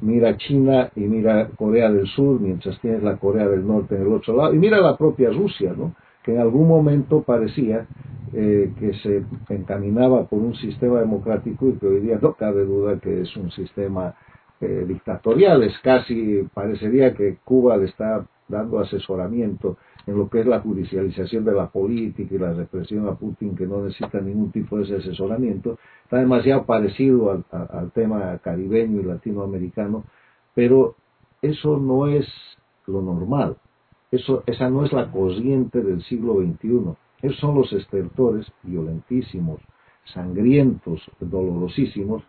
mira 0.00 0.36
China 0.36 0.90
y 0.96 1.00
mira 1.00 1.48
Corea 1.56 1.90
del 1.90 2.06
Sur, 2.08 2.40
mientras 2.40 2.80
tienes 2.80 3.02
la 3.02 3.16
Corea 3.16 3.46
del 3.46 3.66
Norte 3.66 3.94
en 3.94 4.02
el 4.02 4.12
otro 4.12 4.36
lado, 4.36 4.54
y 4.54 4.58
mira 4.58 4.80
la 4.80 4.96
propia 4.96 5.30
Rusia, 5.30 5.74
¿no? 5.76 5.94
Que 6.22 6.34
en 6.34 6.40
algún 6.40 6.68
momento 6.68 7.22
parecía 7.22 7.86
eh, 8.32 8.72
que 8.78 8.94
se 8.94 9.24
encaminaba 9.48 10.24
por 10.26 10.40
un 10.40 10.54
sistema 10.54 11.00
democrático 11.00 11.68
y 11.68 11.72
que 11.72 11.86
hoy 11.86 12.00
día 12.00 12.18
no 12.20 12.34
cabe 12.34 12.64
duda 12.64 12.98
que 13.00 13.22
es 13.22 13.36
un 13.36 13.50
sistema 13.50 14.14
eh, 14.60 14.84
dictatorial. 14.86 15.62
Es 15.62 15.78
casi, 15.80 16.46
parecería 16.54 17.14
que 17.14 17.38
Cuba 17.44 17.76
le 17.76 17.86
está 17.86 18.24
dando 18.46 18.78
asesoramiento 18.78 19.78
en 20.06 20.18
lo 20.18 20.28
que 20.28 20.40
es 20.40 20.46
la 20.46 20.60
judicialización 20.60 21.44
de 21.44 21.52
la 21.52 21.68
política 21.68 22.34
y 22.34 22.38
la 22.38 22.52
represión 22.52 23.08
a 23.08 23.14
Putin, 23.14 23.56
que 23.56 23.66
no 23.66 23.82
necesita 23.84 24.20
ningún 24.20 24.50
tipo 24.50 24.78
de 24.78 24.96
asesoramiento, 24.96 25.78
está 26.04 26.18
demasiado 26.18 26.64
parecido 26.64 27.44
al 27.50 27.90
tema 27.92 28.38
caribeño 28.38 29.00
y 29.00 29.04
latinoamericano, 29.04 30.04
pero 30.54 30.96
eso 31.42 31.78
no 31.78 32.06
es 32.06 32.26
lo 32.86 33.02
normal. 33.02 33.56
Eso, 34.10 34.42
esa 34.46 34.68
no 34.68 34.84
es 34.84 34.92
la 34.92 35.10
corriente 35.10 35.82
del 35.82 36.02
siglo 36.02 36.34
XXI. 36.40 36.96
Esos 37.22 37.38
son 37.38 37.54
los 37.54 37.72
estertores 37.72 38.50
violentísimos, 38.62 39.60
sangrientos, 40.12 41.00
dolorosísimos 41.20 42.22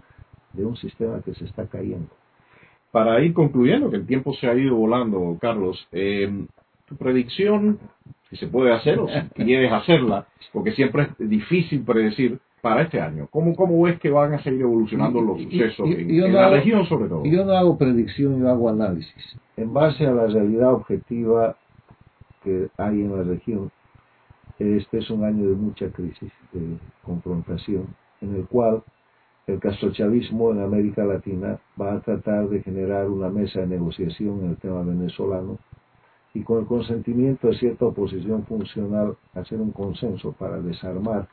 de 0.54 0.66
un 0.66 0.76
sistema 0.76 1.22
que 1.22 1.34
se 1.34 1.46
está 1.46 1.66
cayendo. 1.68 2.10
Para 2.92 3.22
ir 3.22 3.34
concluyendo, 3.34 3.90
que 3.90 3.98
el 3.98 4.06
tiempo 4.06 4.34
se 4.34 4.48
ha 4.48 4.54
ido 4.54 4.76
volando, 4.76 5.38
Carlos, 5.40 5.88
eh, 5.92 6.46
tu 6.86 6.96
predicción, 6.98 7.80
si 8.30 8.36
se 8.36 8.48
puede 8.48 8.74
hacer 8.74 9.00
o 9.00 9.08
si 9.08 9.14
quieres 9.44 9.72
hacerla, 9.72 10.28
porque 10.52 10.74
siempre 10.74 11.04
es 11.18 11.30
difícil 11.30 11.84
predecir 11.84 12.40
para 12.62 12.84
este 12.84 13.02
año. 13.02 13.28
¿Cómo, 13.32 13.56
cómo 13.56 13.82
ves 13.82 14.00
que 14.00 14.10
van 14.10 14.34
a 14.34 14.44
seguir 14.44 14.62
evolucionando 14.62 15.20
los 15.22 15.42
sucesos 15.42 15.90
en, 15.90 16.34
la 16.34 16.50
región 16.50 16.86
sobre 16.86 17.10
todo? 17.10 17.26
Yo 17.26 17.44
no 17.44 17.54
hago 17.54 17.78
predicción, 17.78 18.40
yo 18.40 18.50
hago 18.50 18.70
análisis. 18.70 19.38
En 19.58 19.74
base 19.74 20.06
a 20.06 20.12
la 20.12 20.28
realidad 20.28 20.74
objetiva 20.74 21.58
que 22.44 22.70
hay 22.78 23.02
en 23.02 23.16
la 23.16 23.24
región, 23.24 23.72
este 24.60 25.00
es 25.00 25.10
un 25.10 25.24
año 25.24 25.48
de 25.48 25.56
mucha 25.56 25.90
crisis, 25.90 26.32
de 26.54 26.78
confrontación, 27.04 27.88
en 28.22 28.36
el 28.36 28.46
cual 28.46 28.84
el 29.48 29.60
castrochavismo 29.60 30.52
en 30.52 30.62
América 30.62 31.04
Latina 31.04 31.60
va 31.80 31.94
a 31.94 32.00
tratar 32.02 32.48
de 32.48 32.62
generar 32.62 33.10
una 33.10 33.30
mesa 33.30 33.62
de 33.62 33.68
negociación 33.68 34.42
en 34.42 34.50
el 34.52 34.58
tema 34.58 34.84
venezolano 34.84 35.58
y 36.34 36.44
con 36.44 36.60
el 36.60 36.66
consentimiento 36.66 37.48
de 37.48 37.58
cierta 37.58 37.86
oposición 37.86 38.46
funcional 38.46 39.18
hacer 39.34 39.60
un 39.60 39.72
consenso 39.72 40.32
para 40.34 40.62
desarmar 40.62 41.28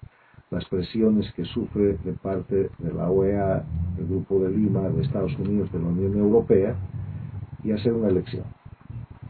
las 0.50 0.64
presiones 0.64 1.30
que 1.34 1.44
sufre 1.44 1.98
de 2.02 2.12
parte 2.14 2.70
de 2.78 2.92
la 2.92 3.11
OEA, 3.11 3.64
del 3.96 4.06
Grupo 4.06 4.40
de 4.40 4.50
Lima, 4.50 4.88
de 4.88 5.02
Estados 5.02 5.36
Unidos, 5.38 5.70
de 5.72 5.78
la 5.78 5.88
Unión 5.88 6.16
Europea 6.16 6.74
y 7.62 7.72
hacer 7.72 7.92
una 7.92 8.09
elección. 8.09 8.44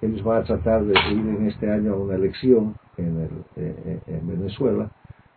Ellos 0.01 0.23
van 0.23 0.43
a 0.43 0.45
tratar 0.45 0.85
de 0.85 0.93
ir 0.93 1.19
en 1.19 1.47
este 1.47 1.71
año 1.71 1.95
a 1.95 1.97
una 1.97 2.15
elección 2.15 2.75
en, 2.97 3.21
el, 3.21 3.31
eh, 3.57 4.01
en 4.07 4.29
Venezuela 4.29 4.91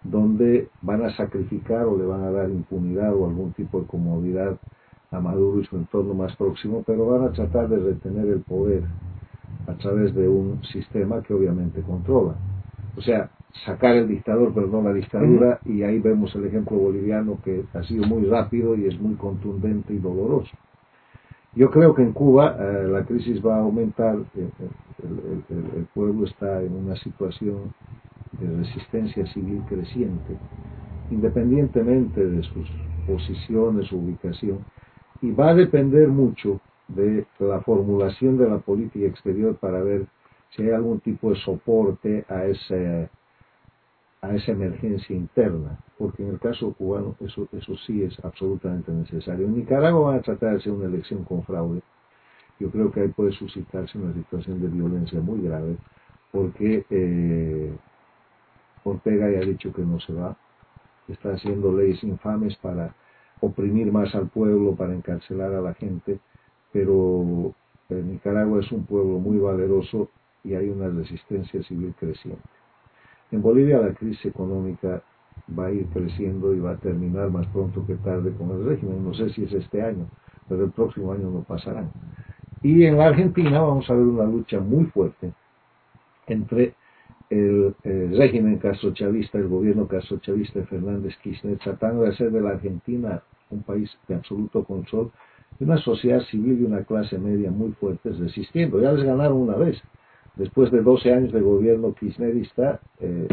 donde 0.03 0.69
van 0.81 1.03
a 1.03 1.15
sacrificar 1.15 1.85
o 1.85 1.97
le 1.97 2.05
van 2.05 2.23
a 2.23 2.31
dar 2.31 2.49
impunidad 2.49 3.13
o 3.13 3.27
algún 3.27 3.53
tipo 3.53 3.81
de 3.81 3.87
comodidad 3.87 4.57
a 5.11 5.19
Maduro 5.19 5.61
y 5.61 5.65
su 5.65 5.75
entorno 5.75 6.13
más 6.13 6.35
próximo, 6.35 6.83
pero 6.85 7.05
van 7.05 7.23
a 7.25 7.31
tratar 7.31 7.67
de 7.69 7.77
retener 7.77 8.27
el 8.27 8.41
poder 8.41 8.83
a 9.67 9.73
través 9.73 10.15
de 10.15 10.27
un 10.27 10.63
sistema 10.63 11.21
que 11.21 11.33
obviamente 11.33 11.81
controla. 11.81 12.35
O 12.97 13.01
sea, 13.01 13.29
sacar 13.65 13.95
el 13.95 14.07
dictador, 14.07 14.53
pero 14.53 14.67
no 14.67 14.81
la 14.81 14.93
dictadura, 14.93 15.59
y 15.65 15.83
ahí 15.83 15.99
vemos 15.99 16.33
el 16.35 16.45
ejemplo 16.45 16.77
boliviano 16.77 17.37
que 17.43 17.63
ha 17.73 17.83
sido 17.83 18.05
muy 18.07 18.25
rápido 18.25 18.75
y 18.75 18.85
es 18.85 18.99
muy 18.99 19.15
contundente 19.15 19.93
y 19.93 19.97
doloroso. 19.97 20.51
Yo 21.53 21.69
creo 21.69 21.93
que 21.93 22.01
en 22.01 22.13
Cuba 22.13 22.55
eh, 22.57 22.87
la 22.87 23.03
crisis 23.03 23.45
va 23.45 23.57
a 23.57 23.59
aumentar, 23.59 24.15
eh, 24.35 24.49
el, 25.03 25.85
pueblo 25.93 26.25
está 26.25 26.61
en 26.61 26.73
una 26.73 26.95
situación 26.95 27.73
de 28.39 28.57
resistencia 28.57 29.25
civil 29.27 29.61
creciente, 29.67 30.37
independientemente 31.09 32.25
de 32.25 32.41
sus 32.43 32.69
posiciones, 33.05 33.87
su 33.87 33.97
ubicación, 33.97 34.59
y 35.21 35.31
va 35.31 35.49
a 35.49 35.55
depender 35.55 36.07
mucho 36.07 36.61
de 36.87 37.25
la 37.39 37.59
formulación 37.59 38.37
de 38.37 38.49
la 38.49 38.59
política 38.59 39.07
exterior 39.07 39.55
para 39.55 39.81
ver 39.81 40.05
si 40.51 40.63
hay 40.63 40.71
algún 40.71 41.01
tipo 41.01 41.31
de 41.31 41.35
soporte 41.37 42.23
a 42.29 42.45
ese 42.45 43.09
a 44.21 44.35
esa 44.35 44.51
emergencia 44.51 45.15
interna, 45.15 45.79
porque 45.97 46.21
en 46.21 46.29
el 46.29 46.39
caso 46.39 46.73
cubano 46.73 47.15
eso, 47.21 47.47
eso 47.51 47.75
sí 47.87 48.03
es 48.03 48.23
absolutamente 48.23 48.91
necesario. 48.91 49.47
En 49.47 49.55
Nicaragua 49.55 50.11
van 50.11 50.19
a 50.19 50.21
tratar 50.21 50.51
de 50.51 50.57
hacer 50.57 50.71
una 50.71 50.85
elección 50.85 51.23
con 51.23 51.43
fraude. 51.43 51.81
Yo 52.59 52.69
creo 52.69 52.91
que 52.91 53.01
ahí 53.01 53.07
puede 53.07 53.31
suscitarse 53.31 53.97
una 53.97 54.13
situación 54.13 54.61
de 54.61 54.67
violencia 54.67 55.19
muy 55.19 55.41
grave, 55.41 55.75
porque 56.31 56.85
eh, 56.91 57.75
Ortega 58.83 59.31
ya 59.31 59.39
ha 59.39 59.45
dicho 59.45 59.73
que 59.73 59.81
no 59.81 59.99
se 59.99 60.13
va, 60.13 60.37
está 61.07 61.33
haciendo 61.33 61.75
leyes 61.75 62.03
infames 62.03 62.55
para 62.57 62.93
oprimir 63.39 63.91
más 63.91 64.13
al 64.13 64.29
pueblo, 64.29 64.75
para 64.75 64.93
encarcelar 64.93 65.51
a 65.55 65.61
la 65.61 65.73
gente, 65.73 66.19
pero 66.71 67.55
Nicaragua 67.89 68.59
es 68.59 68.71
un 68.71 68.85
pueblo 68.85 69.17
muy 69.17 69.39
valeroso 69.39 70.09
y 70.43 70.53
hay 70.53 70.69
una 70.69 70.89
resistencia 70.89 71.63
civil 71.63 71.95
creciente. 71.99 72.60
En 73.31 73.41
Bolivia 73.41 73.79
la 73.79 73.93
crisis 73.93 74.25
económica 74.25 75.01
va 75.57 75.67
a 75.67 75.71
ir 75.71 75.85
creciendo 75.87 76.53
y 76.53 76.59
va 76.59 76.71
a 76.71 76.77
terminar 76.77 77.29
más 77.29 77.47
pronto 77.47 77.85
que 77.85 77.95
tarde 77.95 78.33
con 78.33 78.51
el 78.51 78.65
régimen. 78.65 79.03
No 79.03 79.13
sé 79.13 79.29
si 79.29 79.43
es 79.43 79.53
este 79.53 79.81
año, 79.81 80.07
pero 80.47 80.65
el 80.65 80.71
próximo 80.71 81.13
año 81.13 81.29
no 81.29 81.43
pasarán. 81.43 81.91
Y 82.63 82.85
en 82.85 82.97
la 82.97 83.07
Argentina 83.07 83.61
vamos 83.61 83.89
a 83.89 83.93
ver 83.93 84.03
una 84.03 84.25
lucha 84.25 84.59
muy 84.59 84.85
fuerte 84.85 85.31
entre 86.27 86.75
el, 87.29 87.73
régimen 87.83 88.57
castrochavista, 88.57 89.37
el 89.37 89.47
gobierno 89.47 89.87
castrochavista 89.87 90.59
de 90.59 90.65
Fernández 90.65 91.15
Kirchner, 91.23 91.57
tratando 91.57 92.03
de 92.03 92.09
hacer 92.09 92.31
de 92.31 92.41
la 92.41 92.51
Argentina 92.51 93.21
un 93.49 93.63
país 93.63 93.89
de 94.07 94.15
absoluto 94.15 94.63
control 94.63 95.11
y 95.59 95.63
una 95.63 95.77
sociedad 95.77 96.21
civil 96.25 96.61
y 96.61 96.65
una 96.65 96.83
clase 96.83 97.17
media 97.17 97.49
muy 97.49 97.71
fuertes 97.73 98.19
resistiendo. 98.19 98.81
Ya 98.81 98.91
les 98.91 99.05
ganaron 99.05 99.37
una 99.37 99.55
vez. 99.55 99.81
Después 100.35 100.71
de 100.71 100.81
12 100.81 101.13
años 101.13 101.33
de 101.33 101.41
gobierno 101.41 101.93
kirchnerista, 101.93 102.79
eh, 102.99 103.27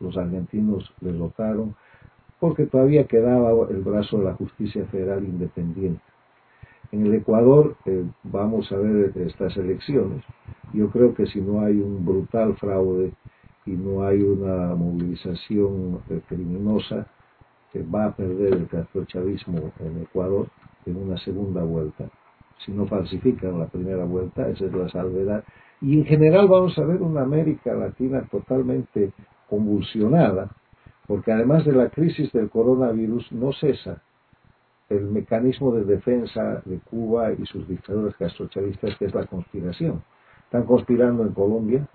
los 0.00 0.16
argentinos 0.16 0.92
les 1.00 1.18
votaron 1.18 1.74
porque 2.38 2.66
todavía 2.66 3.04
quedaba 3.04 3.50
el 3.68 3.82
brazo 3.82 4.18
de 4.18 4.24
la 4.24 4.34
justicia 4.34 4.86
federal 4.86 5.24
independiente. 5.24 6.02
En 6.92 7.06
el 7.06 7.14
Ecuador 7.14 7.76
eh, 7.84 8.04
vamos 8.24 8.72
a 8.72 8.76
ver 8.76 9.12
estas 9.18 9.56
elecciones. 9.56 10.24
Yo 10.72 10.88
creo 10.90 11.14
que 11.14 11.26
si 11.26 11.40
no 11.40 11.60
hay 11.60 11.80
un 11.80 12.04
brutal 12.04 12.56
fraude 12.56 13.12
y 13.66 13.72
no 13.72 14.04
hay 14.04 14.22
una 14.22 14.74
movilización 14.74 16.00
eh, 16.08 16.20
criminosa, 16.28 17.06
va 17.94 18.06
a 18.06 18.16
perder 18.16 18.54
el 18.54 18.66
castrochavismo 18.66 19.72
en 19.78 20.02
Ecuador 20.02 20.48
en 20.86 20.96
una 20.96 21.18
segunda 21.18 21.62
vuelta. 21.62 22.08
Si 22.64 22.72
no 22.72 22.86
falsifican 22.86 23.58
la 23.58 23.66
primera 23.66 24.04
vuelta, 24.04 24.48
esa 24.48 24.66
es 24.66 24.72
la 24.72 24.88
salvedad. 24.88 25.44
Y 25.80 25.98
en 25.98 26.04
general 26.04 26.48
vamos 26.48 26.76
a 26.78 26.84
ver 26.84 27.00
una 27.00 27.22
América 27.22 27.72
Latina 27.74 28.22
totalmente 28.30 29.12
convulsionada, 29.48 30.50
porque 31.06 31.32
además 31.32 31.64
de 31.64 31.72
la 31.72 31.88
crisis 31.88 32.30
del 32.32 32.50
coronavirus 32.50 33.32
no 33.32 33.52
cesa 33.52 34.02
el 34.90 35.06
mecanismo 35.06 35.72
de 35.72 35.84
defensa 35.84 36.62
de 36.64 36.78
Cuba 36.80 37.32
y 37.32 37.46
sus 37.46 37.66
dictadores 37.66 38.14
castrochavistas, 38.16 38.96
que 38.98 39.06
es 39.06 39.14
la 39.14 39.24
conspiración. 39.26 40.02
Están 40.44 40.64
conspirando 40.64 41.22
en 41.22 41.32
Colombia, 41.32 41.88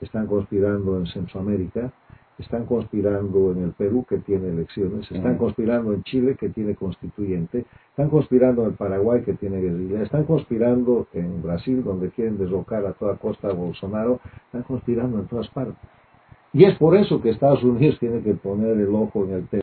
están 0.00 0.26
conspirando 0.26 0.98
en 0.98 1.06
Centroamérica, 1.06 1.92
están 2.38 2.66
conspirando 2.66 3.52
en 3.52 3.62
el 3.62 3.72
Perú, 3.72 4.04
que 4.08 4.18
tiene 4.18 4.48
elecciones, 4.48 5.10
están 5.10 5.36
conspirando 5.38 5.92
en 5.92 6.02
Chile, 6.02 6.36
que 6.38 6.48
tiene 6.48 6.74
constituyente, 6.74 7.64
están 7.90 8.10
conspirando 8.10 8.66
en 8.66 8.74
Paraguay, 8.74 9.22
que 9.22 9.34
tiene 9.34 9.60
guerrilla, 9.60 10.02
están 10.02 10.24
conspirando 10.24 11.06
en 11.12 11.42
Brasil, 11.42 11.82
donde 11.84 12.10
quieren 12.10 12.38
derrocar 12.38 12.84
a 12.86 12.92
toda 12.92 13.16
costa 13.16 13.48
a 13.48 13.52
Bolsonaro, 13.52 14.20
están 14.46 14.62
conspirando 14.62 15.20
en 15.20 15.26
todas 15.26 15.48
partes. 15.50 15.76
Y 16.52 16.64
es 16.64 16.76
por 16.78 16.96
eso 16.96 17.20
que 17.20 17.30
Estados 17.30 17.64
Unidos 17.64 17.98
tiene 17.98 18.20
que 18.20 18.34
poner 18.34 18.78
el 18.78 18.94
ojo 18.94 19.24
en 19.24 19.32
el 19.32 19.48
tema. 19.48 19.62